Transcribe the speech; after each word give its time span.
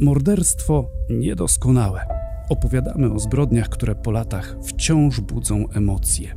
Morderstwo 0.00 0.90
niedoskonałe. 1.10 2.06
Opowiadamy 2.48 3.12
o 3.12 3.18
zbrodniach, 3.18 3.68
które 3.68 3.94
po 3.94 4.10
latach 4.10 4.56
wciąż 4.62 5.20
budzą 5.20 5.68
emocje. 5.68 6.34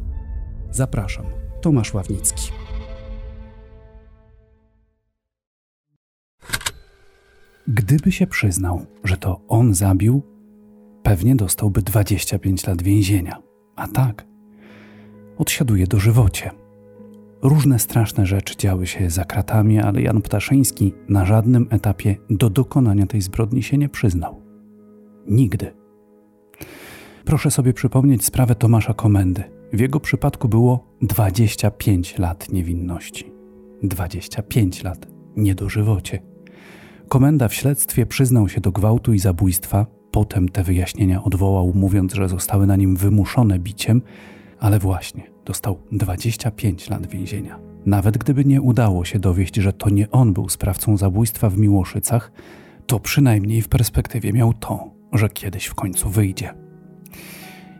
Zapraszam, 0.72 1.26
Tomasz 1.62 1.94
Ławnicki. 1.94 2.52
Gdyby 7.68 8.12
się 8.12 8.28
przyznał, 8.28 8.86
że 9.04 9.18
to 9.18 9.42
on 9.48 9.74
zabił, 9.74 10.22
pewnie 11.04 11.36
dostałby 11.36 11.82
25 11.82 12.68
lat 12.68 12.82
więzienia. 12.82 13.42
A 13.76 13.88
tak, 13.88 14.26
odsiaduje 15.38 15.88
do 15.88 16.00
żywocie. 16.00 16.52
Różne 17.42 17.80
straszne 17.80 18.26
rzeczy 18.26 18.58
działy 18.58 18.88
się 18.88 19.10
za 19.10 19.26
kratami, 19.26 19.80
ale 19.80 20.02
Jan 20.02 20.22
Ptaszyński 20.22 20.94
na 21.10 21.26
żadnym 21.26 21.68
etapie 21.70 22.16
do 22.30 22.50
dokonania 22.50 23.06
tej 23.06 23.22
zbrodni 23.22 23.64
się 23.64 23.78
nie 23.78 23.90
przyznał. 23.90 24.42
Nigdy. 25.28 25.74
Proszę 27.26 27.52
sobie 27.52 27.74
przypomnieć 27.74 28.26
sprawę 28.26 28.56
Tomasza 28.56 28.94
Komendy. 28.94 29.44
W 29.74 29.80
jego 29.80 30.00
przypadku 30.00 30.50
było 30.50 30.88
25 31.02 32.18
lat 32.18 32.50
niewinności. 32.50 33.32
25 33.84 34.84
lat 34.84 35.08
niedożywocie. 35.36 36.20
Komenda 37.08 37.48
w 37.48 37.54
śledztwie 37.54 38.06
przyznał 38.06 38.50
się 38.50 38.62
do 38.62 38.72
gwałtu 38.72 39.14
i 39.14 39.20
zabójstwa, 39.20 39.86
potem 40.12 40.50
te 40.50 40.64
wyjaśnienia 40.64 41.24
odwołał, 41.24 41.72
mówiąc, 41.76 42.14
że 42.14 42.30
zostały 42.30 42.68
na 42.68 42.76
nim 42.76 42.96
wymuszone 42.96 43.60
biciem, 43.60 44.02
ale 44.60 44.80
właśnie 44.80 45.39
dostał 45.50 45.80
25 45.92 46.90
lat 46.90 47.08
więzienia. 47.08 47.60
Nawet 47.86 48.18
gdyby 48.18 48.46
nie 48.46 48.62
udało 48.62 49.06
się 49.06 49.20
dowieść, 49.20 49.56
że 49.56 49.74
to 49.74 49.90
nie 49.90 50.12
on 50.12 50.34
był 50.34 50.50
sprawcą 50.50 50.98
zabójstwa 50.98 51.50
w 51.50 51.58
Miłoszycach, 51.58 52.32
to 52.88 53.00
przynajmniej 53.00 53.62
w 53.62 53.68
perspektywie 53.68 54.34
miał 54.34 54.54
to, 54.54 54.90
że 55.14 55.30
kiedyś 55.30 55.66
w 55.66 55.76
końcu 55.76 56.10
wyjdzie. 56.10 56.54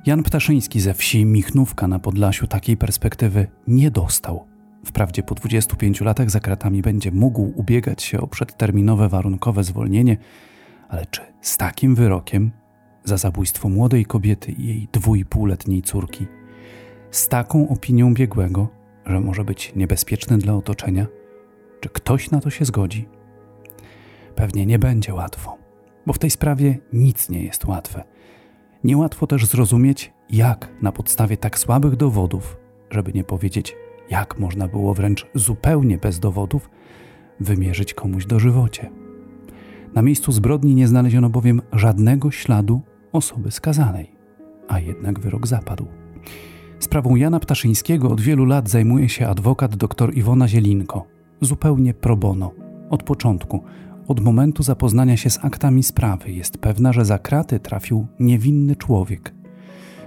Jan 0.06 0.24
Ptaszyński 0.24 0.80
ze 0.80 0.94
wsi 0.94 1.26
Michnówka 1.26 1.88
na 1.88 2.00
Podlasiu 2.00 2.48
takiej 2.48 2.78
perspektywy 2.78 3.48
nie 3.68 3.92
dostał. 3.92 4.46
Wprawdzie 4.86 5.24
po 5.24 5.36
25 5.36 6.02
latach 6.02 6.30
za 6.30 6.40
kratami 6.40 6.82
będzie 6.82 7.12
mógł 7.12 7.54
ubiegać 7.56 8.04
się 8.04 8.22
o 8.22 8.28
przedterminowe 8.28 9.10
warunkowe 9.10 9.64
zwolnienie, 9.64 10.18
ale 10.88 11.06
czy 11.06 11.22
z 11.42 11.58
takim 11.58 11.96
wyrokiem 11.96 12.52
za 13.04 13.18
zabójstwo 13.18 13.70
młodej 13.70 14.06
kobiety 14.06 14.52
i 14.52 14.68
jej 14.68 14.88
dwójpółletniej 14.92 15.82
córki 15.82 16.39
z 17.12 17.28
taką 17.28 17.70
opinią 17.70 18.14
biegłego, 18.14 18.68
że 19.06 19.20
może 19.20 19.44
być 19.44 19.76
niebezpieczny 19.76 20.38
dla 20.38 20.54
otoczenia? 20.54 21.08
Czy 21.80 21.90
ktoś 21.90 22.32
na 22.32 22.40
to 22.40 22.50
się 22.50 22.66
zgodzi? 22.66 23.08
Pewnie 24.36 24.66
nie 24.66 24.80
będzie 24.80 25.14
łatwo, 25.14 25.58
bo 26.06 26.14
w 26.14 26.20
tej 26.20 26.30
sprawie 26.30 26.78
nic 26.94 27.30
nie 27.30 27.44
jest 27.44 27.66
łatwe. 27.66 28.04
Niełatwo 28.84 29.28
też 29.28 29.46
zrozumieć, 29.46 30.14
jak 30.30 30.72
na 30.82 30.92
podstawie 30.92 31.38
tak 31.38 31.60
słabych 31.60 31.96
dowodów, 31.96 32.58
żeby 32.90 33.14
nie 33.14 33.24
powiedzieć, 33.24 33.76
jak 34.10 34.40
można 34.40 34.68
było 34.68 34.94
wręcz 34.94 35.28
zupełnie 35.36 35.98
bez 35.98 36.20
dowodów 36.20 36.70
wymierzyć 37.40 37.94
komuś 37.94 38.26
dożywocie. 38.26 38.90
Na 39.94 40.02
miejscu 40.02 40.32
zbrodni 40.32 40.76
nie 40.76 40.88
znaleziono 40.88 41.30
bowiem 41.30 41.62
żadnego 41.74 42.32
śladu 42.32 42.82
osoby 43.12 43.52
skazanej, 43.52 44.12
a 44.68 44.80
jednak 44.80 45.20
wyrok 45.20 45.48
zapadł. 45.48 45.99
Sprawą 46.80 47.16
Jana 47.16 47.40
Ptaszyńskiego 47.40 48.10
od 48.12 48.22
wielu 48.22 48.46
lat 48.46 48.70
zajmuje 48.70 49.10
się 49.10 49.28
adwokat 49.28 49.76
dr 49.76 50.18
Iwona 50.18 50.48
Zielinko, 50.48 51.06
zupełnie 51.42 51.94
pro 51.94 52.18
bono. 52.18 52.52
Od 52.90 53.04
początku, 53.04 53.64
od 54.08 54.20
momentu 54.20 54.64
zapoznania 54.64 55.18
się 55.18 55.30
z 55.30 55.46
aktami 55.46 55.84
sprawy, 55.84 56.32
jest 56.32 56.58
pewna, 56.58 56.94
że 56.94 57.06
za 57.06 57.20
kraty 57.20 57.60
trafił 57.60 58.08
niewinny 58.20 58.76
człowiek. 58.76 59.34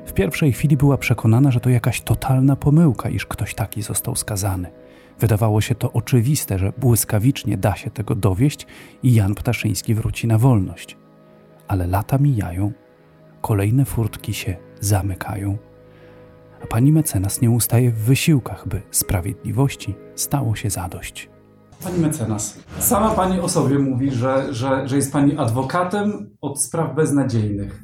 W 0.06 0.12
pierwszej 0.12 0.52
chwili 0.52 0.76
była 0.76 0.98
przekonana, 0.98 1.50
że 1.50 1.60
to 1.60 1.70
jakaś 1.70 2.00
totalna 2.00 2.56
pomyłka, 2.56 3.08
iż 3.08 3.26
ktoś 3.26 3.54
taki 3.54 3.82
został 3.82 4.16
skazany. 4.16 4.70
Wydawało 5.20 5.60
się 5.60 5.74
to 5.74 5.92
oczywiste, 5.92 6.58
że 6.58 6.72
błyskawicznie 6.78 7.56
da 7.56 7.76
się 7.76 7.90
tego 7.90 8.14
dowieść 8.14 8.66
i 9.02 9.14
Jan 9.14 9.34
Ptaszyński 9.34 9.94
wróci 9.94 10.26
na 10.26 10.38
wolność. 10.38 10.96
Ale 11.68 11.86
lata 11.86 12.18
mijają, 12.18 12.72
kolejne 13.40 13.84
furtki 13.84 14.34
się 14.34 14.56
zamykają 14.80 15.58
a 16.62 16.66
pani 16.66 16.92
mecenas 16.92 17.40
nie 17.40 17.50
ustaje 17.50 17.90
w 17.90 17.98
wysiłkach, 17.98 18.68
by 18.68 18.82
sprawiedliwości 18.90 19.94
stało 20.14 20.56
się 20.56 20.70
zadość. 20.70 21.30
Pani 21.84 21.98
mecenas, 21.98 22.58
sama 22.78 23.10
pani 23.10 23.40
o 23.40 23.48
sobie 23.48 23.78
mówi, 23.78 24.10
że, 24.10 24.54
że, 24.54 24.88
że 24.88 24.96
jest 24.96 25.12
pani 25.12 25.36
adwokatem 25.36 26.30
od 26.40 26.62
spraw 26.62 26.96
beznadziejnych. 26.96 27.82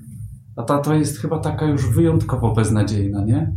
A 0.57 0.63
ta 0.63 0.79
to 0.79 0.95
jest 0.95 1.19
chyba 1.19 1.39
taka 1.39 1.67
już 1.67 1.91
wyjątkowo 1.91 2.55
beznadziejna, 2.55 3.25
nie? 3.25 3.53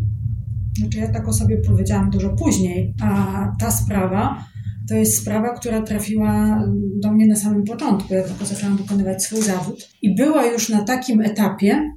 Znaczy 0.80 0.98
ja 0.98 1.14
tak 1.14 1.28
o 1.28 1.34
sobie 1.34 1.58
powiedziałam 1.58 2.10
dużo 2.10 2.30
później, 2.30 2.96
a 3.02 3.52
ta 3.60 3.72
sprawa 3.72 4.44
to 4.90 4.96
jest 4.96 5.18
sprawa, 5.18 5.54
która 5.54 5.82
trafiła 5.82 6.64
do 7.02 7.12
mnie 7.12 7.28
na 7.28 7.36
samym 7.36 7.64
początku, 7.64 8.14
jak 8.14 8.28
tylko 8.28 8.46
zaczęłam 8.46 8.78
wykonywać 8.78 9.24
swój 9.24 9.42
zawód. 9.42 9.90
I 10.02 10.16
była 10.16 10.46
już 10.46 10.70
na 10.70 10.84
takim 10.84 11.22
etapie, 11.22 11.92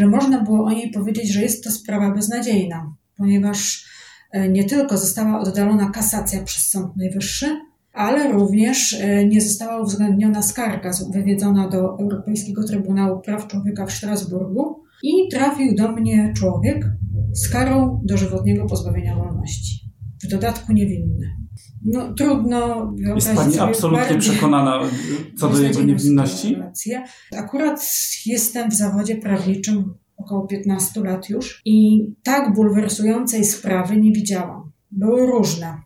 że 0.00 0.06
można 0.06 0.44
było 0.44 0.64
o 0.64 0.70
niej 0.70 0.90
powiedzieć, 0.90 1.32
że 1.32 1.42
jest 1.42 1.64
to 1.64 1.70
sprawa 1.70 2.14
beznadziejna, 2.14 2.94
ponieważ 3.16 3.86
e, 4.32 4.48
nie 4.48 4.64
tylko 4.64 4.98
została 4.98 5.40
oddalona 5.40 5.90
kasacja 5.90 6.42
przez 6.42 6.70
Sąd 6.70 6.96
Najwyższy, 6.96 7.46
ale 7.92 8.32
również 8.32 8.96
e, 9.00 9.26
nie 9.26 9.40
została 9.40 9.82
uwzględniona 9.82 10.42
skarga 10.42 10.90
wywiedzona 11.12 11.68
do 11.68 11.98
Europejskiego 11.98 12.64
Trybunału 12.64 13.20
Praw 13.20 13.46
Człowieka 13.46 13.86
w 13.86 13.92
Strasburgu 13.92 14.82
i 15.02 15.28
trafił 15.30 15.74
do 15.74 15.92
mnie 15.92 16.32
człowiek 16.36 16.86
z 17.32 17.48
karą 17.48 18.00
dożywotniego 18.04 18.66
pozbawienia 18.66 19.16
wolności. 19.16 19.90
W 20.24 20.28
dodatku 20.30 20.72
niewinny. 20.72 21.36
No, 21.84 22.14
trudno 22.14 22.92
Jest 23.14 23.34
Pani 23.34 23.58
absolutnie 23.58 23.98
bardziej, 23.98 24.18
przekonana 24.18 24.80
co 25.38 25.48
do 25.48 25.60
jego 25.60 25.82
niewinności? 25.82 26.56
Akurat 27.36 27.90
jestem 28.26 28.70
w 28.70 28.74
zawodzie 28.74 29.16
prawniczym 29.16 29.94
około 30.16 30.46
15 30.46 31.00
lat 31.00 31.28
już 31.28 31.62
i 31.64 32.06
tak 32.22 32.54
bulwersującej 32.54 33.44
sprawy 33.44 33.96
nie 33.96 34.12
widziałam. 34.12 34.72
Były 34.90 35.26
różne, 35.26 35.82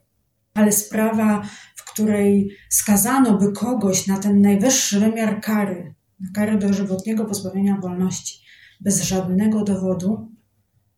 ale 0.54 0.72
sprawa, 0.72 1.42
w 1.76 1.84
której 1.92 2.50
skazano 2.70 3.38
by 3.38 3.52
kogoś 3.52 4.06
na 4.06 4.18
ten 4.18 4.40
najwyższy 4.40 5.00
wymiar 5.00 5.40
kary, 5.40 5.94
na 6.20 6.28
karę 6.34 6.58
dożywotniego 6.58 7.24
pozbawienia 7.24 7.78
wolności, 7.82 8.44
bez 8.80 9.02
żadnego 9.02 9.64
dowodu, 9.64 10.28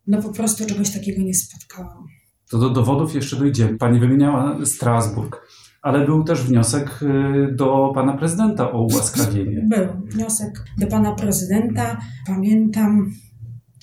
no 0.06 0.22
po 0.22 0.32
prostu 0.32 0.66
czegoś 0.66 0.90
takiego 0.90 1.22
nie 1.22 1.34
spotkałam. 1.34 2.06
To 2.50 2.58
do 2.58 2.70
dowodów 2.70 3.14
jeszcze 3.14 3.36
dojdziemy. 3.36 3.78
Pani 3.78 4.00
wymieniała 4.00 4.58
Strasburg, 4.64 5.46
ale 5.82 6.06
był 6.06 6.24
też 6.24 6.42
wniosek 6.42 7.00
y, 7.02 7.54
do 7.54 7.92
pana 7.94 8.16
prezydenta 8.16 8.72
o 8.72 8.82
ułaskawienie. 8.82 9.66
Był 9.68 9.86
wniosek 10.10 10.64
do 10.78 10.86
pana 10.86 11.12
prezydenta. 11.12 12.00
Pamiętam, 12.26 13.10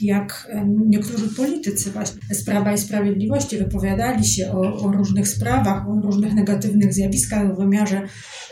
jak 0.02 0.52
niektórzy 0.88 1.36
politycy 1.36 1.92
właśnie 1.92 2.36
z 2.36 2.46
Prawa 2.46 2.74
i 2.74 2.78
Sprawiedliwości 2.78 3.58
wypowiadali 3.58 4.26
się 4.26 4.52
o, 4.52 4.86
o, 4.86 4.92
różnych 4.92 5.28
sprawach, 5.28 5.90
o 5.90 6.02
różnych 6.02 6.34
negatywnych 6.34 6.94
zjawiskach 6.94 7.54
w 7.54 7.58
wymiarze 7.58 8.02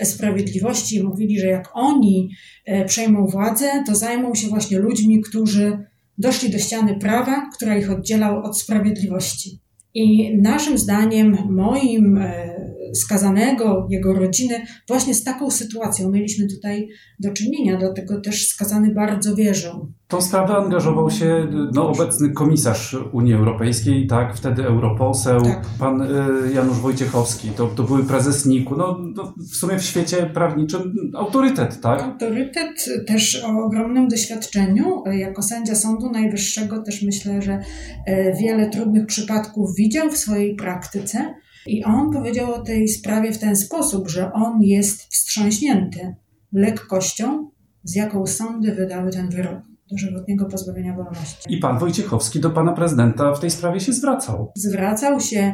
sprawiedliwości 0.03 0.95
i 0.95 1.03
mówili, 1.03 1.39
że 1.39 1.47
jak 1.47 1.69
oni 1.73 2.29
e, 2.65 2.85
przejmą 2.85 3.25
władzę, 3.25 3.83
to 3.87 3.95
zajmą 3.95 4.35
się 4.35 4.47
właśnie 4.47 4.79
ludźmi, 4.79 5.21
którzy 5.21 5.85
doszli 6.17 6.49
do 6.49 6.57
ściany 6.57 6.99
prawa, 6.99 7.49
która 7.55 7.77
ich 7.77 7.91
oddzielała 7.91 8.43
od 8.43 8.59
sprawiedliwości. 8.59 9.61
I 9.93 10.37
naszym 10.37 10.77
zdaniem, 10.77 11.37
moim, 11.49 12.17
e, 12.17 12.50
skazanego, 12.95 13.87
jego 13.89 14.13
rodziny, 14.13 14.65
właśnie 14.87 15.15
z 15.15 15.23
taką 15.23 15.51
sytuacją 15.51 16.11
mieliśmy 16.11 16.47
tutaj 16.47 16.89
do 17.19 17.33
czynienia, 17.33 17.77
dlatego 17.77 18.21
też 18.21 18.47
skazany 18.47 18.93
bardzo 18.93 19.35
wierzył. 19.35 19.91
Tą 20.07 20.21
sprawę 20.21 20.55
angażował 20.55 21.09
się 21.09 21.47
no, 21.73 21.89
obecny 21.89 22.31
komisarz 22.31 22.97
Unii 23.11 23.33
Europejskiej, 23.33 24.07
tak, 24.07 24.35
wtedy 24.35 24.65
europoseł, 24.65 25.41
tak. 25.41 25.65
pan 25.79 26.01
y, 26.01 26.53
Janusz 26.53 26.77
Wojciechowski, 26.77 27.49
to, 27.49 27.67
to 27.67 27.83
były 27.83 28.03
prezes 28.03 28.45
NIK-u, 28.45 28.75
no, 28.75 28.99
no, 29.15 29.33
w 29.51 29.55
sumie 29.55 29.79
w 29.79 29.83
świecie 29.83 30.29
prawniczym 30.33 30.93
autorytet, 31.15 31.81
tak? 31.81 32.01
Autorytet 32.01 32.85
też 33.07 33.43
o 33.45 33.65
ogromnym 33.65 34.07
doświadczeniu, 34.07 35.03
jako 35.11 35.41
sędzia 35.41 35.75
Sądu 35.75 36.09
Najwyższego 36.09 36.81
też 36.83 37.01
myślę, 37.01 37.41
że 37.41 37.59
e, 38.05 38.37
wiele 38.37 38.69
trudnych 38.69 39.05
przypadków 39.05 39.75
widział 39.75 40.09
w 40.09 40.17
swojej 40.17 40.55
praktyce 40.55 41.33
i 41.67 41.83
on 41.83 42.11
powiedział 42.11 42.53
o 42.53 42.61
tej 42.61 42.87
sprawie 42.87 43.31
w 43.31 43.39
ten 43.39 43.55
sposób, 43.55 44.09
że 44.09 44.33
on 44.33 44.61
jest 44.61 45.01
wstrząśnięty 45.01 46.15
lekkością, 46.53 47.49
z 47.83 47.95
jaką 47.95 48.27
sądy 48.27 48.75
wydały 48.75 49.11
ten 49.11 49.29
wyrok 49.29 49.61
dożywotniego 49.91 50.45
pozbawienia 50.45 50.95
wolności. 50.95 51.53
I 51.53 51.57
pan 51.57 51.79
Wojciechowski 51.79 52.39
do 52.39 52.49
pana 52.49 52.73
prezydenta 52.73 53.33
w 53.33 53.39
tej 53.39 53.51
sprawie 53.51 53.79
się 53.79 53.93
zwracał. 53.93 54.51
Zwracał 54.55 55.19
się 55.19 55.53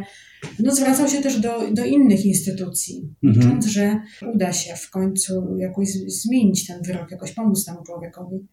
no, 0.59 0.75
zwracał 0.75 1.07
się 1.07 1.21
też 1.21 1.39
do, 1.39 1.71
do 1.73 1.85
innych 1.85 2.25
instytucji, 2.25 3.15
mhm. 3.23 3.45
licząc, 3.45 3.65
że 3.65 3.99
uda 4.33 4.53
się 4.53 4.75
w 4.75 4.89
końcu 4.89 5.57
jakoś 5.57 5.87
zmienić 6.07 6.67
ten 6.67 6.81
wyrok, 6.83 7.11
jakoś 7.11 7.31
pomóc 7.31 7.65
temu 7.65 7.83
człowiekowi. 7.85 8.47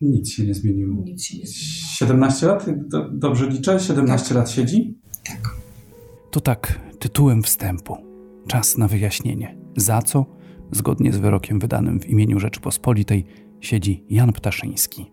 Nic 0.00 0.30
się 0.30 0.46
nie 0.46 0.54
zmieniło. 0.54 1.02
Nic 1.04 1.24
się 1.24 1.38
nie 1.38 1.46
zmieniło. 1.46 1.86
17 1.94 2.46
lat? 2.46 2.66
Dobrze 3.12 3.50
liczę? 3.50 3.80
17 3.80 4.28
tak. 4.28 4.36
lat 4.36 4.50
siedzi? 4.50 4.98
Tak. 5.24 5.56
To 6.30 6.40
tak, 6.40 6.80
tytułem 7.02 7.42
wstępu. 7.42 7.96
Czas 8.46 8.78
na 8.78 8.88
wyjaśnienie. 8.88 9.56
Za 9.76 10.02
co, 10.02 10.26
zgodnie 10.70 11.12
z 11.12 11.18
wyrokiem 11.18 11.58
wydanym 11.58 12.00
w 12.00 12.06
imieniu 12.06 12.40
Rzeczypospolitej, 12.40 13.24
siedzi 13.60 14.04
Jan 14.10 14.32
Ptaszyński. 14.32 15.12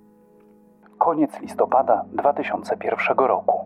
Koniec 0.98 1.32
listopada 1.42 2.06
2001 2.14 3.18
roku. 3.18 3.58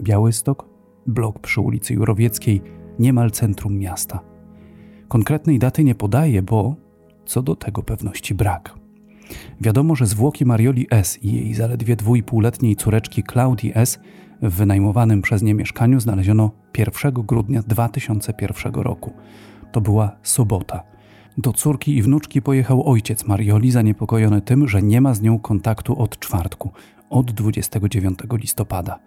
Białystok, 0.00 0.64
blok 1.06 1.38
przy 1.38 1.60
ulicy 1.60 1.94
Jurowieckiej, 1.94 2.62
niemal 2.98 3.30
centrum 3.30 3.78
miasta. 3.78 4.20
Konkretnej 5.08 5.58
daty 5.58 5.84
nie 5.84 5.94
podaje, 5.94 6.42
bo 6.42 6.74
co 7.24 7.42
do 7.42 7.56
tego 7.56 7.82
pewności 7.82 8.34
brak. 8.34 8.74
Wiadomo, 9.60 9.94
że 9.94 10.06
zwłoki 10.06 10.44
Marioli 10.44 10.86
S. 10.90 11.24
i 11.24 11.32
jej 11.32 11.54
zaledwie 11.54 11.96
dwójpółletniej 11.96 12.76
córeczki 12.76 13.22
Claudii 13.22 13.72
S. 13.74 13.98
w 14.42 14.54
wynajmowanym 14.54 15.22
przez 15.22 15.42
nie 15.42 15.54
mieszkaniu 15.54 16.00
znaleziono 16.00 16.50
1 16.78 17.12
grudnia 17.12 17.62
2001 17.62 18.74
roku. 18.74 19.12
To 19.72 19.80
była 19.80 20.16
sobota. 20.22 20.82
Do 21.38 21.52
córki 21.52 21.96
i 21.96 22.02
wnuczki 22.02 22.42
pojechał 22.42 22.88
ojciec 22.88 23.26
Marioli, 23.26 23.70
zaniepokojony 23.70 24.40
tym, 24.40 24.68
że 24.68 24.82
nie 24.82 25.00
ma 25.00 25.14
z 25.14 25.22
nią 25.22 25.38
kontaktu 25.38 25.98
od 25.98 26.18
czwartku, 26.18 26.70
od 27.10 27.32
29 27.32 28.18
listopada. 28.32 28.98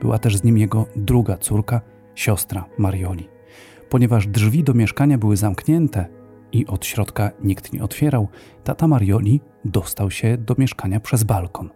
Była 0.00 0.18
też 0.18 0.36
z 0.36 0.44
nim 0.44 0.58
jego 0.58 0.86
druga 0.96 1.36
córka, 1.36 1.80
siostra 2.14 2.64
Marioli. 2.78 3.28
Ponieważ 3.90 4.26
drzwi 4.26 4.64
do 4.64 4.74
mieszkania 4.74 5.18
były 5.18 5.36
zamknięte 5.36 6.06
i 6.52 6.66
od 6.66 6.86
środka 6.86 7.30
nikt 7.44 7.72
nie 7.72 7.82
otwierał, 7.82 8.28
tata 8.64 8.88
Marioli 8.88 9.40
dostał 9.64 10.10
się 10.10 10.38
do 10.38 10.54
mieszkania 10.58 11.00
przez 11.00 11.24
balkon. 11.24 11.70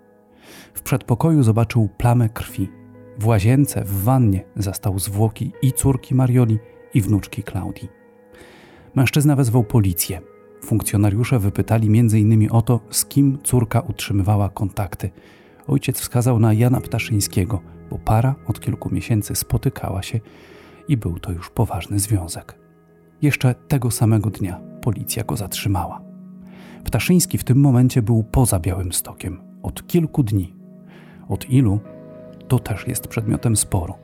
W 0.74 0.82
przedpokoju 0.82 1.42
zobaczył 1.42 1.88
plamę 1.98 2.28
krwi. 2.28 2.77
W 3.18 3.26
łazience, 3.26 3.84
w 3.84 4.02
wannie 4.02 4.44
zastał 4.56 4.98
zwłoki 4.98 5.52
i 5.62 5.72
córki 5.72 6.14
Marioli, 6.14 6.58
i 6.94 7.00
wnuczki 7.00 7.42
Klaudii. 7.42 7.88
Mężczyzna 8.94 9.36
wezwał 9.36 9.64
policję. 9.64 10.20
Funkcjonariusze 10.64 11.38
wypytali 11.38 11.98
m.in. 11.98 12.48
o 12.50 12.62
to, 12.62 12.80
z 12.90 13.04
kim 13.04 13.38
córka 13.44 13.80
utrzymywała 13.80 14.48
kontakty. 14.48 15.10
Ojciec 15.66 16.00
wskazał 16.00 16.38
na 16.38 16.52
Jana 16.52 16.80
Ptaszyńskiego, 16.80 17.60
bo 17.90 17.98
para 17.98 18.34
od 18.46 18.60
kilku 18.60 18.94
miesięcy 18.94 19.34
spotykała 19.34 20.02
się 20.02 20.20
i 20.88 20.96
był 20.96 21.18
to 21.18 21.32
już 21.32 21.50
poważny 21.50 21.98
związek. 21.98 22.58
Jeszcze 23.22 23.54
tego 23.54 23.90
samego 23.90 24.30
dnia 24.30 24.60
policja 24.82 25.24
go 25.24 25.36
zatrzymała. 25.36 26.00
Ptaszyński 26.84 27.38
w 27.38 27.44
tym 27.44 27.60
momencie 27.60 28.02
był 28.02 28.24
poza 28.24 28.60
Białym 28.60 28.92
Stokiem 28.92 29.40
od 29.62 29.86
kilku 29.86 30.22
dni. 30.22 30.54
Od 31.28 31.50
ilu? 31.50 31.80
To 32.48 32.58
też 32.58 32.88
jest 32.88 33.08
przedmiotem 33.08 33.56
sporu. 33.56 33.94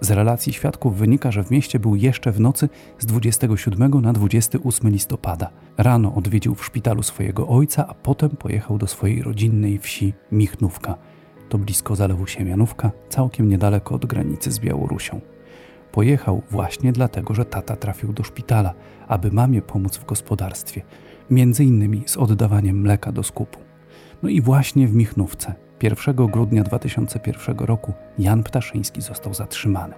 Z 0.00 0.10
relacji 0.10 0.52
świadków 0.52 0.96
wynika, 0.96 1.30
że 1.30 1.44
w 1.44 1.50
mieście 1.50 1.78
był 1.78 1.96
jeszcze 1.96 2.32
w 2.32 2.40
nocy 2.40 2.68
z 2.98 3.06
27 3.06 4.00
na 4.00 4.12
28 4.12 4.90
listopada. 4.90 5.50
Rano 5.76 6.14
odwiedził 6.14 6.54
w 6.54 6.64
szpitalu 6.64 7.02
swojego 7.02 7.48
ojca, 7.48 7.86
a 7.88 7.94
potem 7.94 8.30
pojechał 8.30 8.78
do 8.78 8.86
swojej 8.86 9.22
rodzinnej 9.22 9.78
wsi 9.78 10.14
Michnówka– 10.32 10.96
to 11.48 11.58
blisko 11.58 11.96
zalewu 11.96 12.26
Siemianówka, 12.26 12.90
całkiem 13.08 13.48
niedaleko 13.48 13.94
od 13.94 14.06
granicy 14.06 14.52
z 14.52 14.58
Białorusią. 14.58 15.20
Pojechał 15.92 16.42
właśnie 16.50 16.92
dlatego, 16.92 17.34
że 17.34 17.44
tata 17.44 17.76
trafił 17.76 18.12
do 18.12 18.22
szpitala, 18.22 18.74
aby 19.08 19.30
mamie 19.30 19.62
pomóc 19.62 19.96
w 19.96 20.04
gospodarstwie, 20.04 20.82
między 21.30 21.64
innymi 21.64 22.02
z 22.06 22.16
oddawaniem 22.16 22.80
mleka 22.80 23.12
do 23.12 23.22
skupu. 23.22 23.58
No 24.22 24.28
i 24.28 24.40
właśnie 24.40 24.88
w 24.88 24.94
Michnówce 24.94 25.54
1 25.84 26.16
grudnia 26.16 26.62
2001 26.62 27.58
roku 27.58 27.92
Jan 28.18 28.42
Ptaszyński 28.42 29.02
został 29.02 29.34
zatrzymany. 29.34 29.94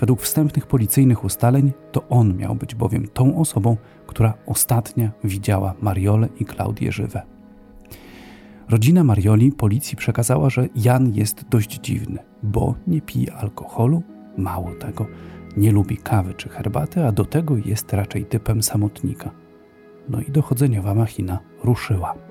Według 0.00 0.22
wstępnych 0.22 0.66
policyjnych 0.66 1.24
ustaleń 1.24 1.72
to 1.92 2.08
on 2.08 2.36
miał 2.36 2.54
być 2.54 2.74
bowiem 2.74 3.08
tą 3.08 3.38
osobą, 3.38 3.76
która 4.06 4.34
ostatnia 4.46 5.10
widziała 5.24 5.74
Mariolę 5.80 6.28
i 6.40 6.44
Klaudię 6.44 6.92
żywe. 6.92 7.22
Rodzina 8.68 9.04
Marioli 9.04 9.52
policji 9.52 9.96
przekazała, 9.96 10.50
że 10.50 10.68
Jan 10.76 11.12
jest 11.14 11.48
dość 11.48 11.80
dziwny, 11.80 12.18
bo 12.42 12.74
nie 12.86 13.00
pije 13.00 13.34
alkoholu, 13.34 14.02
mało 14.36 14.74
tego, 14.74 15.06
nie 15.56 15.72
lubi 15.72 15.96
kawy 15.96 16.34
czy 16.34 16.48
herbaty, 16.48 17.04
a 17.04 17.12
do 17.12 17.24
tego 17.24 17.56
jest 17.56 17.92
raczej 17.92 18.24
typem 18.24 18.62
samotnika. 18.62 19.30
No 20.08 20.20
i 20.20 20.30
dochodzeniowa 20.30 20.94
machina 20.94 21.38
ruszyła. 21.64 22.27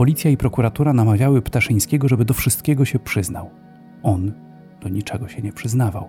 Policja 0.00 0.30
i 0.30 0.36
prokuratura 0.36 0.92
namawiały 0.92 1.42
Ptaszyńskiego, 1.42 2.08
żeby 2.08 2.24
do 2.24 2.34
wszystkiego 2.34 2.84
się 2.84 2.98
przyznał. 2.98 3.50
On 4.02 4.32
do 4.82 4.88
niczego 4.88 5.28
się 5.28 5.42
nie 5.42 5.52
przyznawał. 5.52 6.08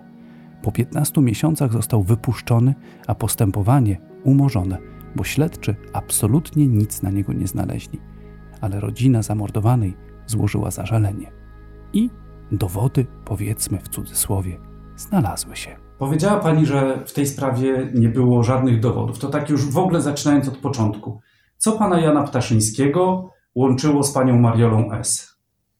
Po 0.62 0.72
15 0.72 1.20
miesiącach 1.20 1.72
został 1.72 2.02
wypuszczony, 2.02 2.74
a 3.06 3.14
postępowanie 3.14 3.96
umorzone, 4.24 4.78
bo 5.16 5.24
śledczy 5.24 5.76
absolutnie 5.92 6.66
nic 6.66 7.02
na 7.02 7.10
niego 7.10 7.32
nie 7.32 7.46
znaleźli 7.46 7.98
ale 8.60 8.80
rodzina 8.80 9.22
zamordowanej 9.22 9.96
złożyła 10.26 10.70
zażalenie. 10.70 11.32
I 11.92 12.10
dowody, 12.52 13.06
powiedzmy 13.24 13.78
w 13.78 13.88
cudzysłowie, 13.88 14.58
znalazły 14.96 15.56
się. 15.56 15.76
Powiedziała 15.98 16.40
pani, 16.40 16.66
że 16.66 17.04
w 17.06 17.12
tej 17.12 17.26
sprawie 17.26 17.90
nie 17.94 18.08
było 18.08 18.42
żadnych 18.42 18.80
dowodów. 18.80 19.18
To 19.18 19.28
tak 19.28 19.50
już 19.50 19.70
w 19.70 19.78
ogóle 19.78 20.00
zaczynając 20.00 20.48
od 20.48 20.56
początku. 20.56 21.20
Co 21.58 21.72
pana 21.72 22.00
Jana 22.00 22.22
Ptaszyńskiego 22.22 23.32
łączyło 23.54 24.02
z 24.02 24.12
panią 24.12 24.38
Mariolą 24.38 24.92
S? 24.92 25.36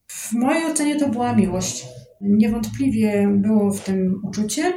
W 0.06 0.32
mojej 0.32 0.64
ocenie 0.72 0.96
to 0.96 1.08
była 1.08 1.32
miłość. 1.32 1.86
Niewątpliwie 2.20 3.28
było 3.36 3.72
w 3.72 3.80
tym 3.80 4.20
uczucie. 4.22 4.72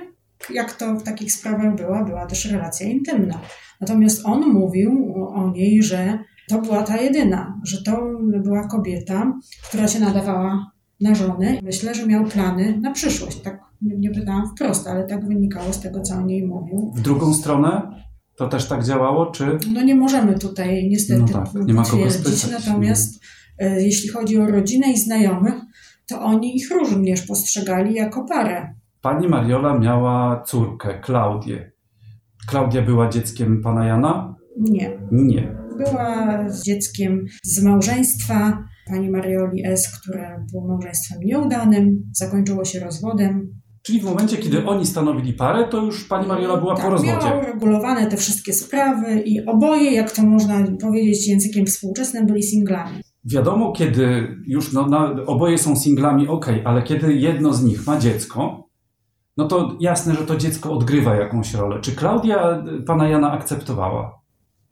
Jak 0.53 0.73
to 0.73 0.95
w 0.95 1.03
takich 1.03 1.31
sprawach 1.31 1.75
była, 1.75 2.03
była 2.03 2.25
też 2.25 2.51
relacja 2.51 2.87
intymna. 2.87 3.39
Natomiast 3.81 4.25
on 4.25 4.53
mówił 4.53 5.13
o 5.35 5.51
niej, 5.51 5.83
że 5.83 6.19
to 6.49 6.61
była 6.61 6.83
ta 6.83 7.01
jedyna, 7.01 7.59
że 7.63 7.83
to 7.83 8.01
była 8.43 8.67
kobieta, 8.67 9.33
która 9.69 9.87
się 9.87 9.99
nadawała 9.99 10.71
na 11.01 11.15
żonę. 11.15 11.59
Myślę, 11.63 11.95
że 11.95 12.07
miał 12.07 12.25
plany 12.25 12.79
na 12.81 12.91
przyszłość. 12.91 13.41
Tak 13.41 13.59
nie, 13.81 14.11
pytałam 14.11 14.49
wprost, 14.49 14.87
ale 14.87 15.07
tak 15.07 15.27
wynikało 15.27 15.73
z 15.73 15.79
tego, 15.79 16.01
co 16.01 16.15
o 16.15 16.21
niej 16.21 16.47
mówił. 16.47 16.91
W 16.95 17.01
drugą 17.01 17.33
stronę 17.33 18.04
to 18.37 18.47
też 18.47 18.67
tak 18.67 18.83
działało, 18.83 19.25
czy? 19.25 19.57
No 19.73 19.83
nie 19.83 19.95
możemy 19.95 20.39
tutaj 20.39 20.87
niestety 20.89 21.21
no 21.21 21.27
tak, 21.27 21.53
nie 21.53 21.73
ma 21.73 21.83
potwierdzić, 21.83 22.51
natomiast 22.51 23.23
e, 23.59 23.81
jeśli 23.81 24.09
chodzi 24.09 24.37
o 24.37 24.47
rodzinę 24.47 24.91
i 24.91 24.97
znajomych, 24.97 25.53
to 26.07 26.21
oni 26.21 26.57
ich 26.57 26.71
również 26.71 27.21
postrzegali 27.21 27.93
jako 27.93 28.25
parę. 28.25 28.73
Pani 29.01 29.27
Mariola 29.27 29.79
miała 29.79 30.43
córkę, 30.43 30.99
Klaudię. 30.99 31.71
Klaudia 32.47 32.81
była 32.81 33.09
dzieckiem 33.09 33.61
pana 33.61 33.85
Jana? 33.85 34.35
Nie. 34.57 34.99
Nie. 35.11 35.55
Była 35.77 36.37
dzieckiem 36.65 37.25
z 37.43 37.63
małżeństwa 37.63 38.63
pani 38.87 39.09
Marioli 39.09 39.65
S., 39.65 39.99
które 39.99 40.45
było 40.51 40.67
małżeństwem 40.67 41.19
nieudanym, 41.23 42.11
zakończyło 42.13 42.65
się 42.65 42.79
rozwodem. 42.79 43.53
Czyli 43.85 43.99
w 43.99 44.03
momencie, 44.03 44.37
kiedy 44.37 44.65
oni 44.65 44.85
stanowili 44.85 45.33
parę, 45.33 45.67
to 45.67 45.77
już 45.77 46.03
pani 46.03 46.27
Mariola 46.27 46.57
była 46.57 46.75
tak, 46.75 46.85
po 46.85 46.91
rozwodzie. 46.91 47.13
Miała 47.17 47.39
uregulowane 47.39 48.07
te 48.07 48.17
wszystkie 48.17 48.53
sprawy 48.53 49.19
i 49.19 49.45
oboje, 49.45 49.91
jak 49.91 50.11
to 50.11 50.23
można 50.23 50.63
powiedzieć 50.81 51.27
językiem 51.27 51.65
współczesnym, 51.65 52.25
byli 52.25 52.43
singlami. 52.43 52.97
Wiadomo, 53.25 53.71
kiedy 53.71 54.37
już 54.47 54.73
no, 54.73 54.87
no, 54.87 55.25
oboje 55.25 55.57
są 55.57 55.75
singlami, 55.75 56.27
ok, 56.27 56.45
ale 56.63 56.83
kiedy 56.83 57.13
jedno 57.13 57.53
z 57.53 57.63
nich 57.63 57.87
ma 57.87 57.99
dziecko, 57.99 58.69
no 59.37 59.47
to 59.47 59.77
jasne, 59.79 60.15
że 60.15 60.25
to 60.25 60.35
dziecko 60.35 60.71
odgrywa 60.73 61.15
jakąś 61.15 61.53
rolę. 61.53 61.81
Czy 61.81 61.91
Klaudia 61.91 62.63
pana 62.87 63.07
Jana 63.09 63.31
akceptowała? 63.31 64.24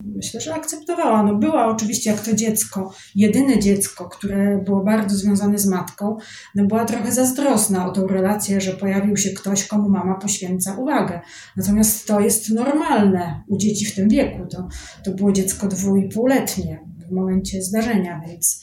Myślę, 0.05 0.41
że 0.41 0.53
akceptowała. 0.53 1.23
No 1.23 1.35
była 1.35 1.67
oczywiście 1.67 2.09
jak 2.09 2.25
to 2.25 2.33
dziecko, 2.33 2.93
jedyne 3.15 3.59
dziecko, 3.59 4.09
które 4.09 4.61
było 4.65 4.83
bardzo 4.83 5.17
związane 5.17 5.59
z 5.59 5.65
matką, 5.65 6.17
no 6.55 6.65
była 6.65 6.85
trochę 6.85 7.11
zazdrosna 7.11 7.87
o 7.87 7.91
tą 7.91 8.07
relację, 8.07 8.61
że 8.61 8.71
pojawił 8.71 9.17
się 9.17 9.29
ktoś, 9.29 9.67
komu 9.67 9.89
mama 9.89 10.15
poświęca 10.15 10.77
uwagę. 10.77 11.21
Natomiast 11.57 12.07
to 12.07 12.19
jest 12.19 12.49
normalne 12.49 13.43
u 13.47 13.57
dzieci 13.57 13.85
w 13.85 13.95
tym 13.95 14.09
wieku. 14.09 14.47
To, 14.47 14.67
to 15.05 15.11
było 15.11 15.31
dziecko 15.31 15.67
dwójpółletnie 15.67 16.79
w 17.09 17.11
momencie 17.11 17.61
zdarzenia, 17.61 18.21
więc 18.27 18.61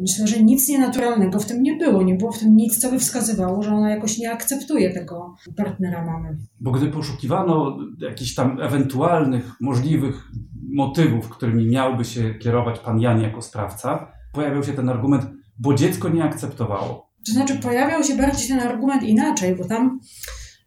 Myślę, 0.00 0.26
że 0.26 0.42
nic 0.42 0.68
nienaturalnego 0.68 1.38
w 1.38 1.46
tym 1.46 1.62
nie 1.62 1.76
było. 1.76 2.02
Nie 2.02 2.14
było 2.14 2.32
w 2.32 2.38
tym 2.38 2.56
nic, 2.56 2.78
co 2.78 2.90
by 2.90 2.98
wskazywało, 2.98 3.62
że 3.62 3.74
ona 3.74 3.90
jakoś 3.90 4.18
nie 4.18 4.32
akceptuje 4.32 4.94
tego 4.94 5.34
partnera 5.56 6.06
mamy. 6.06 6.38
Bo 6.60 6.70
gdy 6.70 6.86
poszukiwano 6.86 7.78
jakichś 7.98 8.34
tam 8.34 8.60
ewentualnych, 8.60 9.52
możliwych 9.60 10.30
motywów, 10.72 11.28
którymi 11.28 11.66
miałby 11.66 12.04
się 12.04 12.34
kierować 12.34 12.78
pan 12.78 13.00
Jan 13.00 13.20
jako 13.20 13.42
sprawca, 13.42 14.12
pojawiał 14.32 14.62
się 14.62 14.72
ten 14.72 14.88
argument, 14.88 15.26
bo 15.58 15.74
dziecko 15.74 16.08
nie 16.08 16.24
akceptowało. 16.24 17.10
To 17.26 17.32
znaczy, 17.32 17.54
pojawiał 17.54 18.04
się 18.04 18.16
bardziej 18.16 18.48
ten 18.48 18.60
argument 18.60 19.02
inaczej, 19.02 19.56
bo 19.56 19.64
tam 19.64 20.00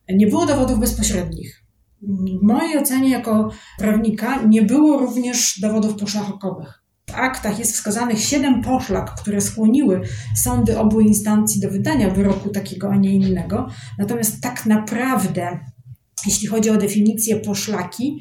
Nie 0.09 0.27
było 0.27 0.45
dowodów 0.45 0.79
bezpośrednich. 0.79 1.63
W 2.01 2.43
mojej 2.43 2.77
ocenie 2.77 3.09
jako 3.09 3.49
prawnika 3.79 4.43
nie 4.43 4.61
było 4.61 4.99
również 4.99 5.59
dowodów 5.61 5.95
poszlakowych. 5.95 6.83
W 7.09 7.15
aktach 7.15 7.59
jest 7.59 7.73
wskazanych 7.73 8.19
siedem 8.19 8.61
poszlak, 8.61 9.15
które 9.15 9.41
skłoniły 9.41 10.01
sądy 10.35 10.79
obu 10.79 10.99
instancji 11.01 11.61
do 11.61 11.69
wydania 11.69 12.09
wyroku 12.09 12.49
takiego, 12.49 12.89
a 12.89 12.95
nie 12.95 13.13
innego. 13.13 13.67
Natomiast 13.97 14.41
tak 14.41 14.65
naprawdę, 14.65 15.59
jeśli 16.25 16.47
chodzi 16.47 16.69
o 16.69 16.77
definicję 16.77 17.35
poszlaki, 17.35 18.19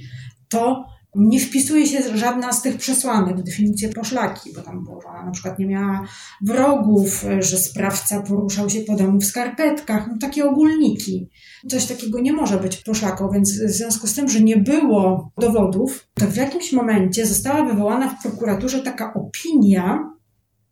to 0.49 0.85
nie 1.17 1.41
wpisuje 1.41 1.87
się 1.87 2.19
żadna 2.19 2.53
z 2.53 2.63
tych 2.63 2.77
przesłanek 2.77 3.37
w 3.37 3.43
definicję 3.43 3.89
poszlaki, 3.89 4.53
bo 4.55 4.63
tam 4.63 4.85
było, 4.85 5.01
że 5.01 5.09
ona 5.09 5.25
na 5.25 5.31
przykład 5.31 5.59
nie 5.59 5.67
miała 5.67 6.09
wrogów, 6.41 7.25
że 7.39 7.59
sprawca 7.59 8.23
poruszał 8.23 8.71
się 8.71 8.81
po 8.81 8.97
domu 8.97 9.21
w 9.21 9.25
skarpetkach, 9.25 10.09
no 10.09 10.15
takie 10.21 10.45
ogólniki. 10.45 11.31
Coś 11.69 11.87
takiego 11.87 12.21
nie 12.21 12.33
może 12.33 12.59
być 12.59 12.77
poszlaką, 12.77 13.31
więc 13.31 13.53
w 13.53 13.71
związku 13.71 14.07
z 14.07 14.15
tym, 14.15 14.29
że 14.29 14.41
nie 14.41 14.57
było 14.57 15.33
dowodów, 15.41 16.09
to 16.15 16.27
w 16.27 16.37
jakimś 16.37 16.73
momencie 16.73 17.27
została 17.27 17.65
wywołana 17.65 18.09
w 18.09 18.23
prokuraturze 18.23 18.81
taka 18.81 19.15
opinia 19.15 20.11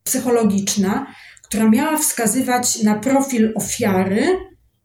psychologiczna, 0.04 1.06
która 1.42 1.70
miała 1.70 1.96
wskazywać 1.96 2.82
na 2.82 2.98
profil 2.98 3.52
ofiary 3.56 4.26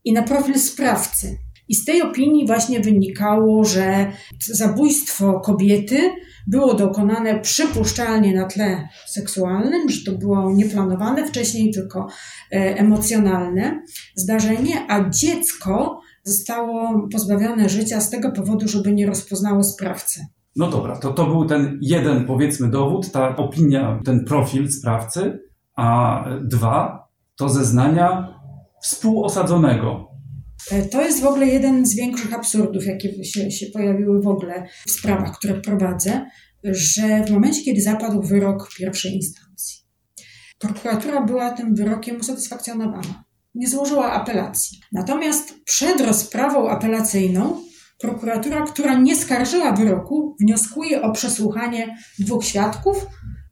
i 0.05 0.13
na 0.13 0.23
profil 0.23 0.59
sprawcy. 0.59 1.37
I 1.69 1.75
z 1.75 1.85
tej 1.85 2.01
opinii 2.01 2.47
właśnie 2.47 2.79
wynikało, 2.79 3.65
że 3.65 4.11
zabójstwo 4.39 5.39
kobiety 5.39 5.99
było 6.47 6.73
dokonane 6.73 7.39
przypuszczalnie 7.39 8.35
na 8.35 8.45
tle 8.45 8.87
seksualnym, 9.07 9.89
że 9.89 10.11
to 10.11 10.17
było 10.17 10.51
nieplanowane 10.51 11.27
wcześniej, 11.27 11.73
tylko 11.73 12.07
e, 12.51 12.55
emocjonalne 12.77 13.83
zdarzenie, 14.15 14.85
a 14.87 15.09
dziecko 15.09 16.01
zostało 16.23 17.07
pozbawione 17.11 17.69
życia 17.69 18.01
z 18.01 18.09
tego 18.09 18.31
powodu, 18.31 18.67
żeby 18.67 18.93
nie 18.93 19.07
rozpoznało 19.07 19.63
sprawcy. 19.63 20.25
No 20.55 20.69
dobra, 20.69 20.97
to 20.97 21.13
to 21.13 21.25
był 21.25 21.45
ten 21.45 21.79
jeden, 21.81 22.25
powiedzmy, 22.25 22.69
dowód, 22.69 23.11
ta 23.11 23.35
opinia, 23.35 23.99
ten 24.05 24.25
profil 24.25 24.71
sprawcy, 24.71 25.39
a 25.75 26.23
dwa 26.43 27.07
to 27.35 27.49
zeznania 27.49 28.33
współosadzonego, 28.83 30.09
to 30.91 31.01
jest 31.01 31.21
w 31.21 31.25
ogóle 31.25 31.45
jeden 31.45 31.85
z 31.85 31.95
większych 31.95 32.33
absurdów, 32.33 32.85
jakie 32.85 33.23
się, 33.23 33.51
się 33.51 33.65
pojawiły 33.65 34.21
w 34.21 34.27
ogóle 34.27 34.67
w 34.87 34.91
sprawach, 34.91 35.37
które 35.37 35.61
prowadzę, 35.61 36.25
że 36.63 37.25
w 37.25 37.31
momencie, 37.31 37.63
kiedy 37.63 37.81
zapadł 37.81 38.21
wyrok 38.21 38.69
pierwszej 38.77 39.15
instancji, 39.15 39.77
prokuratura 40.59 41.21
była 41.21 41.51
tym 41.51 41.75
wyrokiem 41.75 42.19
usatysfakcjonowana. 42.19 43.23
Nie 43.55 43.67
złożyła 43.67 44.11
apelacji. 44.11 44.79
Natomiast 44.91 45.53
przed 45.65 46.01
rozprawą 46.01 46.69
apelacyjną 46.69 47.61
prokuratura, 47.99 48.65
która 48.65 48.99
nie 48.99 49.15
skarżyła 49.15 49.75
wyroku, 49.75 50.35
wnioskuje 50.41 51.01
o 51.01 51.11
przesłuchanie 51.11 51.97
dwóch 52.19 52.45
świadków, 52.45 53.07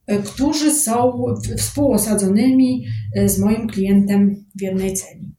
e, 0.08 0.18
którzy 0.18 0.74
są 0.74 1.26
współosadzonymi 1.58 2.86
e, 3.16 3.30
z 3.30 3.40
moim 3.40 3.68
klientem 3.68 4.46
w 4.56 4.62
jednej 4.62 4.94
celi. 4.94 5.37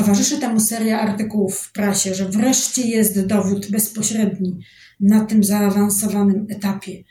Towarzyszy 0.00 0.38
temu 0.38 0.60
seria 0.60 1.00
artykułów 1.00 1.58
w 1.58 1.72
prasie, 1.72 2.14
że 2.14 2.28
wreszcie 2.28 2.88
jest 2.88 3.26
dowód 3.26 3.70
bezpośredni 3.70 4.58
na 5.00 5.24
tym 5.24 5.44
zaawansowanym 5.44 6.46
etapie. 6.50 7.04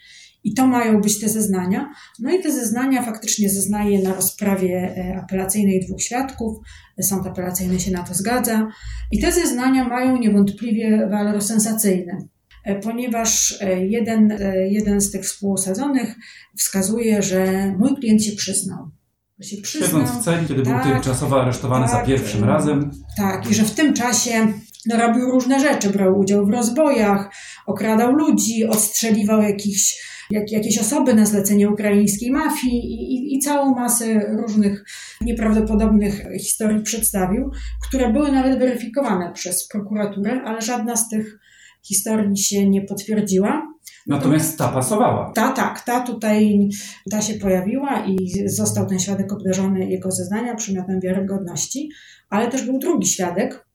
I 0.43 0.53
to 0.53 0.67
mają 0.67 1.01
być 1.01 1.19
te 1.19 1.29
zeznania. 1.29 1.93
No 2.19 2.31
i 2.31 2.41
te 2.41 2.51
zeznania 2.51 3.03
faktycznie 3.03 3.49
zeznaje 3.49 4.03
na 4.03 4.13
rozprawie 4.13 4.95
e, 4.97 5.17
apelacyjnej 5.23 5.85
dwóch 5.85 6.01
świadków. 6.01 6.57
Sąd 7.01 7.27
apelacyjny 7.27 7.79
się 7.79 7.91
na 7.91 8.03
to 8.03 8.13
zgadza. 8.13 8.67
I 9.11 9.19
te 9.19 9.31
zeznania 9.31 9.87
mają 9.87 10.17
niewątpliwie 10.17 11.07
walor 11.11 11.41
sensacyjny, 11.41 12.27
e, 12.65 12.75
ponieważ 12.75 13.61
e, 13.61 13.85
jeden, 13.85 14.37
jeden 14.69 15.01
z 15.01 15.11
tych 15.11 15.23
współosadzonych 15.23 16.15
wskazuje, 16.57 17.21
że 17.21 17.73
mój 17.79 17.95
klient 17.95 18.23
się 18.23 18.31
przyznał 18.31 18.98
się 19.43 19.57
przyznał. 19.61 20.01
Siedząc 20.01 20.21
w 20.21 20.23
celi, 20.23 20.47
kiedy 20.47 20.63
tak, 20.63 20.83
był 20.83 20.93
tymczasowo 20.93 21.41
aresztowany 21.41 21.85
tak, 21.85 21.95
za 21.95 22.05
pierwszym 22.05 22.43
razem. 22.43 22.91
Tak, 23.17 23.51
i 23.51 23.55
że 23.55 23.63
w 23.63 23.71
tym 23.71 23.93
czasie 23.93 24.53
no, 24.85 24.97
robił 24.97 25.31
różne 25.31 25.59
rzeczy, 25.59 25.89
brał 25.89 26.19
udział 26.19 26.45
w 26.45 26.49
rozbojach, 26.49 27.33
okradał 27.65 28.11
ludzi, 28.11 28.65
odstrzeliwał 28.65 29.41
jakichś, 29.41 30.09
jak, 30.29 30.51
jakieś 30.51 30.79
osoby 30.79 31.13
na 31.13 31.25
zlecenie 31.25 31.69
ukraińskiej 31.69 32.31
mafii 32.31 32.75
i, 32.75 33.15
i, 33.15 33.35
i 33.35 33.39
całą 33.39 33.75
masę 33.75 34.35
różnych 34.41 34.85
nieprawdopodobnych 35.21 36.25
historii 36.39 36.83
przedstawił, 36.83 37.51
które 37.87 38.13
były 38.13 38.31
nawet 38.31 38.59
weryfikowane 38.59 39.33
przez 39.33 39.67
prokuraturę, 39.67 40.41
ale 40.45 40.61
żadna 40.61 40.95
z 40.95 41.09
tych 41.09 41.39
historii 41.87 42.37
się 42.37 42.69
nie 42.69 42.81
potwierdziła. 42.81 43.67
Natomiast 44.09 44.57
ta 44.57 44.67
pasowała. 44.67 45.31
Ta, 45.35 45.51
tak, 45.51 45.81
ta 45.81 45.99
tutaj, 45.99 46.69
ta 47.11 47.21
się 47.21 47.33
pojawiła 47.33 48.05
i 48.05 48.17
został 48.45 48.85
ten 48.85 48.99
świadek 48.99 49.33
obdarzony 49.33 49.89
jego 49.89 50.11
zeznania 50.11 50.55
przymiotem 50.55 50.99
wiarygodności, 50.99 51.89
ale 52.29 52.47
też 52.47 52.65
był 52.65 52.79
drugi 52.79 53.07
świadek, 53.07 53.65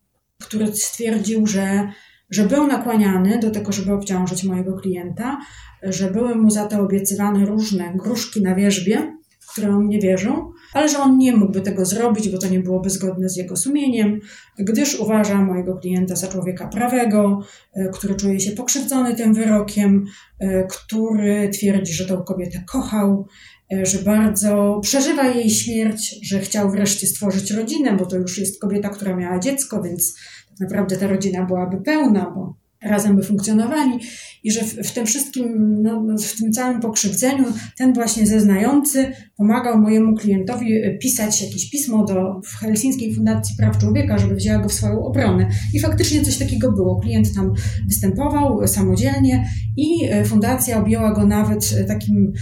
który 0.43 0.67
stwierdził, 0.67 1.47
że, 1.47 1.88
że 2.31 2.47
był 2.47 2.67
nakłaniany 2.67 3.38
do 3.38 3.50
tego, 3.50 3.73
żeby 3.73 3.93
obciążyć 3.93 4.45
mojego 4.45 4.76
klienta, 4.76 5.38
że 5.83 6.11
były 6.11 6.35
mu 6.35 6.50
za 6.50 6.67
to 6.67 6.81
obiecywane 6.81 7.45
różne 7.45 7.93
gruszki 7.97 8.43
na 8.43 8.55
wierzbie, 8.55 9.17
które 9.53 9.69
on 9.69 9.88
nie 9.88 10.00
wierzą, 10.00 10.53
ale 10.75 10.88
że 10.88 10.99
on 10.99 11.19
nie 11.19 11.37
mógłby 11.37 11.61
tego 11.61 11.85
zrobić, 11.85 12.28
bo 12.28 12.38
to 12.38 12.49
nie 12.49 12.61
byłoby 12.61 12.90
zgodne 12.90 13.28
z 13.28 13.37
jego 13.37 13.57
sumieniem, 13.57 14.21
gdyż 14.59 15.00
uważa 15.00 15.43
mojego 15.43 15.76
klienta 15.76 16.16
za 16.16 16.28
człowieka 16.28 16.69
prawego, 16.69 17.40
e, 17.75 17.88
który 17.88 18.14
czuje 18.14 18.40
się 18.40 18.52
pokrzywdzony 18.52 19.14
tym 19.14 19.35
wyrokiem, 19.35 20.04
e, 20.38 20.64
który 20.66 21.49
twierdzi, 21.49 21.93
że 21.93 22.07
tą 22.07 22.23
kobietę 22.23 22.64
kochał, 22.66 23.26
e, 23.73 23.87
że 23.87 23.99
bardzo 23.99 24.81
przeżywa 24.83 25.28
jej 25.28 25.50
śmierć, 25.50 26.21
że 26.23 26.40
chciał 26.40 26.71
wreszcie 26.71 27.07
stworzyć 27.07 27.50
rodzinę, 27.50 27.97
bo 27.97 28.07
to 28.07 28.16
już 28.16 28.38
jest 28.38 28.61
kobieta, 28.61 28.88
która 28.88 29.16
miała 29.16 29.38
dziecko, 29.38 29.83
więc 29.83 30.16
tak 30.49 30.61
naprawdę 30.61 30.97
ta 30.97 31.07
rodzina 31.07 31.45
byłaby 31.45 31.81
pełna, 31.81 32.33
bo 32.37 32.54
razem 32.85 33.17
by 33.17 33.23
funkcjonowali 33.23 33.99
i 34.45 34.53
że 34.53 34.61
w, 34.61 34.75
w 34.75 34.93
tym 34.93 35.07
wszystkim, 35.07 35.76
no, 35.83 36.05
w 36.19 36.41
tym 36.41 36.53
całym 36.53 36.81
pokrzywdzeniu 36.81 37.45
ten 37.79 37.93
właśnie 37.93 38.26
zeznający 38.26 39.12
pomagał 39.37 39.79
mojemu 39.79 40.14
klientowi 40.17 40.73
e, 40.73 40.99
pisać 40.99 41.43
jakieś 41.43 41.71
pismo 41.71 42.05
do 42.05 42.41
Helsińskiej 42.61 43.14
Fundacji 43.14 43.57
Praw 43.59 43.79
Człowieka, 43.79 44.19
żeby 44.19 44.35
wzięła 44.35 44.59
go 44.59 44.69
w 44.69 44.73
swoją 44.73 45.05
obronę. 45.05 45.49
I 45.75 45.81
faktycznie 45.81 46.23
coś 46.23 46.38
takiego 46.38 46.73
było. 46.73 47.00
Klient 47.00 47.35
tam 47.35 47.53
występował 47.88 48.69
samodzielnie 48.69 49.49
i 49.76 50.05
e, 50.11 50.25
fundacja 50.25 50.79
objęła 50.79 51.14
go 51.14 51.26
nawet 51.26 51.75
e, 51.79 51.85
takim, 51.85 52.33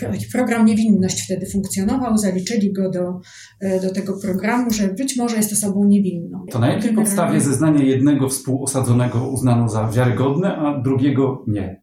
taki 0.00 0.26
program 0.32 0.66
Niewinność 0.66 1.22
wtedy 1.24 1.46
funkcjonował, 1.46 2.18
zaliczyli 2.18 2.72
go 2.72 2.90
do, 2.90 3.20
do 3.82 3.94
tego 3.94 4.18
programu, 4.22 4.70
że 4.70 4.88
być 4.88 5.16
może 5.16 5.36
jest 5.36 5.52
osobą 5.52 5.84
niewinną. 5.84 6.44
To 6.50 6.58
na 6.58 6.72
jakiej 6.72 6.92
podstawie 6.92 7.40
zeznanie 7.40 7.84
jednego 7.84 8.28
współosadzonego 8.28 9.28
uznano 9.28 9.68
za 9.68 9.89
wiarygodne, 9.90 10.56
a 10.56 10.78
drugiego 10.78 11.44
nie? 11.46 11.82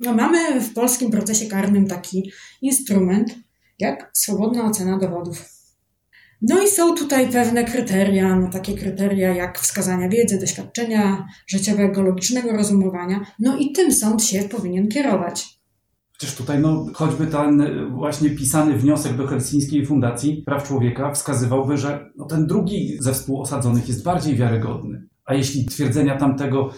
No, 0.00 0.14
mamy 0.14 0.60
w 0.60 0.74
polskim 0.74 1.10
procesie 1.10 1.46
karnym 1.46 1.86
taki 1.86 2.30
instrument, 2.62 3.34
jak 3.78 4.10
swobodna 4.14 4.64
ocena 4.64 4.98
dowodów. 4.98 5.44
No 6.42 6.62
i 6.62 6.68
są 6.68 6.94
tutaj 6.94 7.28
pewne 7.28 7.64
kryteria, 7.64 8.36
no 8.36 8.50
takie 8.50 8.74
kryteria 8.74 9.34
jak 9.34 9.58
wskazania 9.58 10.08
wiedzy, 10.08 10.38
doświadczenia 10.38 11.26
życiowego, 11.46 12.02
logicznego 12.02 12.52
rozumowania. 12.52 13.20
No 13.38 13.56
i 13.56 13.72
tym 13.72 13.92
sąd 13.92 14.24
się 14.24 14.42
powinien 14.42 14.88
kierować. 14.88 15.62
Przecież 16.18 16.36
tutaj 16.36 16.58
no, 16.58 16.86
choćby 16.94 17.26
ten 17.26 17.64
właśnie 17.90 18.30
pisany 18.30 18.78
wniosek 18.78 19.16
do 19.16 19.26
Helsińskiej 19.26 19.86
Fundacji 19.86 20.42
Praw 20.46 20.68
Człowieka 20.68 21.12
wskazywałby, 21.12 21.78
że 21.78 22.10
no, 22.16 22.24
ten 22.24 22.46
drugi 22.46 22.96
ze 23.00 23.12
współosadzonych 23.12 23.88
jest 23.88 24.04
bardziej 24.04 24.36
wiarygodny. 24.36 25.08
A 25.24 25.34
jeśli 25.34 25.66
twierdzenia 25.66 26.18
tamtego 26.18 26.70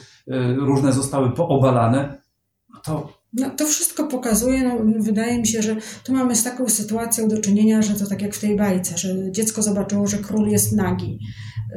różne 0.56 0.92
zostały 0.92 1.32
poobalane, 1.32 2.22
no 2.74 2.80
to 2.84 3.24
no, 3.36 3.50
to 3.50 3.66
wszystko 3.66 4.06
pokazuje, 4.06 4.62
no, 4.62 5.02
wydaje 5.02 5.38
mi 5.38 5.46
się, 5.46 5.62
że 5.62 5.76
tu 6.04 6.12
mamy 6.12 6.36
z 6.36 6.44
taką 6.44 6.68
sytuacją 6.68 7.28
do 7.28 7.40
czynienia, 7.40 7.82
że 7.82 7.94
to 7.94 8.06
tak 8.06 8.22
jak 8.22 8.34
w 8.34 8.40
tej 8.40 8.56
bajce, 8.56 8.98
że 8.98 9.32
dziecko 9.32 9.62
zobaczyło, 9.62 10.06
że 10.06 10.18
król 10.18 10.48
jest 10.48 10.72
nagi, 10.72 11.18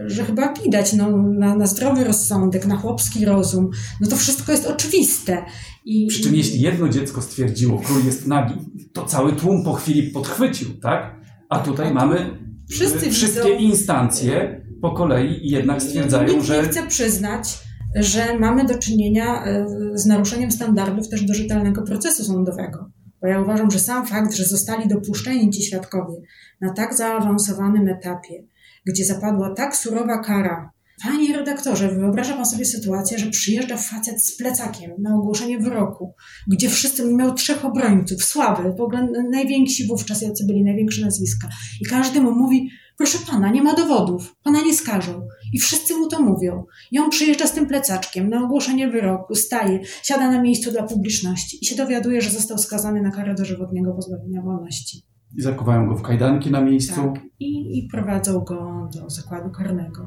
że 0.06 0.26
chyba 0.26 0.54
widać 0.54 0.94
no, 0.94 1.18
na, 1.18 1.56
na 1.56 1.68
zdrowy 1.68 2.04
rozsądek, 2.04 2.66
na 2.66 2.78
chłopski 2.78 3.26
rozum, 3.26 3.70
no 4.02 4.08
to 4.08 4.16
wszystko 4.16 4.52
jest 4.52 4.66
oczywiste. 4.68 5.46
I, 5.86 6.08
Przy 6.08 6.24
czym 6.24 6.36
jeśli 6.36 6.62
jedno 6.62 6.90
dziecko 6.90 7.22
stwierdziło, 7.22 7.82
król 7.86 8.06
jest 8.06 8.28
nagi, 8.28 8.56
to 8.94 9.06
cały 9.06 9.34
tłum 9.34 9.64
po 9.64 9.74
chwili 9.74 10.12
podchwycił, 10.12 10.80
tak? 10.82 11.16
A 11.50 11.60
tutaj 11.60 11.94
mamy 11.94 12.48
Wszyscy 12.70 13.12
wszystkie 13.12 13.44
widzą, 13.44 13.60
instancje 13.60 14.62
po 14.82 14.92
kolei 14.92 15.50
jednak 15.50 15.82
stwierdzają, 15.82 16.34
nikt 16.34 16.46
że... 16.46 16.62
nie 16.62 16.70
chce 16.70 16.88
przyznać, 16.88 17.60
że 18.00 18.40
mamy 18.40 18.66
do 18.66 18.78
czynienia 18.78 19.46
e, 19.46 19.66
z 19.94 20.06
naruszeniem 20.06 20.52
standardów 20.52 21.10
też 21.10 21.24
do 21.24 21.34
rzetelnego 21.34 21.82
procesu 21.82 22.24
sądowego. 22.24 22.92
Bo 23.22 23.28
ja 23.28 23.42
uważam, 23.42 23.72
że 23.72 23.80
sam 23.80 24.08
fakt, 24.08 24.34
że 24.34 24.44
zostali 24.44 24.88
dopuszczeni 24.88 25.50
ci 25.50 25.64
świadkowie 25.64 26.16
na 26.62 26.74
tak 26.74 26.94
zaawansowanym 26.94 27.88
etapie, 27.88 28.44
gdzie 28.86 29.06
zapadła 29.06 29.54
tak 29.54 29.76
surowa 29.76 30.24
kara 30.24 30.72
Panie 31.04 31.38
redaktorze, 31.38 31.96
wyobraża 31.96 32.34
pan 32.34 32.46
sobie 32.46 32.66
sytuację, 32.66 33.20
że 33.20 33.30
przyjeżdża 33.30 33.78
facet 33.78 34.24
z 34.24 34.38
plecakiem 34.38 34.92
na 35.00 35.16
ogłoszenie 35.16 35.60
wyroku, 35.60 36.14
gdzie 36.48 36.70
wszyscy 36.70 37.14
miał 37.14 37.34
trzech 37.34 37.66
obrońców, 37.66 38.24
słaby, 38.24 38.74
w 38.74 38.82
ogóle 38.82 39.08
najwięksi 39.30 39.88
wówczas, 39.88 40.22
jacy 40.22 40.46
byli, 40.46 40.64
największe 40.64 41.02
nazwiska. 41.02 41.50
I 41.82 41.86
każdy 41.86 42.22
mu 42.22 42.32
mówi, 42.32 42.70
proszę 42.98 43.18
pana, 43.32 43.52
nie 43.52 43.64
ma 43.64 43.74
dowodów, 43.74 44.36
pana 44.44 44.62
nie 44.62 44.74
skażą. 44.74 45.28
I 45.54 45.60
wszyscy 45.60 45.96
mu 45.96 46.08
to 46.08 46.22
mówią. 46.22 46.64
I 46.92 47.00
on 47.00 47.10
przyjeżdża 47.10 47.48
z 47.48 47.54
tym 47.54 47.68
plecaczkiem 47.68 48.30
na 48.30 48.44
ogłoszenie 48.44 48.88
wyroku, 48.88 49.36
staje, 49.36 49.80
siada 50.04 50.32
na 50.32 50.42
miejscu 50.42 50.72
dla 50.72 50.84
publiczności 50.84 51.58
i 51.62 51.66
się 51.66 51.76
dowiaduje, 51.76 52.22
że 52.22 52.30
został 52.30 52.58
skazany 52.58 53.02
na 53.02 53.12
karę 53.12 53.36
dożywotniego 53.36 53.94
pozbawienia 53.94 54.42
wolności. 54.42 55.02
I 55.38 55.42
zakuwają 55.42 55.88
go 55.88 55.96
w 55.96 56.02
kajdanki 56.02 56.52
na 56.52 56.62
miejscu. 56.62 56.96
Tak, 56.96 57.24
i, 57.40 57.80
i 57.80 57.88
prowadzą 57.92 58.40
go 58.40 58.90
do 58.94 59.10
zakładu 59.10 59.50
karnego. 59.50 60.06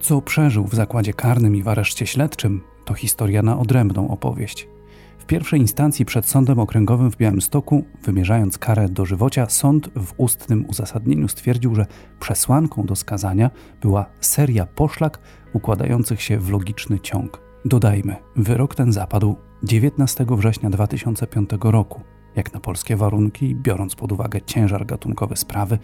Co 0.00 0.22
przeżył 0.22 0.64
w 0.64 0.74
zakładzie 0.74 1.12
karnym 1.12 1.56
i 1.56 1.62
w 1.62 1.68
areszcie 1.68 2.06
śledczym, 2.06 2.60
to 2.84 2.94
historia 2.94 3.42
na 3.42 3.58
odrębną 3.58 4.10
opowieść. 4.10 4.68
Pierwszej 5.28 5.60
instancji 5.60 6.04
przed 6.04 6.26
Sądem 6.26 6.58
Okręgowym 6.58 7.10
w 7.10 7.16
Białymstoku, 7.16 7.84
wymierzając 8.02 8.58
karę 8.58 8.88
dożywocia, 8.88 9.48
sąd 9.48 9.88
w 9.96 10.14
ustnym 10.16 10.64
uzasadnieniu 10.68 11.28
stwierdził, 11.28 11.74
że 11.74 11.86
przesłanką 12.20 12.86
do 12.86 12.96
skazania 12.96 13.50
była 13.80 14.06
seria 14.20 14.66
poszlak 14.66 15.18
układających 15.52 16.22
się 16.22 16.38
w 16.38 16.50
logiczny 16.50 17.00
ciąg. 17.00 17.40
Dodajmy, 17.64 18.16
wyrok 18.36 18.74
ten 18.74 18.92
zapadł 18.92 19.36
19 19.62 20.26
września 20.30 20.70
2005 20.70 21.50
roku. 21.60 22.00
Jak 22.36 22.54
na 22.54 22.60
polskie 22.60 22.96
warunki, 22.96 23.54
biorąc 23.54 23.94
pod 23.94 24.12
uwagę 24.12 24.40
ciężar 24.42 24.86
gatunkowy 24.86 25.36
sprawy, 25.36 25.78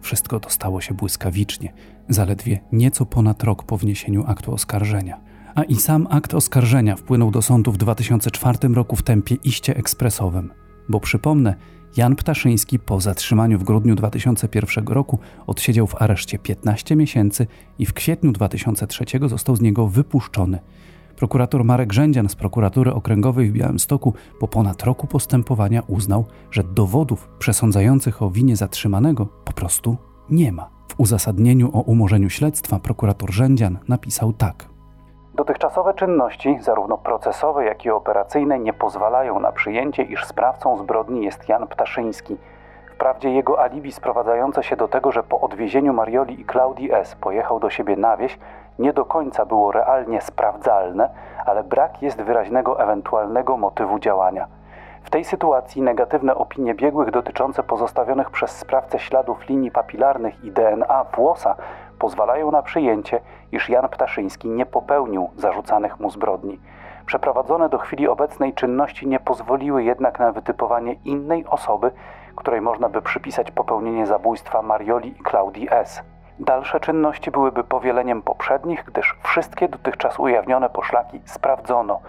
wszystko 0.00 0.40
to 0.40 0.50
stało 0.50 0.80
się 0.80 0.94
błyskawicznie, 0.94 1.72
zaledwie 2.08 2.60
nieco 2.72 3.06
ponad 3.06 3.42
rok 3.42 3.64
po 3.64 3.76
wniesieniu 3.76 4.24
aktu 4.26 4.52
oskarżenia. 4.54 5.27
A 5.54 5.62
i 5.62 5.74
sam 5.74 6.06
akt 6.10 6.34
oskarżenia 6.34 6.96
wpłynął 6.96 7.30
do 7.30 7.42
sądu 7.42 7.72
w 7.72 7.76
2004 7.76 8.58
roku 8.68 8.96
w 8.96 9.02
tempie 9.02 9.34
iście 9.34 9.76
ekspresowym. 9.76 10.52
Bo 10.88 11.00
przypomnę, 11.00 11.54
Jan 11.96 12.16
Ptaszyński 12.16 12.78
po 12.78 13.00
zatrzymaniu 13.00 13.58
w 13.58 13.64
grudniu 13.64 13.94
2001 13.94 14.86
roku 14.86 15.18
odsiedział 15.46 15.86
w 15.86 16.02
areszcie 16.02 16.38
15 16.38 16.96
miesięcy 16.96 17.46
i 17.78 17.86
w 17.86 17.92
kwietniu 17.92 18.32
2003 18.32 19.04
został 19.26 19.56
z 19.56 19.60
niego 19.60 19.88
wypuszczony. 19.88 20.58
Prokurator 21.16 21.64
Marek 21.64 21.92
Rzędzian 21.92 22.28
z 22.28 22.36
prokuratury 22.36 22.92
okręgowej 22.92 23.50
w 23.50 23.52
Białymstoku 23.52 24.14
po 24.40 24.48
ponad 24.48 24.82
roku 24.82 25.06
postępowania 25.06 25.82
uznał, 25.82 26.26
że 26.50 26.64
dowodów 26.64 27.28
przesądzających 27.38 28.22
o 28.22 28.30
winie 28.30 28.56
zatrzymanego 28.56 29.26
po 29.26 29.52
prostu 29.52 29.96
nie 30.30 30.52
ma. 30.52 30.70
W 30.88 31.00
uzasadnieniu 31.00 31.70
o 31.76 31.80
umorzeniu 31.80 32.30
śledztwa 32.30 32.78
prokurator 32.78 33.32
Rzędzian 33.32 33.78
napisał 33.88 34.32
tak. 34.32 34.77
Dotychczasowe 35.38 35.94
czynności, 35.94 36.58
zarówno 36.60 36.98
procesowe, 36.98 37.64
jak 37.64 37.84
i 37.84 37.90
operacyjne, 37.90 38.58
nie 38.58 38.72
pozwalają 38.72 39.40
na 39.40 39.52
przyjęcie, 39.52 40.02
iż 40.02 40.24
sprawcą 40.24 40.76
zbrodni 40.76 41.24
jest 41.24 41.48
Jan 41.48 41.66
Ptaszyński. 41.66 42.36
Wprawdzie 42.94 43.30
jego 43.30 43.62
alibi 43.62 43.92
sprowadzające 43.92 44.62
się 44.62 44.76
do 44.76 44.88
tego, 44.88 45.12
że 45.12 45.22
po 45.22 45.40
odwiezieniu 45.40 45.92
Marioli 45.92 46.40
i 46.40 46.44
Klaudii 46.44 46.92
S. 46.92 47.14
pojechał 47.14 47.60
do 47.60 47.70
siebie 47.70 47.96
na 47.96 48.16
wieś, 48.16 48.38
nie 48.78 48.92
do 48.92 49.04
końca 49.04 49.46
było 49.46 49.72
realnie 49.72 50.20
sprawdzalne, 50.20 51.10
ale 51.46 51.64
brak 51.64 52.02
jest 52.02 52.22
wyraźnego 52.22 52.80
ewentualnego 52.80 53.56
motywu 53.56 53.98
działania. 53.98 54.46
W 55.08 55.10
tej 55.10 55.24
sytuacji 55.24 55.82
negatywne 55.82 56.34
opinie 56.34 56.74
biegłych 56.74 57.10
dotyczące 57.10 57.62
pozostawionych 57.62 58.30
przez 58.30 58.50
sprawcę 58.50 58.98
śladów 58.98 59.48
linii 59.48 59.70
papilarnych 59.70 60.44
i 60.44 60.52
DNA 60.52 61.04
włosa 61.16 61.56
pozwalają 61.98 62.50
na 62.50 62.62
przyjęcie, 62.62 63.20
iż 63.52 63.68
Jan 63.68 63.88
Ptaszyński 63.88 64.48
nie 64.48 64.66
popełnił 64.66 65.30
zarzucanych 65.36 66.00
mu 66.00 66.10
zbrodni. 66.10 66.60
Przeprowadzone 67.06 67.68
do 67.68 67.78
chwili 67.78 68.08
obecnej 68.08 68.54
czynności 68.54 69.06
nie 69.06 69.20
pozwoliły 69.20 69.84
jednak 69.84 70.18
na 70.18 70.32
wytypowanie 70.32 70.92
innej 71.04 71.46
osoby, 71.46 71.90
której 72.36 72.60
można 72.60 72.88
by 72.88 73.02
przypisać 73.02 73.50
popełnienie 73.50 74.06
zabójstwa 74.06 74.62
Marioli 74.62 75.08
i 75.20 75.22
Klaudii 75.22 75.68
S. 75.70 76.02
Dalsze 76.40 76.80
czynności 76.80 77.30
byłyby 77.30 77.64
powieleniem 77.64 78.22
poprzednich, 78.22 78.84
gdyż 78.86 79.16
wszystkie 79.22 79.68
dotychczas 79.68 80.18
ujawnione 80.18 80.70
poszlaki 80.70 81.20
sprawdzono. 81.24 82.00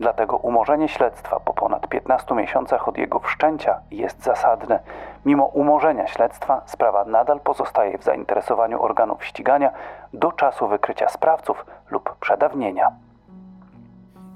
Dlatego 0.00 0.36
umorzenie 0.36 0.88
śledztwa 0.88 1.40
po 1.40 1.54
ponad 1.54 1.88
15 1.88 2.34
miesiącach 2.34 2.88
od 2.88 2.98
jego 2.98 3.18
wszczęcia 3.18 3.80
jest 3.90 4.22
zasadne. 4.22 4.78
Mimo 5.24 5.44
umorzenia 5.44 6.06
śledztwa 6.06 6.62
sprawa 6.66 7.04
nadal 7.04 7.40
pozostaje 7.40 7.98
w 7.98 8.04
zainteresowaniu 8.04 8.82
organów 8.82 9.24
ścigania 9.24 9.70
do 10.12 10.32
czasu 10.32 10.68
wykrycia 10.68 11.08
sprawców 11.08 11.66
lub 11.90 12.16
przedawnienia. 12.20 12.88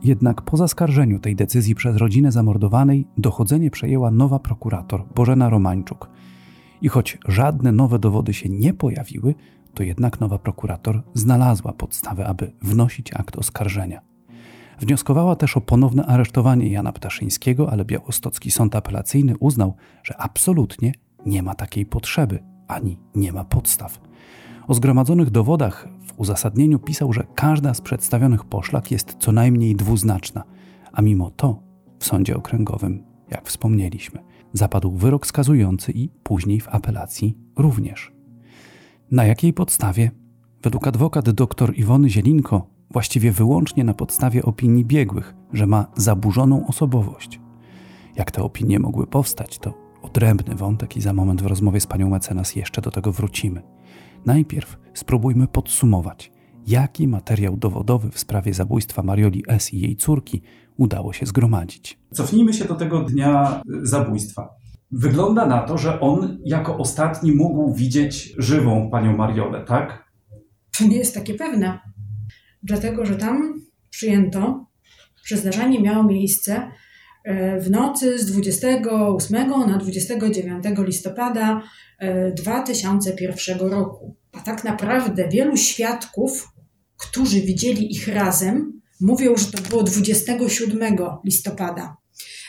Jednak 0.03 0.43
po 0.43 0.57
zaskarżeniu 0.57 1.19
tej 1.19 1.37
decyzji 1.37 1.75
przez 1.75 1.97
rodzinę 1.97 2.33
zamordowanej 2.33 3.07
dochodzenie 3.19 3.71
przejęła 3.71 4.11
nowa 4.11 4.39
prokurator 4.39 5.01
Bożena 5.15 5.49
Romańczuk– 5.51 6.09
i 6.83 6.89
choć 6.89 7.19
żadne 7.29 7.73
nowe 7.73 7.99
dowody 7.99 8.35
się 8.35 8.49
nie 8.49 8.75
pojawiły, 8.75 9.35
to 9.75 9.83
jednak 9.83 10.21
nowa 10.21 10.39
prokurator 10.39 11.03
znalazła 11.15 11.73
podstawę, 11.73 12.27
aby 12.27 12.53
wnosić 12.63 13.13
akt 13.15 13.37
oskarżenia. 13.37 14.01
Wnioskowała 14.81 15.37
też 15.37 15.57
o 15.57 15.61
ponowne 15.61 16.07
aresztowanie 16.07 16.69
Jana 16.69 16.93
Ptaszyńskiego, 16.93 17.71
ale 17.73 17.85
białostocki 17.85 18.51
sąd 18.51 18.77
apelacyjny 18.77 19.35
uznał, 19.39 19.75
że 20.03 20.17
absolutnie 20.17 20.93
nie 21.27 21.43
ma 21.43 21.55
takiej 21.55 21.87
potrzeby, 21.87 22.43
ani 22.69 22.99
nie 23.15 23.33
ma 23.33 23.45
podstaw. 23.45 24.01
O 24.69 24.75
zgromadzonych 24.75 25.31
dowodach 25.31 25.89
w 26.07 26.21
uzasadnieniu 26.21 26.79
pisał, 26.79 27.13
że 27.13 27.27
każda 27.35 27.75
z 27.75 27.81
przedstawionych 27.81 28.45
poszlak 28.45 28.91
jest 28.91 29.17
co 29.19 29.33
najmniej 29.33 29.77
dwuznaczna, 29.77 30.45
a 30.93 31.03
mimo 31.03 31.31
to 31.31 31.63
w 31.99 32.05
sądzie 32.05 32.37
okręgowym, 32.37 33.05
jak 33.31 33.49
wspomnieliśmy, 33.49 34.21
zapadł 34.53 34.91
wyrok 34.91 35.27
skazujący 35.27 35.93
i 35.93 36.09
później 36.23 36.61
w 36.61 36.69
apelacji 36.69 37.39
również. 37.57 38.13
Na 39.11 39.25
jakiej 39.25 39.53
podstawie? 39.53 40.11
Według 40.63 40.87
adwokat 40.87 41.31
dr 41.31 41.73
Iwony 41.79 42.11
Zielinko, 42.11 42.67
właściwie 42.91 43.33
wyłącznie 43.33 43.85
na 43.85 43.95
podstawie 43.95 44.43
opinii 44.43 44.85
biegłych, 44.85 45.35
że 45.53 45.67
ma 45.67 45.87
zaburzoną 45.97 46.67
osobowość. 46.67 47.41
Jak 48.17 48.31
te 48.31 48.43
opinie 48.43 48.79
mogły 48.79 49.07
powstać, 49.07 49.59
to 49.59 49.75
odrębny 50.03 50.55
wątek 50.55 50.97
i 50.97 51.01
za 51.01 51.13
moment 51.13 51.43
w 51.43 51.47
rozmowie 51.47 51.81
z 51.81 51.87
panią 51.87 52.11
mecenas 52.11 52.57
jeszcze 52.57 52.83
do 52.83 52.91
tego 52.91 53.13
wrócimy. 53.13 53.63
Najpierw 54.27 54.79
spróbujmy 54.95 55.49
podsumować, 55.49 56.33
jaki 56.67 57.09
materiał 57.09 57.57
dowodowy 57.57 58.11
w 58.11 58.19
sprawie 58.19 58.55
zabójstwa 58.55 59.03
Marioli 59.03 59.45
S. 59.49 59.75
i 59.75 59.81
jej 59.81 59.97
córki 59.97 60.43
udało 60.77 61.13
się 61.13 61.27
zgromadzić. 61.27 61.99
Cofnijmy 62.13 62.53
się 62.53 62.65
do 62.65 62.75
tego 62.75 63.01
dnia 63.01 63.63
zabójstwa. 63.83 64.49
Wygląda 64.91 65.47
na 65.47 65.63
to, 65.63 65.79
że 65.79 66.01
on 66.01 66.39
jako 66.45 66.79
ostatni 66.79 67.33
mógł 67.33 67.75
widzieć 67.75 68.35
żywą 68.39 68.91
panią 68.91 69.17
Mariolę, 69.17 69.65
tak? 69.65 70.05
To 70.79 70.85
nie 70.85 70.97
jest 70.97 71.15
takie 71.15 71.35
pewne. 71.35 71.79
Dlatego, 72.63 73.07
że 73.07 73.17
tam 73.17 73.61
przyjęto, 73.91 74.67
że 75.25 75.37
zdarzenie 75.37 75.81
miało 75.81 76.05
miejsce 76.05 76.71
e, 77.25 77.61
w 77.61 77.71
nocy 77.71 78.19
z 78.19 78.27
28 78.27 79.49
na 79.49 79.79
29 79.79 80.65
listopada 80.79 81.63
2001 82.37 83.67
e, 83.67 83.71
roku. 83.71 84.20
A 84.33 84.41
tak 84.41 84.65
naprawdę 84.65 85.29
wielu 85.29 85.57
świadków, 85.57 86.49
którzy 86.97 87.41
widzieli 87.41 87.93
ich 87.93 88.09
razem, 88.09 88.81
Mówią, 89.01 89.37
że 89.37 89.47
to 89.47 89.69
było 89.69 89.83
27 89.83 90.97
listopada, 91.25 91.97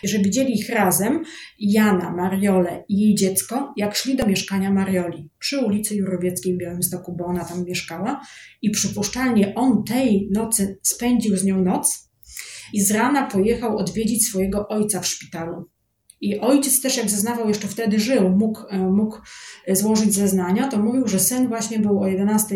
że 0.04 0.20
widzieli 0.20 0.60
ich 0.60 0.70
razem, 0.70 1.24
Jana, 1.60 2.12
Mariolę 2.16 2.84
i 2.90 3.00
jej 3.00 3.16
dziecko, 3.16 3.74
jak 3.78 3.96
szli 3.96 4.16
do 4.16 4.28
mieszkania 4.28 4.72
Marioli 4.72 5.30
przy 5.40 5.60
ulicy 5.60 5.96
Jurowieckiej 5.96 6.56
w 6.56 6.58
Białymstoku, 6.58 7.16
bo 7.16 7.26
ona 7.26 7.46
tam 7.46 7.66
mieszkała 7.66 8.22
i 8.62 8.72
przypuszczalnie 8.72 9.56
on 9.56 9.84
tej 9.84 10.30
nocy 10.32 10.80
spędził 10.84 11.38
z 11.38 11.44
nią 11.44 11.62
noc 11.62 12.10
i 12.74 12.82
z 12.82 12.92
rana 12.92 13.28
pojechał 13.28 13.78
odwiedzić 13.78 14.28
swojego 14.28 14.68
ojca 14.68 15.02
w 15.02 15.08
szpitalu. 15.08 15.70
I 16.22 16.40
ojciec 16.40 16.82
też, 16.82 16.98
jak 16.98 17.10
zeznawał, 17.10 17.48
jeszcze 17.48 17.68
wtedy 17.68 18.00
żył, 18.00 18.30
mógł, 18.30 18.62
e, 18.70 18.80
mógł 18.80 19.18
złożyć 19.68 20.14
zeznania, 20.14 20.68
to 20.68 20.78
mówił, 20.78 21.08
że 21.08 21.20
syn 21.20 21.48
właśnie 21.48 21.80
był 21.80 22.00
o 22.00 22.08
11 22.08 22.56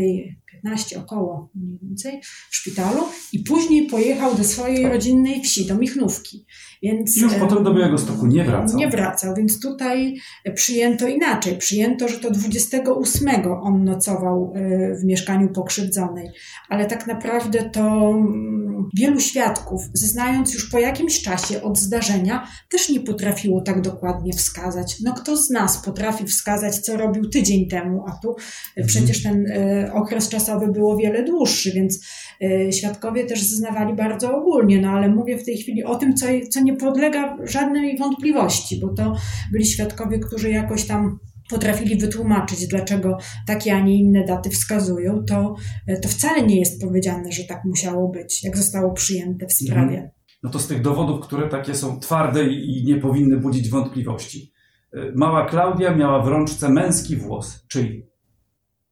15 0.66 1.00
około 1.00 1.50
mniej 1.56 1.80
więcej 1.82 2.22
w 2.50 2.56
szpitalu 2.56 3.04
i 3.34 3.40
później 3.40 3.88
pojechał 3.88 4.36
do 4.36 4.44
swojej 4.44 4.90
rodzinnej 4.90 5.42
wsi, 5.42 5.66
do 5.66 5.76
Michnówki. 5.76 6.46
Więc, 6.84 7.18
już 7.18 7.34
potem 7.34 7.64
do 7.64 7.74
Białego 7.74 7.98
Stoku 7.98 8.26
nie 8.26 8.44
wracał. 8.44 8.78
Nie 8.80 8.90
wracał, 8.90 9.36
więc 9.36 9.60
tutaj 9.60 10.16
przyjęto 10.56 11.08
inaczej. 11.08 11.58
Przyjęto, 11.58 12.08
że 12.08 12.20
to 12.20 12.32
28 12.32 13.28
on 13.62 13.84
nocował 13.84 14.54
e, 14.56 14.96
w 14.96 15.04
mieszkaniu 15.04 15.50
pokrzywdzonej, 15.50 16.30
ale 16.70 16.86
tak 16.86 17.08
naprawdę 17.08 17.70
to 17.70 18.10
mm, 18.10 18.90
wielu 18.98 19.20
świadków, 19.20 19.82
zeznając 19.94 20.54
już 20.54 20.70
po 20.70 20.80
jakimś 20.80 21.22
czasie 21.22 21.62
od 21.62 21.78
zdarzenia, 21.78 22.48
też 22.70 22.90
nie 22.90 23.00
potrafiło 23.00 23.62
tak 23.62 23.82
dokładnie 23.82 24.34
wskazać. 24.34 24.96
No 25.04 25.14
kto 25.14 25.38
z 25.38 25.50
nas 25.50 25.78
potrafi 25.78 26.26
wskazać, 26.26 26.80
co 26.80 26.98
robił 26.98 27.30
tydzień 27.30 27.68
temu, 27.68 28.04
a 28.08 28.12
tu 28.12 28.30
mhm. 28.30 28.88
przecież 28.88 29.24
ten 29.24 29.46
e, 29.52 29.94
okres 29.94 30.30
czasowy 30.30 30.55
procesowy 30.56 30.80
był 30.80 30.90
o 30.90 30.98
wiele 30.98 31.24
dłuższy, 31.24 31.72
więc 31.72 32.06
y, 32.42 32.70
świadkowie 32.74 33.26
też 33.26 33.44
zeznawali 33.44 33.96
bardzo 33.96 34.38
ogólnie, 34.38 34.82
no 34.82 34.90
ale 34.90 35.10
mówię 35.10 35.38
w 35.38 35.46
tej 35.46 35.58
chwili 35.58 35.84
o 35.84 35.96
tym, 35.96 36.16
co, 36.16 36.26
co 36.50 36.62
nie 36.62 36.74
podlega 36.78 37.38
żadnej 37.44 37.98
wątpliwości, 37.98 38.80
bo 38.82 38.94
to 38.94 39.16
byli 39.52 39.66
świadkowie, 39.66 40.20
którzy 40.20 40.50
jakoś 40.50 40.88
tam 40.88 41.20
potrafili 41.50 41.98
wytłumaczyć, 41.98 42.68
dlaczego 42.68 43.18
takie, 43.48 43.76
a 43.76 43.80
nie 43.80 43.96
inne 43.96 44.24
daty 44.24 44.50
wskazują, 44.50 45.24
to, 45.28 45.56
to 46.04 46.10
wcale 46.10 46.42
nie 46.48 46.60
jest 46.60 46.82
powiedziane, 46.82 47.32
że 47.32 47.44
tak 47.44 47.66
musiało 47.66 48.10
być, 48.10 48.44
jak 48.44 48.58
zostało 48.58 48.94
przyjęte 48.94 49.48
w 49.48 49.54
sprawie. 49.54 49.96
Mhm. 49.96 50.10
No 50.44 50.50
to 50.50 50.60
z 50.60 50.68
tych 50.68 50.82
dowodów, 50.82 51.26
które 51.28 51.50
takie 51.50 51.76
są 51.76 52.00
twarde 52.00 52.44
i 52.44 52.84
nie 52.86 52.98
powinny 52.98 53.38
budzić 53.38 53.70
wątpliwości. 53.70 54.52
Y, 54.96 55.14
mała 55.16 55.46
Klaudia 55.46 55.96
miała 55.96 56.24
w 56.24 56.28
rączce 56.28 56.70
męski 56.70 57.16
włos. 57.16 57.66
Czyj? 57.68 58.15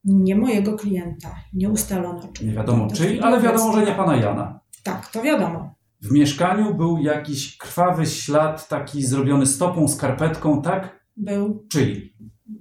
Nie 0.04 0.36
mojego 0.36 0.78
klienta. 0.78 1.36
Nie 1.54 1.70
ustalono 1.70 2.28
czyj. 2.34 2.48
Nie 2.48 2.54
wiadomo 2.54 2.88
czyj, 2.92 3.20
ale 3.22 3.42
wiadomo, 3.42 3.74
że 3.74 3.86
nie 3.86 3.96
pana 3.96 4.16
Jana. 4.16 4.60
Tak, 4.84 5.12
to 5.12 5.22
wiadomo. 5.22 5.76
W 6.02 6.12
mieszkaniu 6.12 6.76
był 6.76 6.98
jakiś 6.98 7.58
krwawy 7.58 8.06
ślad, 8.06 8.68
taki 8.68 9.06
zrobiony 9.06 9.46
stopą, 9.46 9.88
skarpetką, 9.88 10.62
tak? 10.62 11.06
Był. 11.18 11.66
Czyj? 11.72 12.16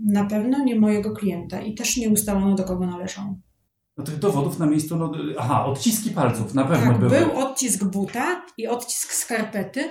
Na 0.05 0.25
pewno 0.25 0.65
nie 0.65 0.81
mojego 0.81 1.13
klienta 1.13 1.61
i 1.61 1.75
też 1.75 1.97
nie 1.97 2.09
ustalono, 2.09 2.55
do 2.55 2.65
kogo 2.65 2.87
należą. 2.87 3.41
No 3.97 4.05
tych 4.05 4.19
dowodów 4.19 4.59
na 4.59 4.67
miejscu, 4.67 4.97
no, 4.97 5.13
aha, 5.39 5.65
odciski 5.65 6.11
palców 6.11 6.55
na 6.55 6.65
pewno 6.65 6.91
tak, 6.91 6.99
były. 6.99 7.11
był 7.11 7.39
odcisk 7.39 7.85
buta 7.85 8.43
i 8.57 8.67
odcisk 8.67 9.13
skarpety. 9.13 9.89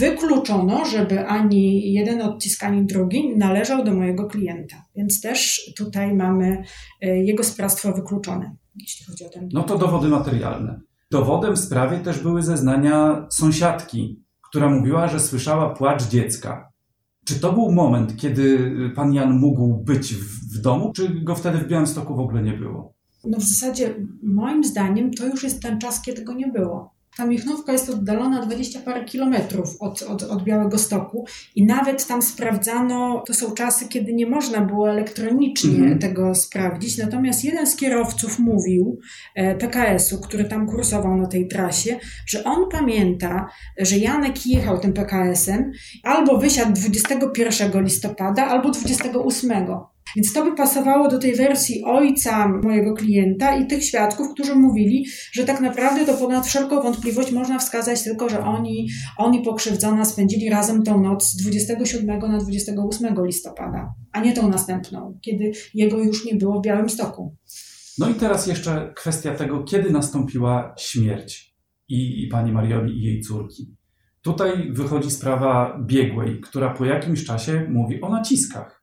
Wykluczono, 0.00 0.84
żeby 0.84 1.26
ani 1.26 1.92
jeden 1.92 2.22
odcisk, 2.22 2.64
ani 2.64 2.86
drugi 2.86 3.36
należał 3.36 3.84
do 3.84 3.94
mojego 3.94 4.26
klienta. 4.26 4.76
Więc 4.96 5.20
też 5.20 5.70
tutaj 5.76 6.14
mamy 6.14 6.64
e, 7.00 7.24
jego 7.24 7.44
sprawstwo 7.44 7.92
wykluczone, 7.92 8.56
jeśli 8.76 9.06
chodzi 9.06 9.26
o 9.26 9.28
ten. 9.28 9.48
No 9.52 9.62
to 9.62 9.78
dowody 9.78 10.08
materialne. 10.08 10.80
Dowodem 11.10 11.54
w 11.54 11.58
sprawie 11.58 11.98
też 11.98 12.18
były 12.18 12.42
zeznania 12.42 13.26
sąsiadki, 13.30 14.22
która 14.50 14.70
mówiła, 14.70 15.08
że 15.08 15.20
słyszała 15.20 15.74
płacz 15.74 16.08
dziecka. 16.08 16.70
Czy 17.24 17.40
to 17.40 17.52
był 17.52 17.72
moment, 17.72 18.16
kiedy 18.16 18.74
pan 18.96 19.12
Jan 19.12 19.38
mógł 19.38 19.74
być 19.84 20.14
w, 20.14 20.58
w 20.58 20.60
domu, 20.60 20.92
czy 20.92 21.20
go 21.24 21.34
wtedy 21.34 21.58
w 21.58 21.68
Białymstoku 21.68 22.16
w 22.16 22.20
ogóle 22.20 22.42
nie 22.42 22.52
było? 22.52 22.94
No 23.24 23.38
w 23.38 23.42
zasadzie 23.42 23.94
moim 24.22 24.64
zdaniem 24.64 25.10
to 25.10 25.26
już 25.26 25.42
jest 25.42 25.62
ten 25.62 25.78
czas, 25.78 26.02
kiedy 26.02 26.24
go 26.24 26.32
nie 26.32 26.46
było. 26.46 26.94
Ta 27.20 27.26
Michnówka 27.26 27.72
jest 27.72 27.90
oddalona 27.90 28.46
20 28.46 28.80
parę 28.80 29.04
kilometrów 29.04 29.76
od, 29.80 30.02
od, 30.02 30.22
od 30.22 30.44
Białego 30.44 30.78
Stoku 30.78 31.24
i 31.54 31.66
nawet 31.66 32.06
tam 32.06 32.22
sprawdzano, 32.22 33.22
to 33.26 33.34
są 33.34 33.50
czasy, 33.50 33.88
kiedy 33.88 34.12
nie 34.12 34.26
można 34.26 34.60
było 34.60 34.90
elektronicznie 34.90 35.78
mm 35.78 35.94
-hmm. 35.94 36.00
tego 36.00 36.34
sprawdzić, 36.34 36.98
natomiast 36.98 37.44
jeden 37.44 37.66
z 37.66 37.76
kierowców 37.76 38.38
mówił, 38.38 38.98
e, 39.34 39.54
PKS-u, 39.54 40.20
który 40.20 40.44
tam 40.44 40.66
kursował 40.66 41.16
na 41.16 41.26
tej 41.26 41.48
trasie, 41.48 41.98
że 42.26 42.44
on 42.44 42.68
pamięta, 42.70 43.48
że 43.78 43.98
Janek 43.98 44.46
jechał 44.46 44.78
tym 44.78 44.92
PKS-em 44.92 45.72
albo 46.02 46.38
wysiadł 46.38 46.72
21 46.72 47.82
listopada, 47.84 48.46
albo 48.46 48.70
28. 48.70 49.50
Więc 50.16 50.32
to 50.32 50.44
by 50.44 50.56
pasowało 50.56 51.08
do 51.08 51.18
tej 51.18 51.34
wersji 51.34 51.84
ojca 51.84 52.48
mojego 52.48 52.94
klienta 52.94 53.56
i 53.56 53.66
tych 53.66 53.84
świadków, 53.84 54.26
którzy 54.34 54.54
mówili, 54.54 55.06
że 55.32 55.44
tak 55.44 55.60
naprawdę 55.60 56.06
to 56.06 56.14
ponad 56.14 56.46
wszelką 56.46 56.82
wątpliwość 56.82 57.32
można 57.32 57.58
wskazać 57.58 58.04
tylko, 58.04 58.28
że 58.28 58.44
oni, 58.44 58.88
oni 59.18 59.42
pokrzywdzona 59.42 60.04
spędzili 60.04 60.50
razem 60.50 60.82
tą 60.82 61.00
noc 61.00 61.32
z 61.32 61.36
27 61.36 62.18
na 62.18 62.38
28 62.38 63.14
listopada, 63.24 63.94
a 64.12 64.20
nie 64.20 64.32
tą 64.32 64.48
następną, 64.48 65.18
kiedy 65.20 65.52
jego 65.74 65.98
już 65.98 66.24
nie 66.24 66.34
było 66.34 66.60
w 66.60 66.64
Białymstoku. 66.64 67.36
No 67.98 68.08
i 68.08 68.14
teraz 68.14 68.46
jeszcze 68.46 68.92
kwestia 68.96 69.34
tego, 69.34 69.64
kiedy 69.64 69.90
nastąpiła 69.90 70.74
śmierć 70.78 71.54
i, 71.88 72.24
i 72.24 72.28
pani 72.28 72.52
Marioli 72.52 72.98
i 72.98 73.02
jej 73.02 73.20
córki. 73.20 73.76
Tutaj 74.22 74.72
wychodzi 74.72 75.10
sprawa 75.10 75.78
biegłej, 75.86 76.40
która 76.40 76.74
po 76.74 76.84
jakimś 76.84 77.24
czasie 77.24 77.66
mówi 77.70 78.00
o 78.00 78.08
naciskach 78.08 78.79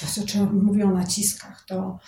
to, 0.00 0.06
co 0.06 0.26
trzeba 0.26 0.52
mówi 0.52 0.82
o 0.82 0.90
naciskach, 0.90 1.64
to, 1.68 1.98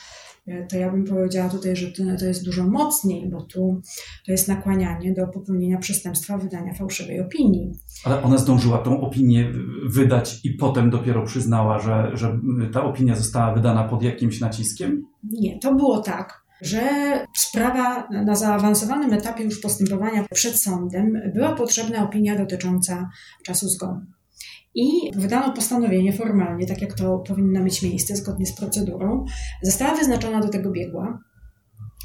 e, 0.47 0.67
to 0.67 0.77
ja 0.77 0.91
bym 0.91 1.05
powiedziała 1.05 1.49
tutaj, 1.49 1.77
że 1.77 1.93
to, 1.93 2.03
to 2.19 2.25
jest 2.25 2.45
dużo 2.45 2.67
mocniej, 2.67 3.31
bo 3.31 3.43
tu 3.43 3.81
to 4.27 4.33
jest 4.33 4.49
nakłanianie 4.49 5.15
do 5.15 5.27
popełnienia 5.27 5.79
przestępstwa 5.79 6.39
wydania 6.39 6.75
fałszywej 6.75 7.21
opinii. 7.21 7.73
Ale 8.05 8.23
ona 8.23 8.39
zdążyła 8.39 8.79
tą 8.79 9.01
opinię 9.01 9.53
wydać 9.87 10.45
i 10.45 10.51
potem 10.51 10.91
dopiero 10.91 11.25
przyznała, 11.25 11.79
że, 11.79 12.11
że 12.15 12.39
ta 12.73 12.85
opinia 12.85 13.17
została 13.17 13.55
wydana 13.55 13.85
pod 13.85 14.03
jakimś 14.03 14.41
naciskiem? 14.41 15.07
Nie, 15.25 15.59
to 15.59 15.75
było 15.75 16.01
tak, 16.01 16.43
że 16.63 16.81
sprawa 17.37 18.09
na 18.11 18.35
zaawansowanym 18.35 19.13
etapie 19.13 19.45
już 19.45 19.61
postępowania 19.61 20.25
przed 20.35 20.61
sądem 20.61 21.21
była 21.35 21.53
potrzebna 21.53 22.05
opinia 22.05 22.39
dotycząca 22.39 23.11
czasu 23.45 23.69
zgonu. 23.69 24.01
I 24.75 25.11
wydano 25.17 25.53
postanowienie 25.53 26.13
formalnie, 26.13 26.67
tak 26.67 26.83
jak 26.83 26.95
to 26.95 27.19
powinno 27.19 27.63
mieć 27.63 27.83
miejsce 27.83 28.17
zgodnie 28.17 28.47
z 28.47 28.57
procedurą. 28.57 29.25
Została 29.63 29.95
wyznaczona 29.95 30.41
do 30.41 30.49
tego 30.49 30.71
biegła. 30.71 31.19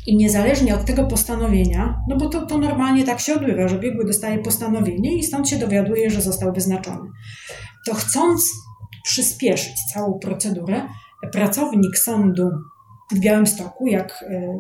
I 0.08 0.16
niezależnie 0.18 0.76
od 0.76 0.86
tego 0.86 1.04
postanowienia, 1.04 2.02
no 2.10 2.18
bo 2.18 2.30
to, 2.30 2.46
to 2.46 2.58
normalnie 2.58 3.04
tak 3.04 3.20
się 3.20 3.36
odbywa, 3.36 3.68
że 3.68 3.80
biegły 3.80 4.06
dostaje 4.06 4.40
postanowienie 4.40 5.18
i 5.18 5.24
stąd 5.24 5.50
się 5.50 5.58
dowiaduje, 5.58 6.10
że 6.10 6.22
został 6.22 6.54
wyznaczony. 6.54 7.10
To 7.86 7.94
chcąc 7.94 8.52
przyspieszyć 9.04 9.74
całą 9.94 10.20
procedurę, 10.20 10.82
pracownik 11.32 11.98
sądu 11.98 12.50
w 13.12 13.20
Białymstoku, 13.20 13.88
jak 13.88 14.26
e, 14.30 14.58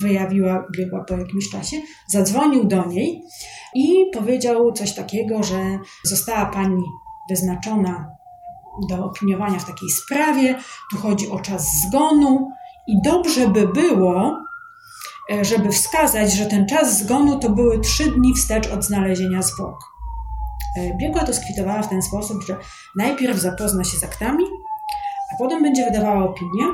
wyjawiła 0.00 0.66
biegła 0.76 1.04
po 1.04 1.16
jakimś 1.16 1.50
czasie, 1.50 1.76
zadzwonił 2.08 2.64
do 2.64 2.86
niej 2.86 3.22
i 3.74 3.94
powiedział 4.12 4.72
coś 4.72 4.94
takiego, 4.94 5.42
że 5.42 5.78
została 6.04 6.46
pani 6.46 6.82
wyznaczona 7.28 8.14
do 8.88 9.04
opiniowania 9.04 9.58
w 9.58 9.66
takiej 9.66 9.90
sprawie. 9.90 10.58
Tu 10.90 10.96
chodzi 10.96 11.30
o 11.30 11.38
czas 11.38 11.68
zgonu 11.86 12.50
i 12.86 13.02
dobrze 13.02 13.48
by 13.48 13.68
było, 13.68 14.38
e, 15.32 15.44
żeby 15.44 15.72
wskazać, 15.72 16.32
że 16.32 16.46
ten 16.46 16.66
czas 16.66 16.98
zgonu 16.98 17.38
to 17.38 17.50
były 17.50 17.80
trzy 17.80 18.10
dni 18.10 18.34
wstecz 18.34 18.72
od 18.72 18.84
znalezienia 18.84 19.42
zwłok. 19.42 19.78
E, 20.76 20.96
biegła 20.96 21.24
to 21.24 21.32
skwitowała 21.32 21.82
w 21.82 21.88
ten 21.88 22.02
sposób, 22.02 22.42
że 22.42 22.56
najpierw 22.96 23.38
zapozna 23.38 23.84
się 23.84 23.98
z 23.98 24.04
aktami, 24.04 24.44
a 25.32 25.36
potem 25.38 25.62
będzie 25.62 25.84
wydawała 25.84 26.24
opinię 26.24 26.64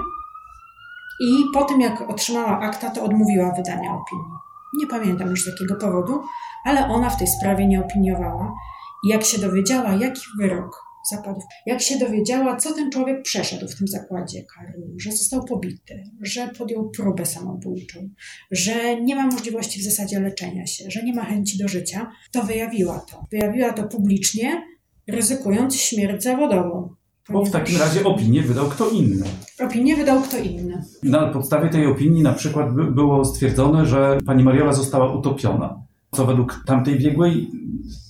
i 1.21 1.45
po 1.55 1.65
tym 1.65 1.81
jak 1.81 2.11
otrzymała 2.11 2.61
akta, 2.61 2.91
to 2.91 3.03
odmówiła 3.03 3.53
wydania 3.53 3.95
opinii. 3.95 4.35
Nie 4.75 4.87
pamiętam 4.87 5.29
już 5.29 5.45
z 5.45 5.47
jakiego 5.47 5.75
powodu, 5.75 6.23
ale 6.65 6.87
ona 6.87 7.11
w 7.11 7.17
tej 7.17 7.27
sprawie 7.27 7.67
nie 7.67 7.81
opiniowała 7.81 8.55
jak 9.09 9.25
się 9.25 9.39
dowiedziała, 9.39 9.95
jaki 9.95 10.23
wyrok 10.41 10.91
zapadł, 11.11 11.41
jak 11.67 11.83
się 11.83 11.99
dowiedziała, 11.99 12.57
co 12.57 12.75
ten 12.75 12.91
człowiek 12.91 13.23
przeszedł 13.23 13.69
w 13.69 13.75
tym 13.75 13.89
zakładzie 13.89 14.45
karnym, 14.57 15.01
że 15.01 15.13
został 15.13 15.45
pobity, 15.45 16.03
że 16.21 16.49
podjął 16.59 16.91
próbę 16.91 17.27
samobójczą, 17.27 18.09
że 18.51 19.01
nie 19.01 19.17
ma 19.17 19.27
możliwości 19.27 19.81
w 19.81 19.85
zasadzie 19.85 20.21
leczenia 20.21 20.67
się, 20.67 20.91
że 20.91 21.03
nie 21.03 21.15
ma 21.15 21.25
chęci 21.25 21.59
do 21.59 21.69
życia, 21.69 22.11
to 22.33 22.43
wyjawiła 22.43 23.01
to. 23.11 23.27
Wyjawiła 23.31 23.73
to 23.73 23.83
publicznie, 23.83 24.63
ryzykując 25.09 25.77
śmierć 25.77 26.23
zawodową. 26.23 26.95
Bo 27.31 27.45
w 27.45 27.51
takim 27.51 27.79
razie 27.79 28.05
opinię 28.05 28.43
wydał 28.43 28.69
kto 28.69 28.91
inny. 28.91 29.25
Opinię 29.61 29.97
wydał 29.97 30.23
kto 30.23 30.39
inny. 30.39 30.85
Na 31.03 31.29
podstawie 31.29 31.69
tej 31.69 31.87
opinii 31.87 32.23
na 32.23 32.33
przykład 32.33 32.75
było 32.75 33.25
stwierdzone, 33.25 33.87
że 33.87 34.19
pani 34.27 34.45
Mariola 34.45 34.73
została 34.73 35.15
utopiona 35.17 35.80
co 36.11 36.27
według 36.27 36.63
tamtej 36.67 36.99
biegłej 36.99 37.51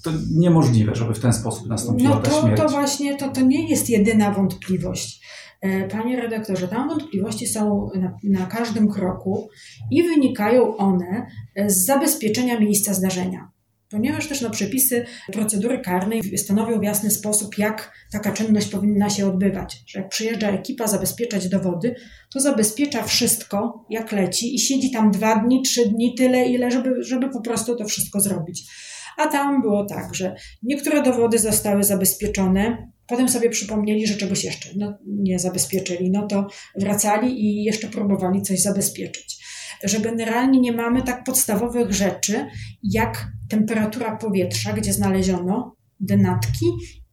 to 0.04 0.10
niemożliwe, 0.36 0.94
żeby 0.94 1.14
w 1.14 1.20
ten 1.20 1.32
sposób 1.32 1.68
nastąpiła 1.68 2.10
no 2.10 2.16
to, 2.16 2.30
ta 2.30 2.40
śmierć. 2.40 2.60
To 2.60 2.68
właśnie, 2.68 3.16
to, 3.16 3.28
to 3.28 3.40
nie 3.40 3.68
jest 3.68 3.90
jedyna 3.90 4.30
wątpliwość. 4.30 5.26
E, 5.60 5.88
panie 5.88 6.20
redaktorze, 6.20 6.68
tam 6.68 6.88
wątpliwości 6.88 7.46
są 7.46 7.88
na, 7.94 8.16
na 8.40 8.46
każdym 8.46 8.88
kroku 8.88 9.48
i 9.90 10.02
wynikają 10.02 10.76
one 10.76 11.26
z 11.66 11.86
zabezpieczenia 11.86 12.60
miejsca 12.60 12.94
zdarzenia 12.94 13.50
ponieważ 13.90 14.28
też 14.28 14.40
no, 14.40 14.50
przepisy 14.50 15.06
procedury 15.32 15.78
karnej 15.78 16.38
stanowią 16.38 16.80
w 16.80 16.82
jasny 16.82 17.10
sposób, 17.10 17.58
jak 17.58 17.92
taka 18.12 18.32
czynność 18.32 18.68
powinna 18.68 19.10
się 19.10 19.26
odbywać. 19.26 19.82
Że 19.86 19.98
jak 19.98 20.08
przyjeżdża 20.08 20.50
ekipa 20.50 20.86
zabezpieczać 20.86 21.48
dowody, 21.48 21.94
to 22.32 22.40
zabezpiecza 22.40 23.02
wszystko, 23.02 23.86
jak 23.90 24.12
leci 24.12 24.54
i 24.54 24.58
siedzi 24.58 24.90
tam 24.90 25.10
dwa 25.10 25.36
dni, 25.36 25.62
trzy 25.62 25.88
dni, 25.88 26.14
tyle, 26.14 26.46
ile, 26.46 26.70
żeby, 26.70 27.02
żeby 27.02 27.30
po 27.30 27.40
prostu 27.40 27.76
to 27.76 27.84
wszystko 27.84 28.20
zrobić. 28.20 28.70
A 29.16 29.26
tam 29.26 29.62
było 29.62 29.84
tak, 29.84 30.14
że 30.14 30.34
niektóre 30.62 31.02
dowody 31.02 31.38
zostały 31.38 31.84
zabezpieczone, 31.84 32.90
potem 33.06 33.28
sobie 33.28 33.50
przypomnieli, 33.50 34.06
że 34.06 34.14
czegoś 34.14 34.44
jeszcze 34.44 34.68
no, 34.76 34.98
nie 35.06 35.38
zabezpieczyli, 35.38 36.10
no 36.10 36.26
to 36.26 36.46
wracali 36.76 37.44
i 37.44 37.64
jeszcze 37.64 37.88
próbowali 37.88 38.42
coś 38.42 38.62
zabezpieczyć 38.62 39.39
że 39.84 40.00
generalnie 40.00 40.60
nie 40.60 40.72
mamy 40.72 41.02
tak 41.02 41.24
podstawowych 41.24 41.92
rzeczy 41.92 42.46
jak 42.82 43.26
temperatura 43.48 44.16
powietrza, 44.16 44.72
gdzie 44.72 44.92
znaleziono 44.92 45.76
denatki 46.00 46.66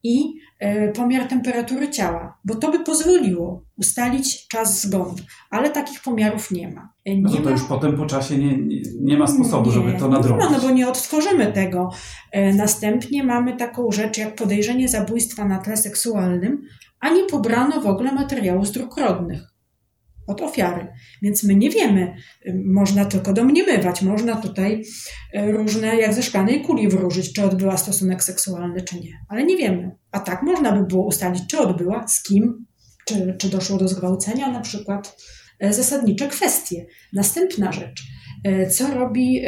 i 0.03 0.34
e, 0.60 0.91
pomiar 0.91 1.27
temperatury 1.27 1.89
ciała, 1.89 2.38
bo 2.45 2.56
to 2.56 2.71
by 2.71 2.80
pozwoliło 2.80 3.63
ustalić 3.77 4.47
czas 4.47 4.82
zgonu, 4.82 5.15
ale 5.49 5.69
takich 5.69 6.01
pomiarów 6.01 6.51
nie 6.51 6.71
ma. 6.71 6.93
Nie 7.06 7.21
no 7.21 7.30
to, 7.32 7.38
to 7.38 7.49
już 7.49 7.63
potem 7.63 7.97
po 7.97 8.06
czasie 8.06 8.38
nie, 8.38 8.58
nie 9.01 9.17
ma 9.17 9.27
sposobu, 9.27 9.69
nie, 9.69 9.75
żeby 9.75 9.93
to 9.93 10.08
nadrobić. 10.08 10.45
No, 10.45 10.58
no 10.58 10.62
bo 10.62 10.69
nie 10.69 10.88
odtworzymy 10.88 11.53
tego. 11.53 11.89
E, 12.32 12.53
następnie 12.53 13.23
mamy 13.23 13.58
taką 13.58 13.91
rzecz 13.91 14.17
jak 14.17 14.36
podejrzenie 14.36 14.89
zabójstwa 14.89 15.45
na 15.45 15.60
tle 15.60 15.77
seksualnym, 15.77 16.62
a 16.99 17.10
nie 17.10 17.23
pobrano 17.23 17.82
w 17.82 17.88
ogóle 17.88 18.12
materiału 18.12 18.65
z 18.65 18.71
dróg 18.71 18.97
rodnych 18.97 19.57
od 20.27 20.41
ofiary. 20.41 20.87
Więc 21.21 21.43
my 21.43 21.55
nie 21.55 21.69
wiemy, 21.69 22.13
można 22.65 23.05
tylko 23.05 23.33
domniemywać, 23.33 24.01
można 24.01 24.35
tutaj 24.35 24.83
e, 25.33 25.51
różne, 25.51 25.95
jak 25.95 26.13
ze 26.13 26.23
szklanej 26.23 26.61
kuli 26.61 26.87
wróżyć, 26.87 27.33
czy 27.33 27.43
odbyła 27.43 27.77
stosunek 27.77 28.23
seksualny, 28.23 28.81
czy 28.81 28.95
nie. 28.95 29.13
Ale 29.29 29.43
nie 29.43 29.57
wiemy. 29.57 29.91
A 30.11 30.19
tak 30.19 30.43
można 30.43 30.71
by 30.71 30.83
było 30.85 31.05
ustalić, 31.05 31.43
czy 31.49 31.59
odbyła, 31.59 32.07
z 32.07 32.23
kim, 32.23 32.65
czy, 33.05 33.35
czy 33.39 33.49
doszło 33.49 33.77
do 33.77 33.87
zgwałcenia, 33.87 34.51
na 34.51 34.61
przykład 34.61 35.17
e, 35.59 35.73
zasadnicze 35.73 36.27
kwestie. 36.27 36.85
Następna 37.13 37.71
rzecz. 37.71 38.03
E, 38.43 38.69
co 38.69 38.93
robi 38.93 39.41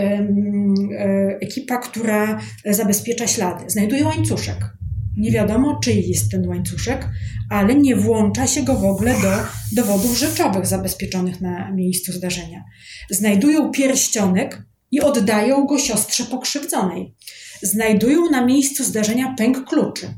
ekipa, 1.42 1.78
która 1.78 2.40
zabezpiecza 2.66 3.28
ślady? 3.28 3.70
Znajduje 3.70 4.06
łańcuszek 4.06 4.79
nie 5.20 5.32
wiadomo, 5.32 5.80
czyj 5.84 6.10
jest 6.10 6.32
ten 6.32 6.48
łańcuszek, 6.48 7.08
ale 7.50 7.76
nie 7.76 7.96
włącza 7.96 8.48
się 8.48 8.64
go 8.64 8.76
w 8.76 8.86
ogóle 8.86 9.14
do 9.22 9.32
dowodów 9.72 10.18
rzeczowych 10.18 10.66
zabezpieczonych 10.66 11.42
na 11.42 11.72
miejscu 11.72 12.12
zdarzenia. 12.12 12.64
Znajdują 13.10 13.72
pierścionek 13.72 14.64
i 14.92 15.02
oddają 15.02 15.66
go 15.66 15.80
siostrze 15.80 16.26
pokrzywdzonej. 16.26 17.16
Znajdują 17.62 18.30
na 18.30 18.46
miejscu 18.46 18.84
zdarzenia 18.84 19.36
pęk 19.38 19.66
kluczy. 19.70 20.14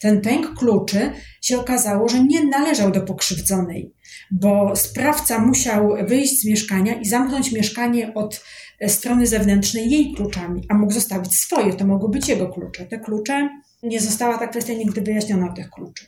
Ten 0.00 0.20
pęk 0.20 0.58
kluczy 0.58 1.12
się 1.42 1.60
okazało, 1.60 2.08
że 2.08 2.24
nie 2.24 2.44
należał 2.44 2.90
do 2.90 3.00
pokrzywdzonej, 3.00 3.94
bo 4.30 4.76
sprawca 4.76 5.38
musiał 5.38 5.88
wyjść 6.06 6.40
z 6.40 6.46
mieszkania 6.46 6.94
i 6.94 7.04
zamknąć 7.04 7.52
mieszkanie 7.52 8.14
od 8.14 8.44
strony 8.86 9.26
zewnętrznej 9.26 9.90
jej 9.90 10.14
kluczami, 10.14 10.66
a 10.68 10.74
mógł 10.74 10.92
zostawić 10.92 11.34
swoje, 11.34 11.72
to 11.72 11.86
mogły 11.86 12.10
być 12.10 12.28
jego 12.28 12.48
klucze. 12.48 12.86
Te 12.86 12.98
klucze 12.98 13.48
nie 13.82 14.00
została 14.00 14.38
ta 14.38 14.46
kwestia 14.46 14.72
nigdy 14.72 15.00
wyjaśniona 15.00 15.52
tych 15.52 15.70
kluczy. 15.70 16.06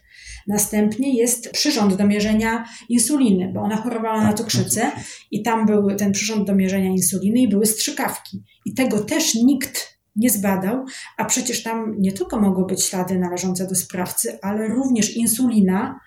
Następnie 0.49 1.17
jest 1.17 1.51
przyrząd 1.51 1.95
do 1.95 2.07
mierzenia 2.07 2.65
insuliny, 2.89 3.51
bo 3.55 3.61
ona 3.61 3.77
chorowała 3.77 4.21
na 4.21 4.29
tak, 4.29 4.37
cukrzycę 4.37 4.91
i 5.31 5.43
tam 5.43 5.67
był 5.67 5.97
ten 5.97 6.13
przyrząd 6.13 6.47
do 6.47 6.55
mierzenia 6.55 6.91
insuliny 6.91 7.41
i 7.41 7.49
były 7.49 7.67
strzykawki. 7.67 8.43
I 8.67 8.75
tego 8.75 8.99
też 8.99 9.35
nikt 9.35 9.99
nie 10.17 10.31
zbadał, 10.31 10.85
a 11.17 11.25
przecież 11.25 11.63
tam 11.63 11.95
nie 11.99 12.13
tylko 12.13 12.41
mogły 12.41 12.67
być 12.67 12.85
ślady 12.85 13.19
należące 13.19 13.67
do 13.67 13.75
sprawcy, 13.75 14.39
ale 14.43 14.69
również 14.69 15.17
insulina, 15.17 16.01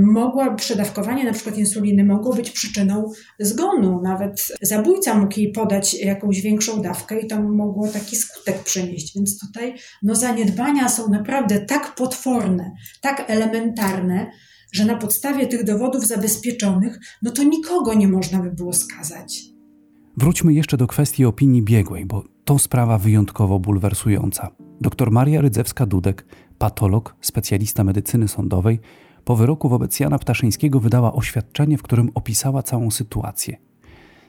mogła, 0.00 0.54
przedawkowanie 0.54 1.24
na 1.24 1.32
przykład 1.32 1.58
insuliny 1.58 2.04
mogło 2.04 2.34
być 2.34 2.50
przyczyną 2.50 3.12
zgonu. 3.40 4.00
Nawet 4.02 4.48
zabójca 4.62 5.18
mógł 5.18 5.40
jej 5.40 5.52
podać 5.52 5.94
jakąś 5.94 6.40
większą 6.40 6.82
dawkę 6.82 7.20
i 7.20 7.26
to 7.26 7.42
mogło 7.42 7.88
taki 7.88 8.16
skutek 8.16 8.62
przynieść. 8.62 9.14
Więc 9.14 9.40
tutaj 9.40 9.74
no, 10.02 10.14
zaniedbania 10.14 10.88
są 10.88 11.08
naprawdę 11.08 11.60
tak 11.60 11.94
potworne, 11.94 12.70
tak 13.00 13.24
elementarne, 13.28 14.30
że 14.72 14.84
na 14.84 14.96
podstawie 14.96 15.46
tych 15.46 15.64
dowodów 15.64 16.06
zabezpieczonych, 16.06 17.00
no 17.22 17.30
to 17.30 17.42
nikogo 17.42 17.94
nie 17.94 18.08
można 18.08 18.38
by 18.42 18.50
było 18.50 18.72
skazać. 18.72 19.42
Wróćmy 20.16 20.54
jeszcze 20.54 20.76
do 20.76 20.86
kwestii 20.86 21.24
opinii 21.24 21.62
biegłej, 21.62 22.06
bo 22.06 22.24
to 22.44 22.58
sprawa 22.58 22.98
wyjątkowo 22.98 23.58
bulwersująca. 23.58 24.50
Dr 24.80 25.10
Maria 25.10 25.42
Rydzewska-Dudek, 25.42 26.24
patolog, 26.58 27.16
specjalista 27.20 27.84
medycyny 27.84 28.28
sądowej, 28.28 28.80
po 29.24 29.36
wyroku 29.36 29.68
wobec 29.68 30.00
Jana 30.00 30.18
Ptaszyńskiego 30.18 30.80
wydała 30.80 31.12
oświadczenie, 31.12 31.78
w 31.78 31.82
którym 31.82 32.10
opisała 32.14 32.62
całą 32.62 32.90
sytuację. 32.90 33.56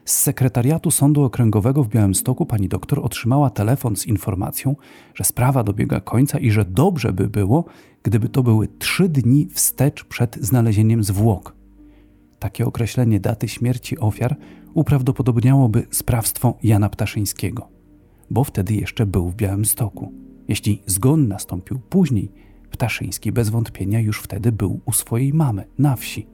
Z 0.05 0.13
sekretariatu 0.13 0.91
Sądu 0.91 1.23
Okręgowego 1.23 1.83
w 1.83 1.89
Białymstoku 1.89 2.45
pani 2.45 2.67
doktor 2.69 2.99
otrzymała 2.99 3.49
telefon 3.49 3.95
z 3.95 4.05
informacją, 4.05 4.75
że 5.13 5.23
sprawa 5.23 5.63
dobiega 5.63 5.99
końca 5.99 6.39
i 6.39 6.51
że 6.51 6.65
dobrze 6.65 7.13
by 7.13 7.27
było, 7.27 7.65
gdyby 8.03 8.29
to 8.29 8.43
były 8.43 8.67
trzy 8.67 9.09
dni 9.09 9.47
wstecz 9.51 10.03
przed 10.03 10.37
znalezieniem 10.41 11.03
zwłok. 11.03 11.55
Takie 12.39 12.65
określenie 12.65 13.19
daty 13.19 13.47
śmierci 13.47 13.99
ofiar 13.99 14.35
uprawdopodobniałoby 14.73 15.87
sprawstwo 15.91 16.57
Jana 16.63 16.89
Ptaszyńskiego, 16.89 17.67
bo 18.31 18.43
wtedy 18.43 18.73
jeszcze 18.73 19.05
był 19.05 19.29
w 19.29 19.35
Białymstoku. 19.35 20.13
Jeśli 20.47 20.81
zgon 20.85 21.27
nastąpił 21.27 21.79
później, 21.79 22.31
Ptaszyński 22.75 23.31
bez 23.31 23.49
wątpienia 23.49 23.99
już 23.99 24.21
wtedy 24.21 24.51
był 24.51 24.79
u 24.85 24.91
swojej 24.91 25.33
mamy 25.33 25.65
na 25.77 25.95
wsi. 25.95 26.27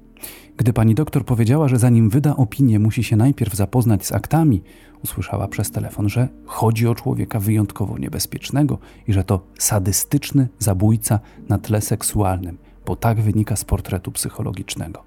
Gdy 0.57 0.73
pani 0.73 0.95
doktor 0.95 1.25
powiedziała, 1.25 1.67
że 1.67 1.79
zanim 1.79 2.09
wyda 2.09 2.35
opinię, 2.35 2.79
musi 2.79 3.03
się 3.03 3.15
najpierw 3.15 3.53
zapoznać 3.53 4.05
z 4.05 4.11
aktami, 4.11 4.63
usłyszała 5.03 5.47
przez 5.47 5.71
telefon, 5.71 6.09
że 6.09 6.27
chodzi 6.45 6.87
o 6.87 6.95
człowieka 6.95 7.39
wyjątkowo 7.39 7.97
niebezpiecznego 7.97 8.77
i 9.07 9.13
że 9.13 9.23
to 9.23 9.47
sadystyczny 9.59 10.47
zabójca 10.59 11.19
na 11.49 11.57
tle 11.57 11.81
seksualnym, 11.81 12.57
bo 12.85 12.95
tak 12.95 13.21
wynika 13.21 13.55
z 13.55 13.65
portretu 13.65 14.11
psychologicznego. 14.11 15.03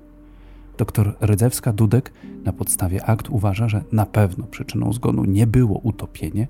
Doktor 0.79 1.17
Rydzewska-Dudek 1.21 2.11
na 2.45 2.53
podstawie 2.53 3.05
akt 3.05 3.29
uważa, 3.31 3.69
że 3.69 3.85
na 3.93 4.07
pewno 4.07 4.47
przyczyną 4.47 4.93
zgonu 4.93 5.25
nie 5.25 5.47
było 5.47 5.79
utopienie, 5.79 6.49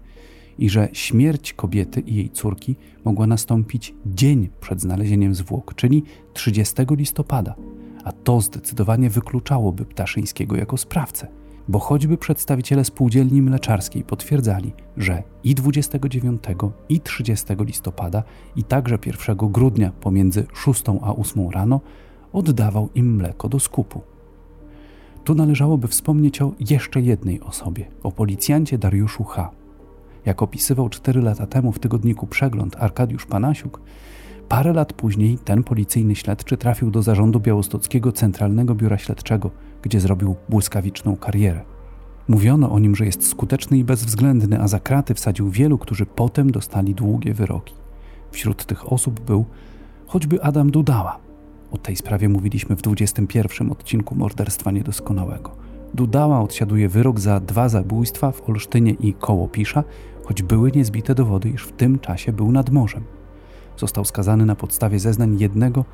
i 0.58 0.68
że 0.70 0.88
śmierć 0.92 1.52
kobiety 1.52 2.00
i 2.00 2.14
jej 2.14 2.30
córki 2.30 2.76
mogła 3.04 3.26
nastąpić 3.26 3.94
dzień 4.06 4.48
przed 4.60 4.80
znalezieniem 4.80 5.34
zwłok, 5.34 5.74
czyli 5.74 6.02
30 6.32 6.74
listopada, 6.90 7.54
a 8.04 8.12
to 8.12 8.40
zdecydowanie 8.40 9.10
wykluczałoby 9.10 9.84
Ptaszyńskiego 9.84 10.56
jako 10.56 10.76
sprawcę, 10.76 11.28
bo 11.68 11.78
choćby 11.78 12.16
przedstawiciele 12.18 12.84
spółdzielni 12.84 13.42
mleczarskiej 13.42 14.04
potwierdzali, 14.04 14.72
że 14.96 15.22
i 15.44 15.54
29 15.54 16.42
i 16.88 17.00
30 17.00 17.46
listopada 17.58 18.22
i 18.56 18.64
także 18.64 18.98
1 19.06 19.36
grudnia 19.36 19.90
pomiędzy 19.90 20.46
6 20.54 20.84
a 21.02 21.16
8 21.16 21.50
rano 21.50 21.80
oddawał 22.32 22.88
im 22.94 23.16
mleko 23.16 23.48
do 23.48 23.60
skupu. 23.60 24.00
Tu 25.24 25.34
należałoby 25.34 25.88
wspomnieć 25.88 26.42
o 26.42 26.52
jeszcze 26.60 27.00
jednej 27.00 27.40
osobie, 27.40 27.86
o 28.02 28.12
policjancie 28.12 28.78
Dariuszu 28.78 29.24
H., 29.24 29.50
jak 30.26 30.42
opisywał 30.42 30.88
cztery 30.88 31.22
lata 31.22 31.46
temu 31.46 31.72
w 31.72 31.78
tygodniku 31.78 32.26
Przegląd 32.26 32.76
Arkadiusz 32.78 33.26
Panasiuk, 33.26 33.80
parę 34.48 34.72
lat 34.72 34.92
później 34.92 35.38
ten 35.38 35.62
policyjny 35.62 36.14
śledczy 36.14 36.56
trafił 36.56 36.90
do 36.90 37.02
zarządu 37.02 37.40
Białostockiego 37.40 38.12
Centralnego 38.12 38.74
Biura 38.74 38.98
Śledczego, 38.98 39.50
gdzie 39.82 40.00
zrobił 40.00 40.36
błyskawiczną 40.48 41.16
karierę. 41.16 41.60
Mówiono 42.28 42.70
o 42.70 42.78
nim, 42.78 42.96
że 42.96 43.06
jest 43.06 43.28
skuteczny 43.28 43.78
i 43.78 43.84
bezwzględny, 43.84 44.60
a 44.60 44.68
za 44.68 44.80
kraty 44.80 45.14
wsadził 45.14 45.50
wielu, 45.50 45.78
którzy 45.78 46.06
potem 46.06 46.50
dostali 46.50 46.94
długie 46.94 47.34
wyroki. 47.34 47.74
Wśród 48.30 48.64
tych 48.64 48.92
osób 48.92 49.20
był 49.20 49.44
choćby 50.06 50.42
Adam 50.42 50.70
Dudała. 50.70 51.18
O 51.70 51.78
tej 51.78 51.96
sprawie 51.96 52.28
mówiliśmy 52.28 52.76
w 52.76 52.82
21 52.82 53.72
odcinku 53.72 54.14
Morderstwa 54.14 54.70
Niedoskonałego. 54.70 55.50
Dudała 55.94 56.40
odsiaduje 56.40 56.88
wyrok 56.88 57.20
za 57.20 57.40
dwa 57.40 57.68
zabójstwa 57.68 58.30
w 58.30 58.48
Olsztynie 58.48 58.90
i 58.90 59.14
Kołopisza, 59.14 59.84
choć 60.24 60.42
były 60.42 60.72
niezbite 60.72 61.14
dowody, 61.14 61.48
iż 61.48 61.64
w 61.64 61.72
tym 61.72 61.98
czasie 61.98 62.32
był 62.32 62.52
nad 62.52 62.70
morzem. 62.70 63.04
Został 63.76 64.04
skazany 64.04 64.46
na 64.46 64.54
podstawie 64.54 64.98
zeznań 64.98 65.38
jednego, 65.38 65.84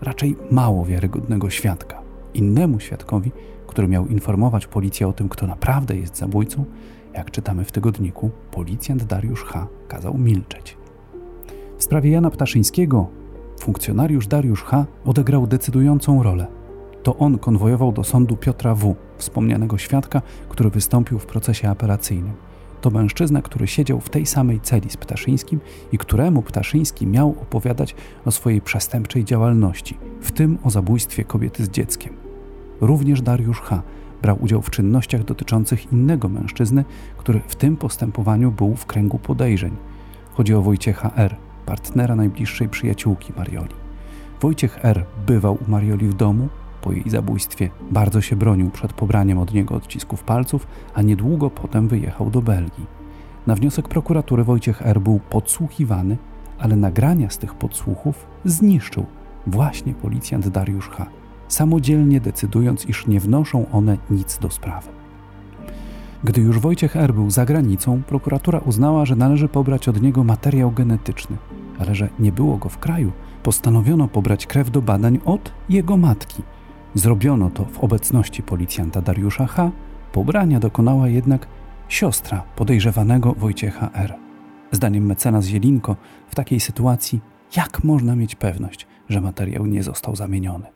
raczej 0.00 0.36
mało 0.50 0.84
wiarygodnego 0.84 1.50
świadka. 1.50 2.02
Innemu 2.34 2.80
świadkowi, 2.80 3.32
który 3.66 3.88
miał 3.88 4.06
informować 4.06 4.66
policję 4.66 5.08
o 5.08 5.12
tym, 5.12 5.28
kto 5.28 5.46
naprawdę 5.46 5.96
jest 5.96 6.16
zabójcą, 6.16 6.64
jak 7.14 7.30
czytamy 7.30 7.64
w 7.64 7.72
tygodniku, 7.72 8.30
policjant 8.50 9.04
Dariusz 9.04 9.44
H. 9.44 9.66
kazał 9.88 10.18
milczeć. 10.18 10.76
W 11.78 11.84
sprawie 11.84 12.10
Jana 12.10 12.30
Ptaszyńskiego 12.30 13.08
funkcjonariusz 13.60 14.26
Dariusz 14.26 14.62
H. 14.62 14.86
odegrał 15.04 15.46
decydującą 15.46 16.22
rolę. 16.22 16.46
To 17.02 17.16
on 17.16 17.38
konwojował 17.38 17.92
do 17.92 18.04
sądu 18.04 18.36
Piotra 18.36 18.74
W., 18.74 18.94
wspomnianego 19.16 19.78
świadka, 19.78 20.22
który 20.48 20.70
wystąpił 20.70 21.18
w 21.18 21.26
procesie 21.26 21.68
apelacyjnym. 21.68 22.49
To 22.80 22.90
mężczyzna, 22.90 23.42
który 23.42 23.66
siedział 23.66 24.00
w 24.00 24.08
tej 24.08 24.26
samej 24.26 24.60
celi 24.60 24.90
z 24.90 24.96
Ptaszyńskim 24.96 25.60
i 25.92 25.98
któremu 25.98 26.42
Ptaszyński 26.42 27.06
miał 27.06 27.30
opowiadać 27.30 27.94
o 28.24 28.30
swojej 28.30 28.60
przestępczej 28.60 29.24
działalności, 29.24 29.98
w 30.20 30.32
tym 30.32 30.58
o 30.64 30.70
zabójstwie 30.70 31.24
kobiety 31.24 31.64
z 31.64 31.70
dzieckiem. 31.70 32.12
Również 32.80 33.22
Dariusz 33.22 33.60
H. 33.60 33.82
brał 34.22 34.42
udział 34.42 34.62
w 34.62 34.70
czynnościach 34.70 35.24
dotyczących 35.24 35.92
innego 35.92 36.28
mężczyzny, 36.28 36.84
który 37.16 37.40
w 37.48 37.56
tym 37.56 37.76
postępowaniu 37.76 38.52
był 38.52 38.76
w 38.76 38.86
kręgu 38.86 39.18
podejrzeń. 39.18 39.76
Chodzi 40.34 40.54
o 40.54 40.62
Wojciecha 40.62 41.10
R., 41.16 41.36
partnera 41.66 42.16
najbliższej 42.16 42.68
przyjaciółki 42.68 43.32
Marioli. 43.36 43.74
Wojciech 44.40 44.84
R. 44.84 45.04
bywał 45.26 45.58
u 45.66 45.70
Marioli 45.70 46.08
w 46.08 46.14
domu, 46.14 46.48
po 46.82 46.92
jej 46.92 47.10
zabójstwie 47.10 47.70
bardzo 47.90 48.20
się 48.20 48.36
bronił 48.36 48.70
przed 48.70 48.92
pobraniem 48.92 49.38
od 49.38 49.54
niego 49.54 49.74
odcisków 49.74 50.24
palców, 50.24 50.66
a 50.94 51.02
niedługo 51.02 51.50
potem 51.50 51.88
wyjechał 51.88 52.30
do 52.30 52.42
Belgii. 52.42 52.86
Na 53.46 53.54
wniosek 53.54 53.88
prokuratury 53.88 54.44
Wojciech 54.44 54.82
R. 54.86 55.00
był 55.00 55.20
podsłuchiwany, 55.30 56.16
ale 56.58 56.76
nagrania 56.76 57.30
z 57.30 57.38
tych 57.38 57.54
podsłuchów 57.54 58.26
zniszczył 58.44 59.06
właśnie 59.46 59.94
policjant 59.94 60.48
Dariusz 60.48 60.88
H., 60.88 61.06
samodzielnie 61.48 62.20
decydując, 62.20 62.86
iż 62.86 63.06
nie 63.06 63.20
wnoszą 63.20 63.70
one 63.72 63.98
nic 64.10 64.38
do 64.38 64.50
sprawy. 64.50 64.88
Gdy 66.24 66.40
już 66.40 66.58
Wojciech 66.58 66.96
R. 66.96 67.14
był 67.14 67.30
za 67.30 67.44
granicą, 67.44 68.02
prokuratura 68.02 68.58
uznała, 68.58 69.04
że 69.04 69.16
należy 69.16 69.48
pobrać 69.48 69.88
od 69.88 70.02
niego 70.02 70.24
materiał 70.24 70.70
genetyczny, 70.70 71.36
ale 71.78 71.94
że 71.94 72.08
nie 72.18 72.32
było 72.32 72.56
go 72.56 72.68
w 72.68 72.78
kraju, 72.78 73.12
postanowiono 73.42 74.08
pobrać 74.08 74.46
krew 74.46 74.70
do 74.70 74.82
badań 74.82 75.18
od 75.24 75.52
jego 75.68 75.96
matki. 75.96 76.42
Zrobiono 76.94 77.50
to 77.50 77.64
w 77.64 77.78
obecności 77.78 78.42
policjanta 78.42 79.02
Dariusza 79.02 79.46
H. 79.46 79.70
Pobrania 80.12 80.60
dokonała 80.60 81.08
jednak 81.08 81.46
siostra 81.88 82.42
podejrzewanego 82.56 83.32
Wojciecha 83.32 83.90
R. 83.94 84.14
Zdaniem 84.72 85.06
mecenas 85.06 85.44
Zielinko, 85.44 85.96
w 86.28 86.34
takiej 86.34 86.60
sytuacji 86.60 87.20
jak 87.56 87.84
można 87.84 88.16
mieć 88.16 88.34
pewność, 88.34 88.86
że 89.08 89.20
materiał 89.20 89.66
nie 89.66 89.82
został 89.82 90.16
zamieniony? 90.16 90.66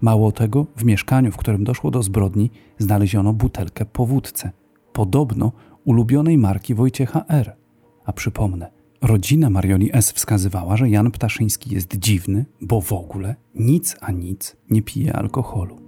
Mało 0.00 0.32
tego, 0.32 0.66
w 0.76 0.84
mieszkaniu, 0.84 1.32
w 1.32 1.36
którym 1.36 1.64
doszło 1.64 1.90
do 1.90 2.02
zbrodni, 2.02 2.50
znaleziono 2.78 3.32
butelkę 3.32 3.84
po 3.84 4.06
wódce, 4.06 4.50
podobno 4.92 5.52
ulubionej 5.84 6.38
marki 6.38 6.74
Wojciecha 6.74 7.24
R. 7.28 7.56
A 8.04 8.12
przypomnę, 8.12 8.70
rodzina 9.00 9.50
Marioli 9.50 9.90
S. 9.92 10.12
wskazywała, 10.12 10.76
że 10.76 10.90
Jan 10.90 11.10
Ptaszyński 11.10 11.74
jest 11.74 11.96
dziwny, 11.96 12.46
bo 12.60 12.80
w 12.80 12.92
ogóle 12.92 13.36
nic 13.54 13.96
a 14.00 14.12
nic 14.12 14.56
nie 14.70 14.82
pije 14.82 15.12
alkoholu. 15.12 15.80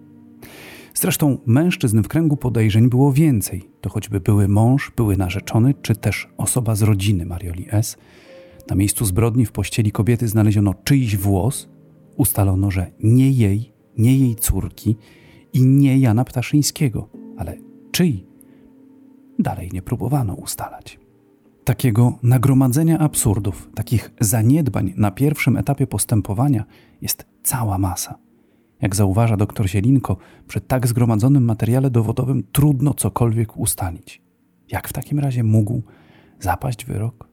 Zresztą 0.94 1.38
mężczyzn 1.46 2.02
w 2.02 2.08
kręgu 2.08 2.36
podejrzeń 2.36 2.88
było 2.88 3.12
więcej. 3.12 3.70
To 3.80 3.90
choćby 3.90 4.20
były 4.20 4.48
mąż, 4.48 4.92
były 4.96 5.16
narzeczony, 5.16 5.74
czy 5.82 5.96
też 5.96 6.28
osoba 6.36 6.74
z 6.74 6.82
rodziny 6.82 7.26
Marioli 7.26 7.66
S. 7.70 7.96
Na 8.70 8.76
miejscu 8.76 9.04
zbrodni 9.04 9.46
w 9.46 9.52
pościeli 9.52 9.92
kobiety 9.92 10.28
znaleziono 10.28 10.74
czyjś 10.74 11.16
włos. 11.16 11.68
Ustalono, 12.16 12.70
że 12.70 12.90
nie 13.02 13.30
jej, 13.30 13.72
nie 13.98 14.18
jej 14.18 14.36
córki 14.36 14.96
i 15.52 15.62
nie 15.66 15.98
Jana 15.98 16.24
Ptaszyńskiego, 16.24 17.08
ale 17.36 17.56
czyj? 17.92 18.26
Dalej 19.38 19.70
nie 19.72 19.82
próbowano 19.82 20.34
ustalać. 20.34 20.98
Takiego 21.70 22.18
nagromadzenia 22.22 22.98
absurdów, 22.98 23.70
takich 23.74 24.10
zaniedbań 24.20 24.94
na 24.96 25.10
pierwszym 25.10 25.56
etapie 25.56 25.86
postępowania 25.86 26.64
jest 27.00 27.26
cała 27.42 27.78
masa. 27.78 28.18
Jak 28.80 28.96
zauważa 28.96 29.36
dr 29.36 29.68
Zielinko, 29.68 30.16
przy 30.48 30.60
tak 30.60 30.86
zgromadzonym 30.86 31.44
materiale 31.44 31.90
dowodowym 31.90 32.42
trudno 32.52 32.94
cokolwiek 32.94 33.56
ustalić. 33.56 34.22
Jak 34.68 34.88
w 34.88 34.92
takim 34.92 35.18
razie 35.18 35.44
mógł 35.44 35.82
zapaść 36.40 36.84
wyrok? 36.84 37.29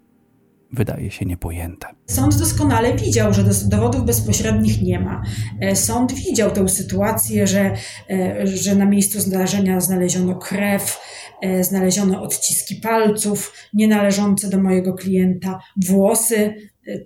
Wydaje 0.71 1.11
się 1.11 1.25
niepojęte. 1.25 1.87
Sąd 2.05 2.35
doskonale 2.35 2.95
widział, 2.95 3.33
że 3.33 3.43
dowodów 3.65 4.05
bezpośrednich 4.05 4.81
nie 4.81 4.99
ma. 4.99 5.23
E, 5.61 5.75
sąd 5.75 6.13
widział 6.13 6.51
tę 6.51 6.69
sytuację, 6.69 7.47
że, 7.47 7.73
e, 8.09 8.47
że 8.47 8.75
na 8.75 8.85
miejscu 8.85 9.19
zdarzenia 9.19 9.79
znaleziono 9.79 10.35
krew, 10.35 10.99
e, 11.41 11.63
znaleziono 11.63 12.21
odciski 12.21 12.75
palców 12.75 13.53
nienależące 13.73 14.49
do 14.49 14.57
mojego 14.61 14.93
klienta, 14.93 15.59
włosy 15.87 16.53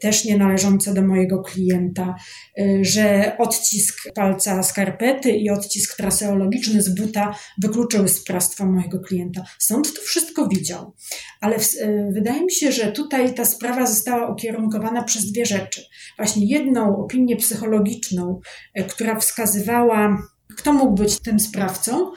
też 0.01 0.25
nie 0.25 0.37
należące 0.37 0.93
do 0.93 1.01
mojego 1.01 1.43
klienta, 1.43 2.15
y, 2.59 2.79
że 2.81 3.35
odcisk 3.37 4.13
palca 4.15 4.63
skarpety 4.63 5.31
i 5.31 5.49
odcisk 5.49 5.97
traseologiczny 5.97 6.81
z 6.81 6.95
buta 6.95 7.35
wykluczyły 7.61 8.09
sprawstwo 8.09 8.65
mojego 8.65 8.99
klienta. 8.99 9.43
Sąd 9.59 9.93
to 9.93 10.01
wszystko 10.01 10.47
widział, 10.47 10.93
ale 11.41 11.59
w, 11.59 11.75
y, 11.75 12.09
wydaje 12.13 12.41
mi 12.41 12.51
się, 12.51 12.71
że 12.71 12.91
tutaj 12.91 13.33
ta 13.33 13.45
sprawa 13.45 13.85
została 13.85 14.33
ukierunkowana 14.33 15.03
przez 15.03 15.31
dwie 15.31 15.45
rzeczy. 15.45 15.81
Właśnie 16.17 16.45
jedną 16.45 16.97
opinię 16.97 17.35
psychologiczną, 17.35 18.39
y, 18.79 18.83
która 18.83 19.19
wskazywała, 19.19 20.17
kto 20.57 20.73
mógł 20.73 20.93
być 20.93 21.19
tym 21.19 21.39
sprawcą, 21.39 22.11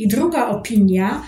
i 0.00 0.08
druga 0.08 0.48
opinia, 0.48 1.22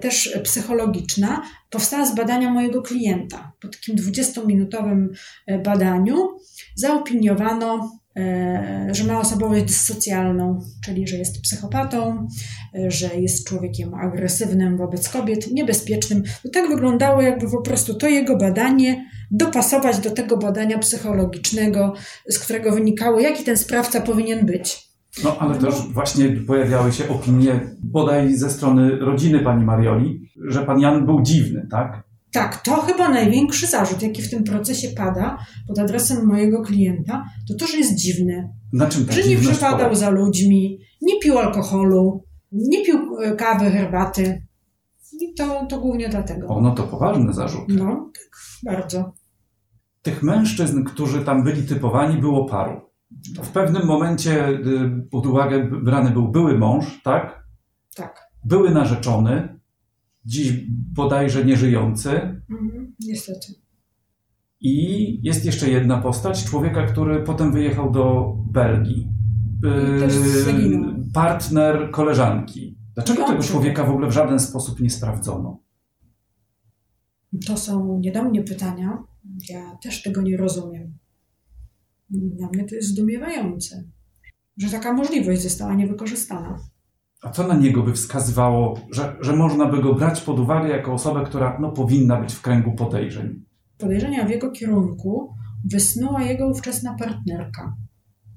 też 0.00 0.38
psychologiczna, 0.44 1.42
powstała 1.72 2.06
z 2.06 2.14
badania 2.14 2.50
mojego 2.50 2.82
klienta. 2.82 3.52
Po 3.60 3.68
takim 3.68 3.96
20-minutowym 3.96 5.08
e, 5.46 5.58
badaniu 5.58 6.28
zaopiniowano, 6.74 7.98
e, 8.16 8.88
że 8.90 9.04
ma 9.04 9.20
osobowość 9.20 9.64
dyssocjalną, 9.64 10.60
czyli 10.84 11.08
że 11.08 11.16
jest 11.16 11.42
psychopatą, 11.42 12.28
że 12.88 13.06
jest 13.16 13.48
człowiekiem 13.48 13.94
agresywnym 13.94 14.76
wobec 14.76 15.08
kobiet, 15.08 15.52
niebezpiecznym. 15.52 16.22
To 16.42 16.48
tak 16.48 16.68
wyglądało, 16.68 17.22
jakby 17.22 17.50
po 17.50 17.62
prostu 17.62 17.94
to 17.94 18.08
jego 18.08 18.36
badanie 18.36 19.06
dopasować 19.30 19.98
do 19.98 20.10
tego 20.10 20.36
badania 20.36 20.78
psychologicznego, 20.78 21.94
z 22.28 22.38
którego 22.38 22.72
wynikało, 22.72 23.20
jaki 23.20 23.44
ten 23.44 23.56
sprawca 23.56 24.00
powinien 24.00 24.46
być. 24.46 24.91
No, 25.24 25.36
ale 25.38 25.58
też 25.58 25.74
właśnie 25.74 26.28
pojawiały 26.28 26.92
się 26.92 27.08
opinie, 27.08 27.76
bodaj 27.82 28.34
ze 28.34 28.50
strony 28.50 28.96
rodziny 28.96 29.40
pani 29.40 29.64
Marioli, 29.64 30.28
że 30.48 30.66
pan 30.66 30.80
Jan 30.80 31.06
był 31.06 31.22
dziwny, 31.22 31.66
tak? 31.70 32.02
Tak, 32.32 32.62
to 32.62 32.80
chyba 32.80 33.08
największy 33.08 33.66
zarzut, 33.66 34.02
jaki 34.02 34.22
w 34.22 34.30
tym 34.30 34.44
procesie 34.44 34.88
pada 34.88 35.38
pod 35.68 35.78
adresem 35.78 36.26
mojego 36.26 36.62
klienta, 36.62 37.24
to 37.48 37.54
to, 37.54 37.66
że 37.66 37.76
jest 37.76 37.94
dziwny. 37.94 38.48
Na 38.72 38.86
czym 38.86 39.06
Że 39.10 39.28
nie 39.28 39.36
przepadał 39.36 39.94
za 39.94 40.10
ludźmi, 40.10 40.78
nie 41.02 41.20
pił 41.20 41.38
alkoholu, 41.38 42.24
nie 42.52 42.84
pił 42.84 43.18
e, 43.20 43.36
kawy, 43.36 43.70
herbaty. 43.70 44.46
I 45.20 45.34
to, 45.34 45.66
to 45.66 45.80
głównie 45.80 46.08
dlatego. 46.08 46.48
O, 46.48 46.60
no 46.60 46.74
to 46.74 46.82
poważny 46.82 47.32
zarzut. 47.32 47.64
No, 47.68 48.10
tak, 48.14 48.38
bardzo. 48.64 49.12
Tych 50.02 50.22
mężczyzn, 50.22 50.84
którzy 50.84 51.24
tam 51.24 51.44
byli 51.44 51.62
typowani, 51.62 52.20
było 52.20 52.44
paru. 52.44 52.80
W 53.42 53.48
pewnym 53.48 53.86
momencie 53.86 54.48
y, 54.48 55.08
pod 55.10 55.26
uwagę 55.26 55.64
brany 55.64 56.10
był 56.10 56.28
były 56.28 56.58
mąż, 56.58 57.02
tak? 57.02 57.46
Tak. 57.96 58.30
Były 58.44 58.70
narzeczony, 58.70 59.60
dziś 60.24 60.52
bodajże 60.92 61.44
nieżyjący. 61.44 62.10
Mhm, 62.50 62.94
niestety. 63.00 63.54
I 64.60 65.18
jest 65.22 65.44
jeszcze 65.44 65.70
jedna 65.70 65.98
postać, 65.98 66.44
człowieka, 66.44 66.86
który 66.86 67.22
potem 67.22 67.52
wyjechał 67.52 67.90
do 67.90 68.34
Belgii. 68.50 69.08
Yy, 69.62 71.10
partner 71.14 71.90
koleżanki. 71.90 72.78
Dlaczego 72.94 73.26
tego 73.26 73.42
człowieka 73.42 73.84
w 73.84 73.90
ogóle 73.90 74.08
w 74.08 74.12
żaden 74.12 74.40
sposób 74.40 74.80
nie 74.80 74.90
sprawdzono? 74.90 75.62
To 77.46 77.56
są 77.56 77.98
nie 77.98 78.12
do 78.12 78.24
mnie 78.24 78.42
pytania. 78.42 79.04
Ja 79.48 79.76
też 79.82 80.02
tego 80.02 80.22
nie 80.22 80.36
rozumiem. 80.36 80.98
Dla 82.12 82.48
mnie 82.48 82.64
to 82.64 82.74
jest 82.74 82.88
zdumiewające, 82.88 83.84
że 84.56 84.70
taka 84.70 84.92
możliwość 84.92 85.42
została 85.42 85.74
niewykorzystana. 85.74 86.58
A 87.22 87.30
co 87.30 87.46
na 87.46 87.54
niego 87.54 87.82
by 87.82 87.92
wskazywało, 87.92 88.80
że, 88.90 89.16
że 89.20 89.36
można 89.36 89.66
by 89.66 89.82
go 89.82 89.94
brać 89.94 90.20
pod 90.20 90.40
uwagę 90.40 90.68
jako 90.68 90.92
osobę, 90.92 91.24
która 91.26 91.58
no, 91.60 91.72
powinna 91.72 92.20
być 92.20 92.32
w 92.32 92.42
kręgu 92.42 92.72
podejrzeń? 92.72 93.44
Podejrzenia 93.78 94.26
w 94.26 94.30
jego 94.30 94.50
kierunku 94.50 95.34
wysnuła 95.70 96.22
jego 96.22 96.48
ówczesna 96.48 96.96
partnerka, 96.98 97.76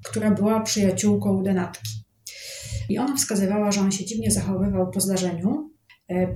która 0.04 0.30
była 0.30 0.60
przyjaciółką 0.60 1.42
denatki. 1.42 1.90
I 2.88 2.98
ona 2.98 3.16
wskazywała, 3.16 3.72
że 3.72 3.80
on 3.80 3.92
się 3.92 4.04
dziwnie 4.04 4.30
zachowywał 4.30 4.90
po 4.90 5.00
zdarzeniu, 5.00 5.70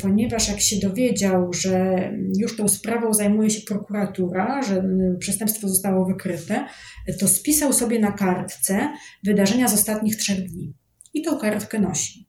ponieważ 0.01 0.49
jak 0.49 0.61
się 0.61 0.77
dowiedział, 0.77 1.53
że 1.53 1.97
już 2.39 2.57
tą 2.57 2.69
sprawą 2.69 3.15
zajmuje 3.15 3.51
się 3.51 3.61
prokuratura, 3.61 4.63
że 4.63 4.85
przestępstwo 5.19 5.69
zostało 5.69 6.07
wykryte, 6.07 6.67
to 7.21 7.29
spisał 7.29 7.73
sobie 7.73 7.99
na 7.99 8.13
kartce 8.13 8.93
wydarzenia 9.25 9.69
z 9.69 9.75
ostatnich 9.75 10.17
trzech 10.17 10.51
dni. 10.51 10.75
I 11.15 11.23
tą 11.23 11.39
kartkę 11.39 11.81
nosi. 11.81 12.29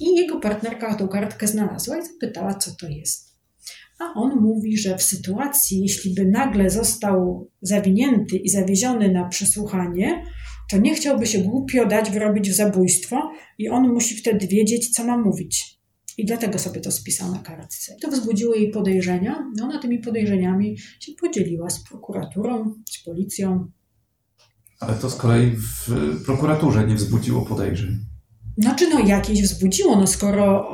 I 0.00 0.14
jego 0.14 0.40
partnerka 0.40 0.94
tą 0.94 1.08
kartkę 1.08 1.46
znalazła 1.46 1.98
i 1.98 2.02
zapytała, 2.02 2.54
co 2.54 2.70
to 2.80 2.88
jest. 2.88 3.28
A 4.00 4.20
on 4.20 4.40
mówi, 4.40 4.78
że 4.78 4.98
w 4.98 5.02
sytuacji, 5.02 5.80
jeśli 5.80 6.14
by 6.14 6.24
nagle 6.24 6.70
został 6.70 7.48
zawinięty 7.62 8.36
i 8.36 8.48
zawieziony 8.48 9.12
na 9.12 9.28
przesłuchanie, 9.28 10.24
to 10.70 10.78
nie 10.78 10.94
chciałby 10.94 11.26
się 11.26 11.38
głupio 11.38 11.86
dać 11.86 12.10
wyrobić 12.10 12.50
w 12.50 12.54
zabójstwo 12.54 13.30
i 13.58 13.68
on 13.68 13.92
musi 13.92 14.16
wtedy 14.16 14.46
wiedzieć, 14.46 14.90
co 14.90 15.04
ma 15.04 15.18
mówić. 15.18 15.77
I 16.18 16.24
dlatego 16.24 16.58
sobie 16.58 16.80
to 16.80 16.92
spisał 16.92 17.32
na 17.32 17.38
kartce. 17.38 17.96
To 18.02 18.10
wzbudziło 18.10 18.54
jej 18.54 18.70
podejrzenia. 18.70 19.50
No, 19.56 19.64
ona 19.64 19.78
tymi 19.78 19.98
podejrzeniami 19.98 20.78
się 21.00 21.12
podzieliła 21.20 21.70
z 21.70 21.84
prokuraturą, 21.84 22.74
z 22.90 23.04
policją. 23.04 23.70
Ale 24.80 24.94
to 24.94 25.10
z 25.10 25.16
kolei 25.16 25.50
w 25.56 25.88
prokuraturze 26.24 26.86
nie 26.86 26.94
wzbudziło 26.94 27.42
podejrzeń. 27.42 27.98
Znaczy, 28.58 28.88
no 28.90 29.00
jakieś 29.00 29.42
wzbudziło, 29.42 29.96
no 29.96 30.06
skoro 30.06 30.68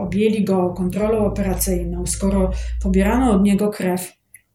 objęli 0.00 0.44
go 0.44 0.74
kontrolą 0.76 1.18
operacyjną, 1.18 2.06
skoro 2.06 2.50
pobierano 2.82 3.32
od 3.32 3.42
niego 3.42 3.70
krew, 3.70 4.12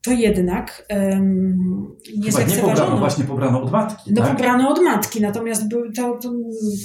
to 0.09 0.13
jednak 0.13 0.87
um, 0.89 1.95
nie 2.17 2.31
Chyba 2.31 2.43
nie 2.43 2.55
pobrano, 2.55 2.97
właśnie 2.97 3.25
pobrano 3.25 3.61
od 3.61 3.71
matki. 3.71 4.13
No 4.13 4.21
tak? 4.21 4.31
pobrano 4.31 4.69
od 4.69 4.83
matki, 4.83 5.21
natomiast 5.21 5.69
był 5.69 5.91
to, 5.91 6.17
to, 6.21 6.31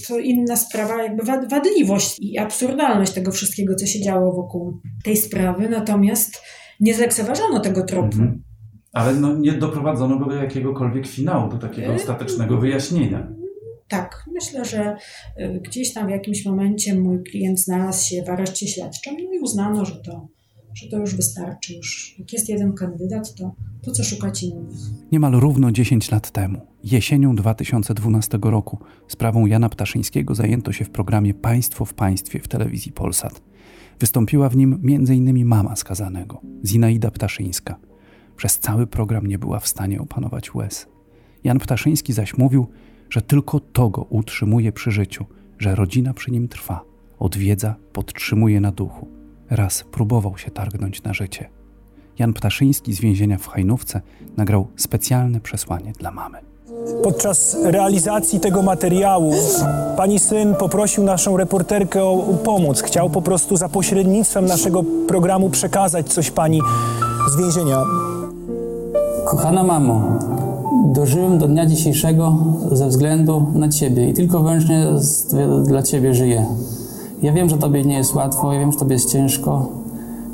to, 0.08 0.18
inna 0.18 0.56
sprawa, 0.56 1.02
jakby 1.02 1.22
wadliwość 1.48 2.16
i 2.20 2.38
absurdalność 2.38 3.12
tego 3.12 3.32
wszystkiego, 3.32 3.74
co 3.74 3.86
się 3.86 4.00
działo 4.00 4.32
wokół 4.32 4.80
tej 5.04 5.16
sprawy, 5.16 5.68
natomiast 5.68 6.42
nie 6.80 6.94
zlekceważono 6.94 7.60
tego 7.60 7.82
tropu. 7.82 8.06
Mhm. 8.06 8.42
Ale 8.92 9.14
no, 9.14 9.36
nie 9.36 9.52
doprowadzono 9.52 10.18
go 10.18 10.26
do 10.26 10.34
jakiegokolwiek 10.34 11.06
finału, 11.06 11.50
do 11.50 11.58
takiego 11.58 11.92
E, 11.92 11.96
ostatecznego 11.96 12.58
wyjaśnienia. 12.58 13.28
Tak, 13.88 14.24
myślę, 14.34 14.64
że 14.64 14.96
y, 15.40 15.60
gdzieś 15.60 15.92
tam 15.92 16.06
w 16.06 16.10
jakimś 16.10 16.44
momencie 16.44 16.94
mój 16.94 17.22
klient 17.22 17.60
znalazł 17.60 18.08
się 18.08 18.22
w 18.22 18.30
areszcie 18.30 18.68
śledczym 18.68 19.14
no 19.18 19.32
i 19.32 19.38
uznano, 19.38 19.84
że 19.84 19.94
to, 19.96 20.28
że 20.74 20.88
to 20.88 20.98
już 20.98 21.16
wystarczy. 21.16 21.74
Już 21.74 22.14
jak 22.18 22.32
jest 22.32 22.48
jeden 22.48 22.72
kandydat, 22.72 23.34
to 23.34 23.54
po 23.84 23.90
co 23.90 24.04
szukać 24.04 24.42
innych? 24.42 24.76
Niemal 25.12 25.32
równo 25.32 25.72
10 25.72 26.10
lat 26.10 26.30
temu, 26.30 26.60
jesienią 26.84 27.36
2012 27.36 28.38
roku, 28.42 28.78
sprawą 29.08 29.46
Jana 29.46 29.68
Ptaszyńskiego 29.68 30.34
zajęto 30.34 30.72
się 30.72 30.84
w 30.84 30.90
programie 30.90 31.34
Państwo 31.34 31.84
w 31.84 31.94
Państwie 31.94 32.40
w 32.40 32.48
telewizji 32.48 32.92
Polsat. 32.92 33.42
Wystąpiła 34.00 34.48
w 34.48 34.56
nim 34.56 34.80
m.in. 34.84 35.46
mama 35.46 35.76
skazanego, 35.76 36.40
Zinaida 36.64 37.10
Ptaszyńska. 37.10 37.76
Przez 38.36 38.58
cały 38.58 38.86
program 38.86 39.26
nie 39.26 39.38
była 39.38 39.60
w 39.60 39.68
stanie 39.68 40.00
opanować 40.00 40.54
łez. 40.54 40.86
Jan 41.44 41.58
Ptaszyński 41.58 42.12
zaś 42.12 42.38
mówił, 42.38 42.66
że 43.10 43.22
tylko 43.22 43.60
to 43.60 43.90
go 43.90 44.02
utrzymuje 44.02 44.72
przy 44.72 44.90
życiu, 44.90 45.24
że 45.58 45.74
rodzina 45.74 46.14
przy 46.14 46.30
nim 46.30 46.48
trwa, 46.48 46.84
odwiedza, 47.18 47.74
podtrzymuje 47.92 48.60
na 48.60 48.72
duchu. 48.72 49.23
Raz 49.50 49.84
próbował 49.92 50.38
się 50.38 50.50
targnąć 50.50 51.02
na 51.02 51.12
życie. 51.14 51.48
Jan 52.18 52.32
Ptaszyński 52.32 52.94
z 52.94 53.00
więzienia 53.00 53.38
w 53.38 53.46
Hajnówce 53.46 54.00
nagrał 54.36 54.66
specjalne 54.76 55.40
przesłanie 55.40 55.92
dla 55.98 56.10
mamy. 56.10 56.38
Podczas 57.02 57.56
realizacji 57.64 58.40
tego 58.40 58.62
materiału 58.62 59.34
pani 59.96 60.18
syn 60.18 60.54
poprosił 60.54 61.04
naszą 61.04 61.36
reporterkę 61.36 62.04
o 62.04 62.16
pomoc. 62.44 62.82
Chciał 62.82 63.10
po 63.10 63.22
prostu 63.22 63.56
za 63.56 63.68
pośrednictwem 63.68 64.46
naszego 64.46 64.82
programu 65.08 65.50
przekazać 65.50 66.12
coś 66.12 66.30
pani 66.30 66.60
z 67.34 67.36
więzienia. 67.36 67.82
Kochana 69.24 69.62
mamo, 69.62 70.18
dożyłem 70.84 71.38
do 71.38 71.48
dnia 71.48 71.66
dzisiejszego 71.66 72.36
ze 72.72 72.88
względu 72.88 73.46
na 73.54 73.68
Ciebie 73.68 74.08
i 74.08 74.14
tylko 74.14 74.40
wyłącznie 74.40 74.86
dla 75.64 75.82
Ciebie 75.82 76.14
żyję. 76.14 76.46
Ja 77.24 77.32
wiem, 77.32 77.48
że 77.48 77.58
Tobie 77.58 77.84
nie 77.84 77.96
jest 77.96 78.14
łatwo, 78.14 78.52
ja 78.52 78.60
wiem, 78.60 78.72
że 78.72 78.78
Tobie 78.78 78.94
jest 78.94 79.12
ciężko. 79.12 79.66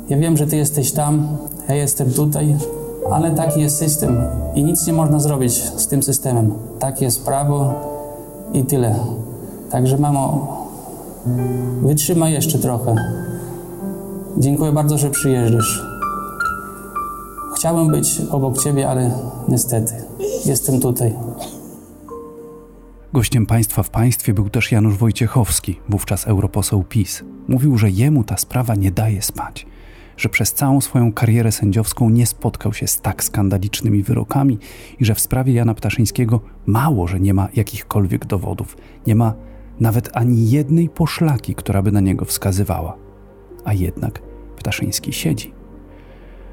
Ja 0.09 0.17
wiem, 0.17 0.37
że 0.37 0.47
Ty 0.47 0.57
jesteś 0.57 0.91
tam, 0.91 1.27
ja 1.69 1.75
jestem 1.75 2.13
tutaj, 2.13 2.55
ale 3.11 3.31
taki 3.31 3.61
jest 3.61 3.77
system 3.77 4.21
i 4.55 4.63
nic 4.63 4.87
nie 4.87 4.93
można 4.93 5.19
zrobić 5.19 5.53
z 5.53 5.87
tym 5.87 6.03
systemem. 6.03 6.53
Takie 6.79 7.05
jest 7.05 7.25
prawo 7.25 7.73
i 8.53 8.63
tyle. 8.63 8.95
Także 9.69 9.97
mamo, 9.97 10.47
wytrzymaj 11.81 12.33
jeszcze 12.33 12.59
trochę. 12.59 12.95
Dziękuję 14.37 14.71
bardzo, 14.71 14.97
że 14.97 15.09
przyjeżdżasz. 15.09 15.85
Chciałem 17.55 17.87
być 17.87 18.21
obok 18.31 18.63
Ciebie, 18.63 18.89
ale 18.89 19.11
niestety 19.47 19.93
jestem 20.45 20.79
tutaj. 20.79 21.13
Gościem 23.13 23.45
państwa 23.45 23.83
w 23.83 23.89
państwie 23.89 24.33
był 24.33 24.49
też 24.49 24.71
Janusz 24.71 24.97
Wojciechowski, 24.97 25.79
wówczas 25.89 26.27
europoseł 26.27 26.83
PiS. 26.83 27.23
Mówił, 27.47 27.77
że 27.77 27.89
jemu 27.89 28.23
ta 28.23 28.37
sprawa 28.37 28.75
nie 28.75 28.91
daje 28.91 29.21
spać, 29.21 29.65
że 30.17 30.29
przez 30.29 30.53
całą 30.53 30.81
swoją 30.81 31.13
karierę 31.13 31.51
sędziowską 31.51 32.09
nie 32.09 32.25
spotkał 32.25 32.73
się 32.73 32.87
z 32.87 33.01
tak 33.01 33.23
skandalicznymi 33.23 34.03
wyrokami 34.03 34.59
i 34.99 35.05
że 35.05 35.15
w 35.15 35.19
sprawie 35.19 35.53
Jana 35.53 35.73
Ptaszyńskiego 35.73 36.41
mało, 36.65 37.07
że 37.07 37.19
nie 37.19 37.33
ma 37.33 37.47
jakichkolwiek 37.53 38.25
dowodów, 38.25 38.77
nie 39.07 39.15
ma 39.15 39.33
nawet 39.79 40.09
ani 40.13 40.49
jednej 40.49 40.89
poszlaki, 40.89 41.55
która 41.55 41.81
by 41.81 41.91
na 41.91 41.99
niego 41.99 42.25
wskazywała. 42.25 42.97
A 43.65 43.73
jednak 43.73 44.21
Ptaszyński 44.57 45.13
siedzi. 45.13 45.53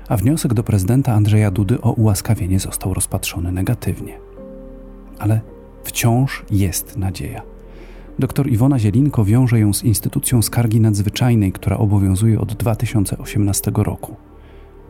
A 0.08 0.16
wniosek 0.16 0.54
do 0.54 0.62
prezydenta 0.62 1.12
Andrzeja 1.12 1.50
Dudy 1.50 1.80
o 1.80 1.92
ułaskawienie 1.92 2.60
został 2.60 2.94
rozpatrzony 2.94 3.52
negatywnie. 3.52 4.18
Ale 5.18 5.40
wciąż 5.88 6.44
jest 6.50 6.96
nadzieja. 6.96 7.42
Doktor 8.18 8.48
Iwona 8.48 8.78
Zielinko 8.78 9.24
wiąże 9.24 9.60
ją 9.60 9.74
z 9.74 9.84
instytucją 9.84 10.42
skargi 10.42 10.80
nadzwyczajnej, 10.80 11.52
która 11.52 11.76
obowiązuje 11.76 12.40
od 12.40 12.54
2018 12.54 13.72
roku. 13.74 14.16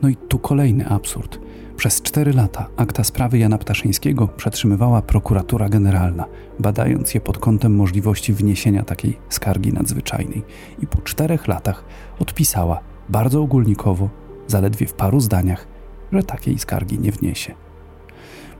No 0.02 0.08
i 0.08 0.16
tu 0.16 0.38
kolejny 0.38 0.88
absurd. 0.88 1.38
Przez 1.76 2.02
cztery 2.02 2.32
lata 2.32 2.68
akta 2.76 3.04
sprawy 3.04 3.38
Jana 3.38 3.58
Ptaszyńskiego 3.58 4.28
przetrzymywała 4.28 5.02
prokuratura 5.02 5.68
generalna, 5.68 6.24
badając 6.58 7.14
je 7.14 7.20
pod 7.20 7.38
kątem 7.38 7.76
możliwości 7.76 8.32
wniesienia 8.32 8.82
takiej 8.82 9.18
skargi 9.28 9.72
nadzwyczajnej. 9.72 10.42
I 10.82 10.86
po 10.86 11.00
czterech 11.00 11.48
latach 11.48 11.84
odpisała 12.18 12.80
bardzo 13.08 13.42
ogólnikowo, 13.42 14.08
zaledwie 14.46 14.86
w 14.86 14.94
paru 14.94 15.20
zdaniach, 15.20 15.68
że 16.12 16.22
takiej 16.22 16.58
skargi 16.58 16.98
nie 16.98 17.12
wniesie. 17.12 17.67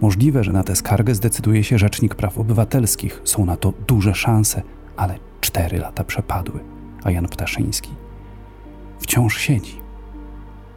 Możliwe, 0.01 0.45
że 0.45 0.53
na 0.53 0.63
tę 0.63 0.77
skargę 0.77 1.15
zdecyduje 1.15 1.65
się 1.65 1.79
Rzecznik 1.79 2.15
Praw 2.15 2.39
Obywatelskich. 2.39 3.21
Są 3.25 3.45
na 3.45 3.57
to 3.57 3.73
duże 3.87 4.15
szanse, 4.15 4.63
ale 4.97 5.19
cztery 5.41 5.79
lata 5.79 6.05
przepadły, 6.05 6.61
a 7.05 7.11
Jan 7.11 7.29
Ptaszyński 7.29 7.91
wciąż 9.01 9.39
siedzi. 9.39 9.81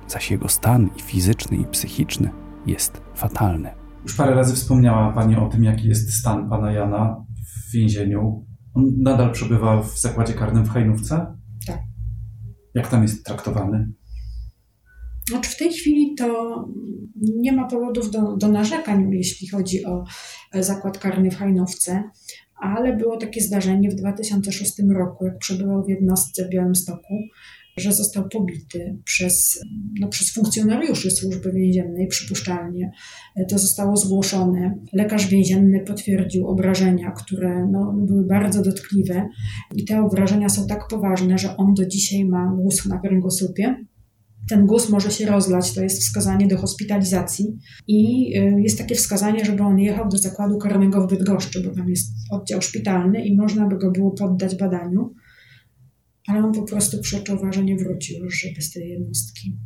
Zaś 0.08 0.32
jego 0.32 0.48
stan 0.48 0.90
i 0.98 1.02
fizyczny, 1.02 1.58
i 1.58 1.66
psychiczny 1.66 2.30
jest 2.66 3.02
fatalny. 3.16 3.70
Już 4.04 4.16
parę 4.16 4.36
razy 4.36 4.56
wspomniała 4.56 5.14
Pani 5.14 5.36
o 5.36 5.50
tym, 5.50 5.64
jaki 5.64 5.88
jest 5.88 6.14
stan 6.14 6.50
Pana 6.50 6.72
Jana 6.72 7.26
w 7.46 7.72
więzieniu. 7.72 8.46
On 8.74 8.84
nadal 8.98 9.32
przebywa 9.32 9.82
w 9.82 10.00
zakładzie 10.00 10.34
karnym 10.34 10.66
w 10.66 10.70
Hajnówce? 10.70 11.38
Tak. 11.68 11.80
Jak 12.74 12.88
tam 12.88 13.02
jest 13.02 13.26
traktowany? 13.26 13.92
Znaczy 15.30 15.52
w 15.52 15.58
tej 15.58 15.74
chwili 15.74 16.16
to 16.16 16.56
nie 17.22 17.52
ma 17.52 17.68
powodów 17.68 18.12
do, 18.12 18.38
do 18.38 18.48
narzekań, 18.48 19.10
jeśli 19.12 19.48
chodzi 19.48 19.86
o 19.86 20.04
zakład 20.54 20.98
karny 20.98 21.32
w 21.32 21.36
Hajnówce, 21.36 22.04
ale 22.62 22.98
było 22.98 23.18
takie 23.18 23.42
zdarzenie 23.42 23.90
w 23.90 23.96
2006 23.96 24.74
roku, 24.98 25.26
jak 25.26 25.38
przebywał 25.38 25.84
w 25.84 25.90
jednostce 25.90 26.46
w 26.46 26.50
Białymstoku, 26.50 27.14
że 27.78 27.94
został 27.94 28.30
pobity 28.30 28.98
przez, 29.04 29.60
no, 30.00 30.08
przez 30.08 30.34
funkcjonariuszy 30.34 31.12
służby 31.12 31.52
więziennej, 31.52 32.08
przypuszczalnie. 32.08 32.92
To 33.50 33.58
zostało 33.58 33.98
zgłoszone. 33.98 34.80
Lekarz 34.94 35.28
więzienny 35.28 35.80
potwierdził 35.80 36.48
obrażenia, 36.48 37.12
które 37.12 37.68
no, 37.72 37.94
były 37.98 38.26
bardzo 38.26 38.62
dotkliwe 38.62 39.28
i 39.76 39.86
te 39.86 40.02
obrażenia 40.02 40.50
są 40.50 40.68
tak 40.68 40.88
poważne, 40.90 41.38
że 41.38 41.58
on 41.58 41.74
do 41.74 41.86
dzisiaj 41.86 42.26
ma 42.26 42.54
guz 42.56 42.86
na 42.86 43.00
kręgosłupie 43.00 43.86
ten 44.50 44.66
guz 44.66 44.90
może 44.90 45.12
się 45.12 45.26
rozlać, 45.26 45.74
to 45.74 45.84
jest 45.84 46.02
wskazanie 46.02 46.48
do 46.48 46.58
hospitalizacji 46.58 47.60
i 47.88 48.30
jest 48.64 48.78
takie 48.78 48.96
wskazanie, 48.96 49.46
żeby 49.46 49.64
on 49.64 49.80
jechał 49.80 50.10
do 50.10 50.18
zakładu 50.18 50.58
karnego 50.58 51.08
w 51.08 51.10
Bydgoszczy, 51.10 51.64
bo 51.64 51.76
tam 51.76 51.90
jest 51.90 52.14
oddział 52.32 52.62
szpitalny 52.62 53.26
i 53.26 53.38
można 53.38 53.68
by 53.68 53.78
go 53.78 53.92
było 53.92 54.12
poddać 54.12 54.56
badaniu, 54.56 55.14
ale 56.28 56.44
on 56.44 56.54
po 56.54 56.64
prostu 56.64 57.02
przeczuwa, 57.02 57.52
że 57.52 57.64
nie 57.64 57.78
wróci 57.78 58.18
już 58.18 58.42
żeby 58.42 58.62
z 58.62 58.72
tej 58.72 58.90
jednostki. 58.90 59.58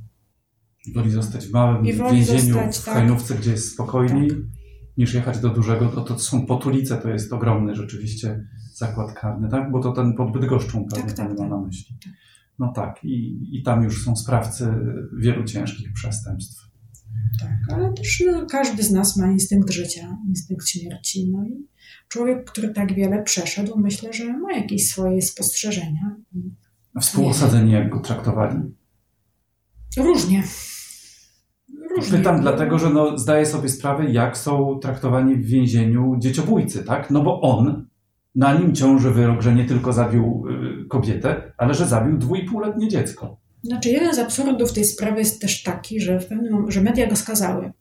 Woli 0.95 1.11
zostać 1.11 1.47
w 1.47 1.51
małym 1.51 1.85
więzieniu 1.85 2.53
zostać, 2.53 2.77
w 2.77 2.85
Hajnówce, 2.85 3.33
tak. 3.33 3.41
gdzie 3.41 3.51
jest 3.51 3.73
spokojniej, 3.73 4.29
tak. 4.29 4.37
niż 4.97 5.13
jechać 5.13 5.39
do 5.39 5.49
dużego, 5.49 5.87
to, 5.87 6.01
to 6.01 6.19
są 6.19 6.45
potulice, 6.45 6.97
to 6.97 7.09
jest 7.09 7.33
ogromny 7.33 7.75
rzeczywiście 7.75 8.45
zakład 8.73 9.13
karny, 9.13 9.49
tak? 9.49 9.71
Bo 9.71 9.79
to 9.79 9.91
ten 9.91 10.13
pod 10.13 10.31
Bydgoszczą 10.31 10.85
pewnie 10.85 11.13
tak, 11.13 11.15
tak, 11.15 11.39
ma 11.39 11.47
na 11.47 11.61
myśli. 11.61 11.95
Tak. 12.03 12.13
No 12.59 12.71
tak, 12.75 13.03
i, 13.03 13.49
i 13.51 13.63
tam 13.63 13.83
już 13.83 14.05
są 14.05 14.15
sprawcy 14.15 14.73
wielu 15.17 15.43
ciężkich 15.43 15.93
przestępstw. 15.93 16.65
Tak, 17.39 17.77
ale 17.77 17.93
też 17.93 18.23
no, 18.25 18.45
każdy 18.45 18.83
z 18.83 18.91
nas 18.91 19.17
ma 19.17 19.31
instynkt 19.31 19.71
życia, 19.71 20.17
instynkt 20.27 20.67
śmierci. 20.67 21.31
No 21.31 21.45
i 21.45 21.67
człowiek, 22.07 22.51
który 22.51 22.69
tak 22.69 22.93
wiele 22.93 23.23
przeszedł, 23.23 23.79
myślę, 23.79 24.13
że 24.13 24.37
ma 24.37 24.53
jakieś 24.53 24.89
swoje 24.89 25.21
spostrzeżenia. 25.21 26.15
A 26.95 26.99
współosadzeni 26.99 27.71
jak 27.71 27.89
go 27.89 27.99
traktowali? 27.99 28.59
Różnie. 29.97 30.43
Różnie. 31.95 32.17
Pytam 32.17 32.41
dlatego, 32.41 32.79
że 32.79 32.89
no, 32.89 33.17
zdaję 33.17 33.45
sobie 33.45 33.69
sprawę, 33.69 34.11
jak 34.11 34.37
są 34.37 34.79
traktowani 34.81 35.35
w 35.35 35.45
więzieniu 35.45 36.15
dzieciobójcy, 36.19 36.83
tak? 36.83 37.11
No 37.11 37.23
bo 37.23 37.41
on 37.41 37.87
na 38.35 38.53
nim 38.53 38.75
ciąży 38.75 39.11
wyrok, 39.11 39.41
że 39.41 39.55
nie 39.55 39.65
tylko 39.65 39.93
zabił 39.93 40.43
y, 40.83 40.87
kobietę, 40.87 41.53
ale 41.57 41.73
że 41.73 41.85
zabił 41.85 42.17
dwójpółletnie 42.17 42.87
dziecko. 42.87 43.37
Znaczy, 43.63 43.89
jeden 43.89 44.15
z 44.15 44.19
absurdów 44.19 44.73
tej 44.73 44.85
sprawy 44.85 45.19
jest 45.19 45.41
też 45.41 45.63
taki, 45.63 46.01
że, 46.01 46.19
w 46.19 46.25
pewnym, 46.25 46.71
że 46.71 46.81
media 46.81 47.07
go 47.07 47.15
skazały. 47.15 47.71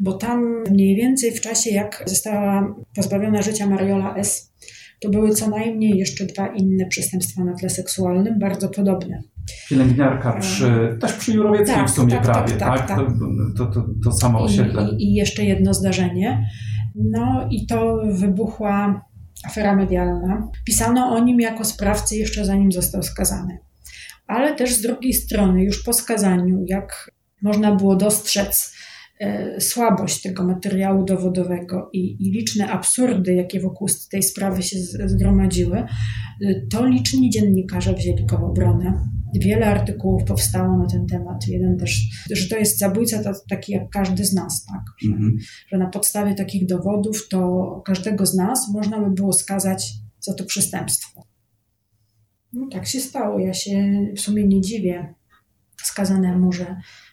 Bo 0.00 0.12
tam 0.12 0.64
mniej 0.70 0.96
więcej 0.96 1.32
w 1.32 1.40
czasie, 1.40 1.70
jak 1.70 2.02
została 2.06 2.74
pozbawiona 2.94 3.42
życia 3.42 3.66
Mariola 3.66 4.16
S., 4.16 4.52
to 5.00 5.10
były 5.10 5.30
co 5.30 5.50
najmniej 5.50 5.98
jeszcze 5.98 6.26
dwa 6.26 6.46
inne 6.46 6.86
przestępstwa 6.86 7.44
na 7.44 7.54
tle 7.54 7.70
seksualnym, 7.70 8.38
bardzo 8.38 8.68
podobne. 8.68 9.22
Pielęgniarka 9.68 10.32
przy, 10.32 10.98
też 11.00 11.12
przy 11.12 11.32
Jurowieckim 11.32 11.76
tak, 11.76 11.88
w 11.88 11.90
sumie 11.90 12.12
tak, 12.12 12.22
prawie, 12.22 12.52
tak? 12.52 12.78
tak, 12.78 12.88
tak? 12.88 12.98
To, 12.98 13.66
to, 13.66 13.72
to, 13.72 13.86
to, 14.04 14.12
samo 14.12 14.40
osiedle. 14.40 14.88
I, 14.88 14.94
I, 14.94 15.10
I 15.10 15.14
jeszcze 15.14 15.44
jedno 15.44 15.74
zdarzenie. 15.74 16.46
No 16.94 17.48
i 17.50 17.66
to 17.66 18.02
wybuchła 18.12 19.04
afera 19.44 19.76
medialna. 19.76 20.50
Pisano 20.64 21.08
o 21.08 21.24
nim 21.24 21.40
jako 21.40 21.64
sprawcy 21.64 22.16
jeszcze 22.16 22.44
zanim 22.44 22.72
został 22.72 23.02
skazany. 23.02 23.58
Ale 24.26 24.54
też 24.54 24.74
z 24.74 24.82
drugiej 24.82 25.12
strony, 25.12 25.64
już 25.64 25.82
po 25.82 25.92
skazaniu, 25.92 26.64
jak 26.66 27.10
można 27.42 27.74
było 27.74 27.96
dostrzec 27.96 28.74
e, 29.20 29.60
słabość 29.60 30.22
tego 30.22 30.44
materiału 30.44 31.04
dowodowego 31.04 31.90
i, 31.92 32.26
i, 32.26 32.30
liczne 32.30 32.70
absurdy, 32.70 33.34
jakie 33.34 33.60
wokół 33.60 33.88
tej 34.10 34.22
sprawy 34.22 34.62
się 34.62 34.76
zgromadziły, 35.04 35.78
e, 35.78 35.86
to 36.70 36.86
liczni 36.86 37.30
dziennikarze 37.30 37.94
wzięli 37.94 38.26
go 38.26 38.38
w 38.38 38.44
obronę. 38.44 39.08
Wiele 39.38 39.66
artykułów 39.66 40.24
powstało 40.24 40.78
na 40.78 40.86
ten 40.86 41.06
temat. 41.06 41.48
Jeden 41.48 41.78
też, 41.78 42.00
że 42.30 42.48
to 42.48 42.56
jest 42.56 42.78
zabójca 42.78 43.22
to, 43.22 43.32
taki 43.48 43.72
jak 43.72 43.90
każdy 43.90 44.24
z 44.24 44.32
nas, 44.32 44.64
tak? 44.64 44.82
Że, 44.98 45.08
mhm. 45.08 45.36
że 45.68 45.78
na 45.78 45.86
podstawie 45.86 46.34
takich 46.34 46.66
dowodów 46.66 47.28
to 47.28 47.82
każdego 47.84 48.26
z 48.26 48.34
nas 48.34 48.68
można 48.72 49.00
by 49.00 49.10
było 49.10 49.32
skazać 49.32 49.92
za 50.20 50.34
to 50.34 50.44
przestępstwo. 50.44 51.22
No 52.52 52.68
tak 52.72 52.86
się 52.86 53.00
stało. 53.00 53.38
Ja 53.38 53.54
się 53.54 54.06
w 54.16 54.20
sumie 54.20 54.44
nie 54.44 54.60
dziwię 54.60 55.14
skazanemu, 55.82 56.52
że 56.52 56.64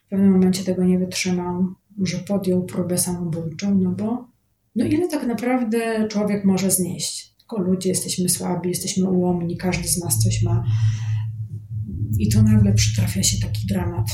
w 0.05 0.09
pewnym 0.09 0.32
momencie 0.32 0.63
tego 0.63 0.84
nie 0.84 0.99
wytrzymał, 0.99 1.65
że 2.01 2.17
podjął 2.17 2.65
próbę 2.65 2.97
samobójczą, 2.97 3.76
no 3.76 3.91
bo 3.91 4.34
no 4.76 4.86
ile 4.86 5.07
tak 5.07 5.28
naprawdę 5.28 6.07
człowiek 6.07 6.45
może 6.45 6.71
znieść? 6.71 7.36
Tylko 7.39 7.61
ludzie 7.61 7.89
jesteśmy 7.89 8.30
słabi, 8.30 8.69
jesteśmy 8.69 9.09
ułomni, 9.09 9.57
każdy 9.57 9.88
z 9.88 9.97
nas 9.97 10.19
coś 10.19 10.43
ma. 10.43 10.63
I 12.19 12.29
to 12.29 12.43
nagle 12.43 12.73
przytrafia 12.73 13.23
się 13.23 13.47
taki 13.47 13.67
dramat. 13.67 14.07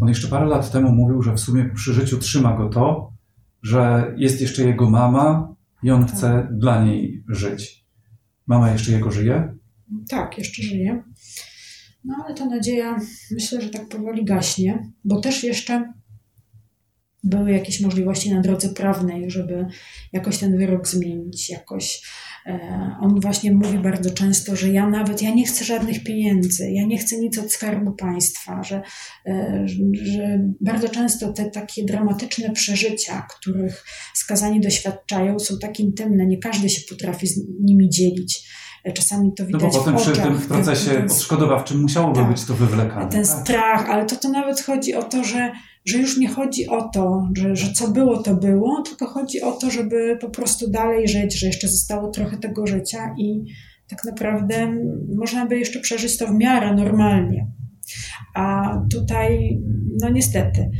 On 0.00 0.08
jeszcze 0.08 0.28
parę 0.28 0.46
lat 0.46 0.72
temu 0.72 0.92
mówił, 0.92 1.22
że 1.22 1.34
w 1.34 1.40
sumie 1.40 1.70
przy 1.74 1.94
życiu 1.94 2.18
trzyma 2.18 2.56
go 2.56 2.68
to, 2.68 3.12
że 3.62 4.14
jest 4.16 4.40
jeszcze 4.40 4.64
jego 4.64 4.90
mama 4.90 5.54
i 5.82 5.90
on 5.90 6.06
tak. 6.06 6.14
chce 6.14 6.48
dla 6.52 6.84
niej 6.84 7.24
żyć. 7.28 7.84
Mama 8.46 8.72
jeszcze 8.72 8.92
jego 8.92 9.10
żyje? 9.10 9.54
Tak, 10.08 10.38
jeszcze 10.38 10.62
żyje. 10.62 11.02
No 12.04 12.14
ale 12.24 12.34
ta 12.34 12.44
nadzieja 12.44 13.00
myślę, 13.30 13.62
że 13.62 13.68
tak 13.68 13.88
powoli 13.88 14.24
gaśnie, 14.24 14.92
bo 15.04 15.20
też 15.20 15.44
jeszcze 15.44 15.92
były 17.24 17.52
jakieś 17.52 17.80
możliwości 17.80 18.34
na 18.34 18.40
drodze 18.40 18.68
prawnej, 18.68 19.30
żeby 19.30 19.66
jakoś 20.12 20.38
ten 20.38 20.58
wyrok 20.58 20.88
zmienić, 20.88 21.50
jakoś. 21.50 22.02
E, 22.46 22.96
on 23.00 23.20
właśnie 23.20 23.52
mówi 23.52 23.78
bardzo 23.78 24.10
często, 24.10 24.56
że 24.56 24.68
ja 24.68 24.88
nawet, 24.88 25.22
ja 25.22 25.34
nie 25.34 25.46
chcę 25.46 25.64
żadnych 25.64 26.04
pieniędzy, 26.04 26.70
ja 26.70 26.86
nie 26.86 26.98
chcę 26.98 27.18
nic 27.18 27.38
od 27.38 27.52
skarbu 27.52 27.92
państwa, 27.92 28.62
że, 28.62 28.82
e, 29.26 29.64
że 29.92 30.40
bardzo 30.60 30.88
często 30.88 31.32
te 31.32 31.50
takie 31.50 31.84
dramatyczne 31.84 32.50
przeżycia, 32.50 33.26
których 33.38 33.84
skazani 34.14 34.60
doświadczają, 34.60 35.38
są 35.38 35.58
tak 35.58 35.80
intymne, 35.80 36.26
nie 36.26 36.38
każdy 36.38 36.68
się 36.68 36.80
potrafi 36.88 37.26
z 37.26 37.40
nimi 37.60 37.90
dzielić 37.90 38.48
Czasami 38.92 39.32
to 39.32 39.46
widać 39.46 39.62
No 39.62 39.68
bo 39.68 39.78
potem 39.78 39.98
w 39.98 40.02
przy 40.02 40.12
tym 40.12 40.38
procesie 40.38 40.90
ten, 40.90 41.04
odszkodowawczym 41.04 41.82
musiałoby 41.82 42.20
tak, 42.20 42.28
być 42.28 42.44
to 42.44 42.54
wywlekane. 42.54 43.10
Ten 43.10 43.24
tak? 43.24 43.40
strach, 43.40 43.90
ale 43.90 44.06
to, 44.06 44.16
to 44.16 44.28
nawet 44.28 44.60
chodzi 44.60 44.94
o 44.94 45.02
to, 45.02 45.24
że, 45.24 45.52
że 45.84 45.98
już 45.98 46.18
nie 46.18 46.28
chodzi 46.28 46.66
o 46.68 46.88
to, 46.88 47.28
że, 47.36 47.56
że 47.56 47.72
co 47.72 47.90
było, 47.90 48.22
to 48.22 48.34
było, 48.34 48.82
tylko 48.82 49.06
chodzi 49.06 49.42
o 49.42 49.52
to, 49.52 49.70
żeby 49.70 50.18
po 50.20 50.30
prostu 50.30 50.70
dalej 50.70 51.08
żyć, 51.08 51.38
że 51.38 51.46
jeszcze 51.46 51.68
zostało 51.68 52.10
trochę 52.10 52.36
tego 52.36 52.66
życia 52.66 53.14
i 53.18 53.44
tak 53.88 54.04
naprawdę 54.04 54.74
można 55.16 55.46
by 55.46 55.58
jeszcze 55.58 55.80
przeżyć 55.80 56.18
to 56.18 56.26
w 56.26 56.34
miarę 56.34 56.74
normalnie. 56.74 57.46
A 58.34 58.78
tutaj, 58.90 59.60
no 60.00 60.10
niestety, 60.10 60.70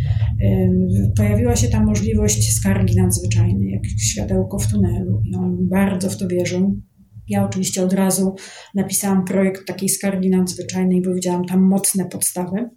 pojawiła 1.17 1.57
się 1.57 1.69
ta 1.69 1.85
możliwość 1.85 2.55
skargi 2.55 2.97
nadzwyczajnej, 2.97 3.71
jak 3.71 3.83
światełko 4.01 4.59
w 4.59 4.67
tunelu, 4.67 5.23
i 5.25 5.35
on 5.35 5.69
bardzo 5.69 6.11
w 6.11 6.17
to 6.17 6.29
wierzył. 6.29 6.81
Ja 7.29 7.45
oczywiście 7.45 7.83
od 7.83 7.93
razu 7.93 8.35
napisałam 8.75 9.25
projekt 9.25 9.67
takiej 9.67 9.89
skargi 9.89 10.31
nadzwyczajnej, 10.31 11.03
bo 11.03 11.15
widziałam 11.15 11.45
tam 11.45 11.61
mocne 11.61 12.05
podstawy 12.05 12.71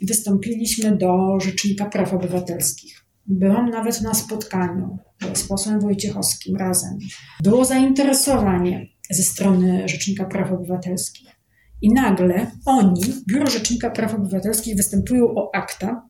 i 0.00 0.06
wystąpiliśmy 0.06 0.96
do 0.96 1.40
Rzecznika 1.40 1.86
Praw 1.86 2.14
Obywatelskich. 2.14 3.04
Byłam 3.26 3.70
nawet 3.70 4.00
na 4.00 4.14
spotkaniu 4.14 4.98
z 5.34 5.48
posłem 5.48 5.80
Wojciechowskim 5.80 6.56
razem. 6.56 6.98
Było 7.42 7.64
zainteresowanie 7.64 8.86
ze 9.10 9.22
strony 9.22 9.88
Rzecznika 9.88 10.24
Praw 10.24 10.52
Obywatelskich. 10.52 11.28
I 11.82 11.92
nagle 11.92 12.50
oni, 12.66 13.02
Biuro 13.28 13.50
Rzecznika 13.50 13.90
Praw 13.90 14.14
Obywatelskich, 14.14 14.76
występują 14.76 15.24
o 15.34 15.50
akta, 15.54 16.08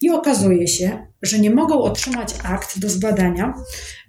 i 0.00 0.10
okazuje 0.10 0.68
się, 0.68 1.06
że 1.22 1.38
nie 1.38 1.50
mogą 1.50 1.78
otrzymać 1.78 2.34
akt 2.44 2.78
do 2.78 2.88
zbadania, 2.88 3.54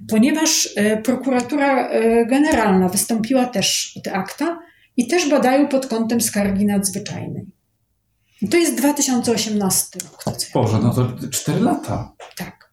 ponieważ 0.07 0.69
e, 0.75 1.01
prokuratura 1.01 1.89
e, 1.89 2.25
generalna 2.25 2.89
wystąpiła 2.89 3.45
też 3.45 3.93
o 3.97 4.01
te 4.01 4.13
akta 4.13 4.59
i 4.97 5.07
też 5.07 5.29
badają 5.29 5.67
pod 5.67 5.87
kątem 5.87 6.21
skargi 6.21 6.65
nadzwyczajnej. 6.65 7.45
I 8.41 8.49
to 8.49 8.57
jest 8.57 8.75
2018 8.75 9.99
rok. 9.99 10.35
Boże, 10.53 10.79
no 10.79 10.93
to 10.93 11.29
4 11.31 11.59
lata. 11.59 12.13
Tak. 12.35 12.66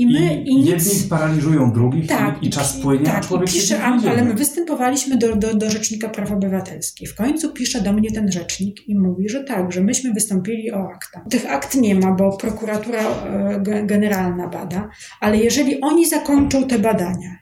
I 0.00 0.06
my 0.06 0.42
I, 0.42 0.52
i 0.52 0.64
jedni 0.64 1.08
paraliżują 1.10 1.72
drugich 1.72 2.06
tak, 2.06 2.42
i, 2.42 2.46
i 2.46 2.50
czas 2.50 2.76
płynie, 2.76 3.04
tak, 3.04 3.16
a 3.16 3.20
człowiek 3.20 3.50
pisze, 3.50 3.82
Ale 3.82 4.24
my 4.24 4.34
występowaliśmy 4.34 5.16
do, 5.16 5.36
do, 5.36 5.54
do 5.54 5.70
Rzecznika 5.70 6.08
Praw 6.08 6.32
Obywatelskich. 6.32 7.10
W 7.10 7.14
końcu 7.14 7.52
pisze 7.52 7.82
do 7.82 7.92
mnie 7.92 8.12
ten 8.12 8.32
rzecznik 8.32 8.88
i 8.88 8.98
mówi, 8.98 9.28
że 9.28 9.44
tak, 9.44 9.72
że 9.72 9.80
myśmy 9.80 10.12
wystąpili 10.12 10.72
o 10.72 10.88
akta. 10.94 11.24
Tych 11.30 11.50
akt 11.50 11.74
nie 11.74 11.94
ma, 11.94 12.12
bo 12.12 12.36
prokuratura 12.36 13.00
e, 13.00 13.86
generalna 13.86 14.48
bada, 14.48 14.88
ale 15.20 15.36
jeżeli 15.36 15.80
oni 15.80 16.08
zakończą 16.08 16.68
te 16.68 16.78
badania 16.78 17.36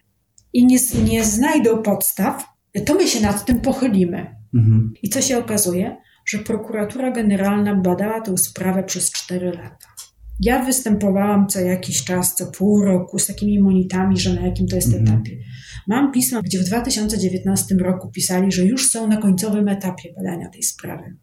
i 0.52 0.66
nie, 0.66 0.78
nie 1.04 1.24
znajdą 1.24 1.82
podstaw, 1.82 2.44
to 2.86 2.94
my 2.94 3.06
się 3.06 3.20
nad 3.20 3.44
tym 3.44 3.60
pochylimy. 3.60 4.36
Mhm. 4.54 4.92
I 5.02 5.08
co 5.08 5.22
się 5.22 5.38
okazuje? 5.38 5.96
Że 6.26 6.38
prokuratura 6.38 7.10
generalna 7.10 7.74
badała 7.74 8.20
tę 8.20 8.38
sprawę 8.38 8.82
przez 8.82 9.12
4 9.12 9.50
lata. 9.50 9.97
Ja 10.40 10.64
występowałam 10.64 11.48
co 11.48 11.60
jakiś 11.60 12.04
czas, 12.04 12.34
co 12.34 12.46
pół 12.46 12.84
roku 12.84 13.18
z 13.18 13.26
takimi 13.26 13.60
monitami, 13.60 14.18
że 14.18 14.34
na 14.34 14.46
jakim 14.46 14.66
to 14.66 14.76
jest 14.76 14.94
mm. 14.94 15.02
etapie. 15.02 15.38
Mam 15.86 16.12
pisma, 16.12 16.42
gdzie 16.42 16.58
w 16.58 16.64
2019 16.64 17.74
roku 17.74 18.10
pisali, 18.10 18.52
że 18.52 18.64
już 18.64 18.90
są 18.90 19.08
na 19.08 19.16
końcowym 19.16 19.68
etapie 19.68 20.12
badania 20.16 20.48
tej 20.48 20.62
sprawy. 20.62 21.16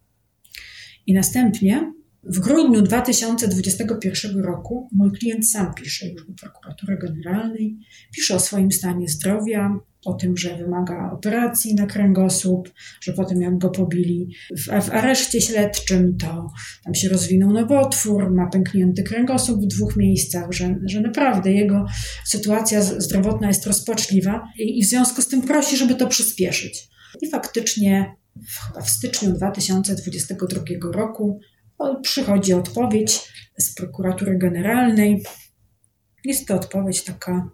I 1.07 1.13
następnie 1.13 1.93
w 2.23 2.39
grudniu 2.39 2.81
2021 2.81 4.39
roku 4.39 4.89
mój 4.91 5.11
klient 5.11 5.49
sam 5.49 5.73
pisze 5.73 6.07
już 6.07 6.27
do 6.27 6.33
prokuratury 6.33 6.97
generalnej, 6.97 7.77
pisze 8.15 8.35
o 8.35 8.39
swoim 8.39 8.71
stanie 8.71 9.07
zdrowia, 9.07 9.79
o 10.05 10.13
tym, 10.13 10.37
że 10.37 10.57
wymaga 10.57 11.11
operacji 11.11 11.75
na 11.75 11.85
kręgosłup, 11.85 12.73
że 13.01 13.13
potem 13.13 13.41
jak 13.41 13.57
go 13.57 13.69
pobili 13.69 14.35
w, 14.57 14.65
w 14.65 14.89
areszcie 14.89 15.41
śledczym, 15.41 16.17
to 16.17 16.47
tam 16.83 16.95
się 16.95 17.09
rozwinął 17.09 17.53
nowotwór, 17.53 18.31
ma 18.31 18.47
pęknięty 18.47 19.03
kręgosłup 19.03 19.61
w 19.61 19.67
dwóch 19.67 19.95
miejscach, 19.95 20.51
że, 20.51 20.75
że 20.85 21.01
naprawdę 21.01 21.51
jego 21.51 21.85
sytuacja 22.25 22.81
zdrowotna 22.81 23.47
jest 23.47 23.67
rozpaczliwa 23.67 24.47
i, 24.59 24.79
i 24.79 24.83
w 24.83 24.89
związku 24.89 25.21
z 25.21 25.27
tym 25.27 25.41
prosi, 25.41 25.77
żeby 25.77 25.95
to 25.95 26.07
przyspieszyć. 26.07 26.87
I 27.21 27.29
faktycznie 27.29 28.15
w, 28.35 28.85
w 28.85 28.89
styczniu 28.89 29.33
2022 29.33 30.61
roku 30.91 31.39
przychodzi 32.01 32.53
odpowiedź 32.53 33.19
z 33.57 33.75
prokuratury 33.75 34.37
generalnej. 34.37 35.23
Jest 36.25 36.47
to 36.47 36.55
odpowiedź 36.55 37.03
taka 37.03 37.49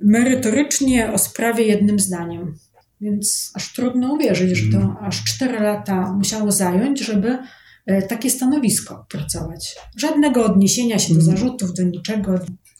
merytorycznie 0.00 1.12
o 1.12 1.18
sprawie 1.18 1.64
jednym 1.64 1.98
zdaniem. 1.98 2.54
Więc 3.00 3.50
aż 3.54 3.72
trudno 3.72 4.14
uwierzyć, 4.14 4.58
że 4.58 4.72
to 4.72 4.78
mm. 4.78 4.96
aż 5.00 5.24
4 5.24 5.60
lata 5.60 6.12
musiało 6.12 6.52
zająć, 6.52 7.00
żeby 7.00 7.38
e, 7.86 8.02
takie 8.02 8.30
stanowisko 8.30 9.00
opracować. 9.00 9.76
Żadnego 9.96 10.44
odniesienia 10.44 10.98
się 10.98 11.14
do 11.14 11.20
mm. 11.20 11.36
zarzutów, 11.36 11.74
do 11.74 11.82
niczego. 11.82 12.34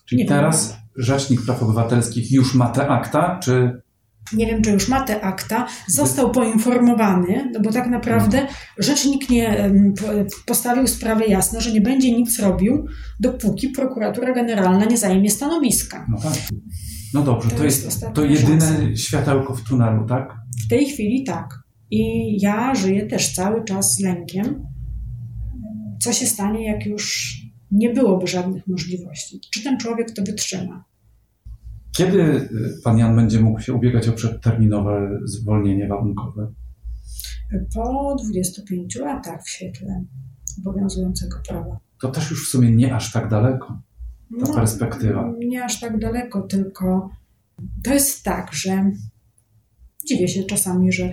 Czyli 0.07 0.23
nie 0.23 0.29
teraz 0.29 0.69
wiem. 0.69 0.79
Rzecznik 0.97 1.45
Praw 1.45 1.63
Obywatelskich 1.63 2.33
już 2.33 2.55
ma 2.55 2.69
te 2.69 2.89
akta, 2.89 3.41
czy 3.43 3.83
nie 4.33 4.47
wiem, 4.47 4.63
czy 4.63 4.71
już 4.71 4.89
ma 4.89 5.01
te 5.01 5.21
akta, 5.21 5.67
został 5.89 6.31
poinformowany, 6.31 7.51
no 7.55 7.61
bo 7.61 7.73
tak 7.73 7.87
naprawdę 7.87 8.47
rzecznik 8.79 9.31
nie 9.31 9.71
postawił 10.47 10.87
sprawę 10.87 11.27
jasno, 11.27 11.61
że 11.61 11.73
nie 11.73 11.81
będzie 11.81 12.13
nic 12.13 12.41
robił, 12.41 12.87
dopóki 13.21 13.69
prokuratura 13.69 14.35
generalna 14.35 14.85
nie 14.85 14.99
zajmie 14.99 15.31
stanowiska. 15.31 16.07
No 16.09 16.19
tak. 16.21 16.33
No 17.17 17.23
dobrze, 17.23 17.51
to, 17.51 17.57
to 17.57 17.65
jest, 17.65 17.85
jest 17.85 18.05
to 18.15 18.25
jedyne 18.25 18.61
szansa. 18.61 18.97
światełko 18.97 19.55
w 19.55 19.63
tunelu, 19.63 20.07
tak? 20.07 20.37
W 20.65 20.69
tej 20.69 20.87
chwili 20.87 21.25
tak. 21.25 21.59
I 21.91 22.01
ja 22.41 22.75
żyję 22.75 23.07
też 23.07 23.35
cały 23.35 23.65
czas 23.65 23.95
z 23.95 24.01
lękiem, 24.01 24.67
co 26.03 26.13
się 26.13 26.27
stanie, 26.27 26.67
jak 26.67 26.87
już 26.87 27.37
nie 27.71 27.95
byłoby 27.95 28.27
żadnych 28.27 28.67
możliwości. 28.67 29.41
Czy 29.55 29.63
ten 29.63 29.79
człowiek 29.79 30.11
to 30.11 30.23
wytrzyma? 30.23 30.85
Kiedy 31.97 32.21
y, 32.23 32.49
pan 32.85 32.99
Jan 32.99 33.17
będzie 33.17 33.41
mógł 33.41 33.61
się 33.61 33.73
ubiegać 33.73 34.09
o 34.09 34.13
przedterminowe 34.13 35.21
zwolnienie 35.25 35.89
warunkowe? 35.89 36.53
Po 37.75 38.17
25 38.25 38.97
latach 38.97 39.45
w 39.45 39.51
świetle 39.51 40.05
obowiązującego 40.59 41.37
prawa. 41.49 41.81
To 42.01 42.09
też 42.09 42.31
już 42.31 42.49
w 42.49 42.51
sumie 42.51 42.71
nie 42.71 42.95
aż 42.95 43.13
tak 43.13 43.29
daleko 43.29 43.83
ta 44.31 44.47
no, 44.49 44.55
perspektywa. 44.55 45.35
Nie 45.39 45.65
aż 45.65 45.81
tak 45.81 45.99
daleko, 45.99 46.43
tylko 46.43 47.11
to 47.85 47.95
jest 47.95 48.23
tak, 48.23 48.51
że 48.53 48.91
dziwię 50.09 50.29
się 50.29 50.45
czasami, 50.45 50.93
że 50.93 51.13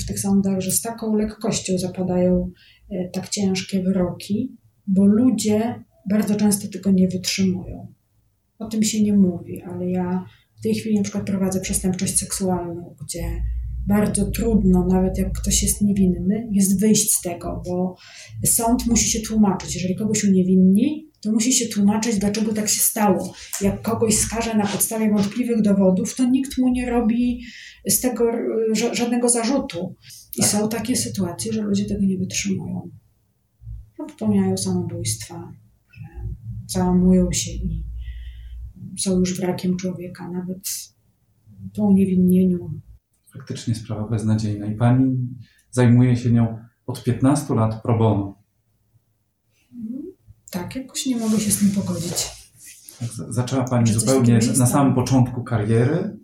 w 0.00 0.06
tych 0.06 0.20
sądach, 0.20 0.60
że 0.60 0.70
z 0.70 0.82
taką 0.82 1.16
lekkością 1.16 1.78
zapadają 1.78 2.50
e, 2.90 3.08
tak 3.08 3.28
ciężkie 3.28 3.82
wyroki, 3.82 4.56
bo 4.86 5.06
ludzie 5.06 5.84
bardzo 6.10 6.34
często 6.34 6.68
tego 6.68 6.90
nie 6.90 7.08
wytrzymują. 7.08 7.94
O 8.58 8.68
tym 8.68 8.82
się 8.82 9.02
nie 9.02 9.16
mówi, 9.16 9.62
ale 9.62 9.90
ja 9.90 10.24
w 10.58 10.62
tej 10.62 10.74
chwili 10.74 10.96
na 10.96 11.02
przykład 11.02 11.26
prowadzę 11.26 11.60
przestępczość 11.60 12.18
seksualną, 12.18 12.96
gdzie 13.04 13.42
bardzo 13.86 14.30
trudno, 14.30 14.86
nawet 14.86 15.18
jak 15.18 15.32
ktoś 15.32 15.62
jest 15.62 15.82
niewinny, 15.82 16.48
jest 16.52 16.80
wyjść 16.80 17.14
z 17.14 17.22
tego, 17.22 17.62
bo 17.66 17.96
sąd 18.44 18.86
musi 18.86 19.10
się 19.10 19.20
tłumaczyć. 19.20 19.74
Jeżeli 19.74 19.96
kogoś 19.96 20.24
uniewinni, 20.24 21.09
to 21.20 21.32
musi 21.32 21.52
się 21.52 21.68
tłumaczyć, 21.68 22.18
dlaczego 22.18 22.52
tak 22.52 22.68
się 22.68 22.80
stało. 22.80 23.34
Jak 23.60 23.82
kogoś 23.82 24.14
skaże 24.14 24.54
na 24.54 24.66
podstawie 24.66 25.10
wątpliwych 25.10 25.62
dowodów, 25.62 26.14
to 26.14 26.24
nikt 26.30 26.58
mu 26.58 26.68
nie 26.68 26.90
robi 26.90 27.42
z 27.88 28.00
tego 28.00 28.24
żadnego 28.92 29.28
zarzutu. 29.28 29.96
I 30.36 30.42
są 30.42 30.68
takie 30.68 30.96
sytuacje, 30.96 31.52
że 31.52 31.62
ludzie 31.62 31.84
tego 31.84 32.00
nie 32.00 32.18
wytrzymują. 32.18 32.90
No, 33.98 34.06
popełniają 34.06 34.56
samobójstwa, 34.56 35.52
że 35.94 36.28
załamują 36.66 37.32
się 37.32 37.50
i 37.50 37.84
są 38.98 39.18
już 39.18 39.40
wrakiem 39.40 39.76
człowieka, 39.76 40.30
nawet 40.30 40.68
po 41.76 41.84
uniewinnieniu. 41.84 42.80
Faktycznie 43.32 43.74
sprawa 43.74 44.08
beznadziejna. 44.08 44.66
I 44.66 44.76
pani 44.76 45.28
zajmuje 45.70 46.16
się 46.16 46.30
nią 46.30 46.58
od 46.86 47.04
15 47.04 47.54
lat 47.54 47.82
pro 47.82 47.98
bono. 47.98 48.39
Tak, 50.50 50.76
jakoś 50.76 51.06
nie 51.06 51.16
mogę 51.16 51.40
się 51.40 51.50
z 51.50 51.58
tym 51.58 51.70
pogodzić. 51.70 52.26
Zaczęła 53.28 53.64
pani 53.64 53.92
zupełnie 53.92 54.38
na 54.58 54.66
samym 54.66 54.94
początku 54.94 55.44
kariery. 55.44 56.16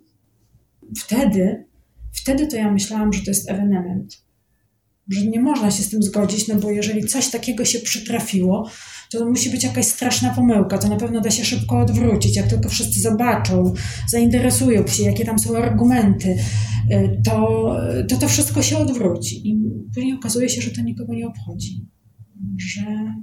Wtedy, 0.97 1.65
wtedy 2.11 2.47
to 2.47 2.55
ja 2.55 2.71
myślałam, 2.71 3.13
że 3.13 3.21
to 3.21 3.31
jest 3.31 3.49
ewenement. 3.49 4.27
Że 5.09 5.27
nie 5.27 5.41
można 5.41 5.71
się 5.71 5.83
z 5.83 5.89
tym 5.89 6.03
zgodzić, 6.03 6.47
no 6.47 6.55
bo 6.55 6.71
jeżeli 6.71 7.07
coś 7.07 7.29
takiego 7.29 7.65
się 7.65 7.79
przytrafiło, 7.79 8.69
to 9.11 9.29
musi 9.29 9.49
być 9.49 9.63
jakaś 9.63 9.85
straszna 9.85 10.33
pomyłka. 10.33 10.77
To 10.77 10.87
na 10.87 10.95
pewno 10.95 11.21
da 11.21 11.31
się 11.31 11.45
szybko 11.45 11.79
odwrócić. 11.79 12.35
Jak 12.35 12.47
tylko 12.47 12.69
wszyscy 12.69 13.01
zobaczą, 13.01 13.73
zainteresują 14.09 14.87
się, 14.87 15.03
jakie 15.03 15.25
tam 15.25 15.39
są 15.39 15.57
argumenty, 15.57 16.37
y, 16.91 17.21
to 17.25 17.67
to, 18.09 18.17
to 18.17 18.27
wszystko 18.27 18.61
się 18.61 18.77
odwróci. 18.77 19.49
I 19.49 19.59
później 19.95 20.13
okazuje 20.13 20.49
się, 20.49 20.61
że 20.61 20.71
to 20.71 20.81
nikogo 20.81 21.13
nie 21.13 21.27
obchodzi. 21.27 21.85
Że 22.57 23.13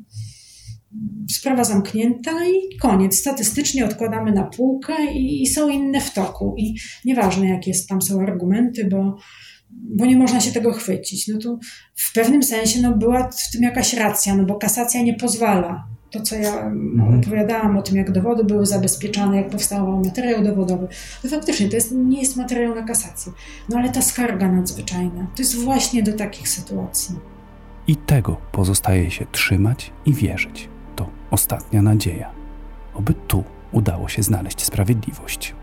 sprawa 1.30 1.64
zamknięta 1.64 2.30
i 2.44 2.78
koniec. 2.78 3.18
Statystycznie 3.18 3.84
odkładamy 3.84 4.32
na 4.32 4.42
półkę 4.42 4.92
i, 5.12 5.42
i 5.42 5.46
są 5.46 5.68
inne 5.68 6.00
w 6.00 6.12
toku. 6.12 6.54
I 6.58 6.74
nieważne, 7.04 7.48
jakie 7.48 7.70
jest, 7.70 7.88
tam 7.88 8.02
są 8.02 8.20
argumenty, 8.20 8.88
bo, 8.90 9.16
bo 9.70 10.06
nie 10.06 10.16
można 10.16 10.40
się 10.40 10.52
tego 10.52 10.72
chwycić. 10.72 11.28
No 11.28 11.38
to 11.38 11.58
w 11.94 12.12
pewnym 12.12 12.42
sensie 12.42 12.80
no, 12.80 12.96
była 12.96 13.30
w 13.30 13.50
tym 13.52 13.62
jakaś 13.62 13.94
racja, 13.94 14.36
no 14.36 14.44
bo 14.44 14.54
kasacja 14.54 15.02
nie 15.02 15.14
pozwala. 15.14 15.88
To, 16.10 16.20
co 16.20 16.36
ja 16.36 16.60
mhm. 16.60 17.20
opowiadałam 17.20 17.76
o 17.76 17.82
tym, 17.82 17.96
jak 17.96 18.12
dowody 18.12 18.44
były 18.44 18.66
zabezpieczane, 18.66 19.36
jak 19.36 19.50
powstawał 19.50 20.04
materiał 20.04 20.44
dowodowy, 20.44 20.88
to 21.22 21.28
faktycznie 21.28 21.68
to 21.68 21.76
jest, 21.76 21.92
nie 21.92 22.20
jest 22.20 22.36
materiał 22.36 22.74
na 22.74 22.82
kasację. 22.82 23.32
No 23.68 23.78
ale 23.78 23.88
ta 23.88 24.02
skarga 24.02 24.52
nadzwyczajna, 24.52 25.26
to 25.36 25.42
jest 25.42 25.56
właśnie 25.56 26.02
do 26.02 26.12
takich 26.12 26.48
sytuacji. 26.48 27.14
I 27.86 27.96
tego 27.96 28.36
pozostaje 28.52 29.10
się 29.10 29.26
trzymać 29.32 29.92
i 30.06 30.14
wierzyć 30.14 30.68
ostatnia 31.30 31.82
nadzieja. 31.82 32.30
Oby 32.94 33.14
tu 33.14 33.44
udało 33.72 34.08
się 34.08 34.22
znaleźć 34.22 34.64
sprawiedliwość. 34.64 35.54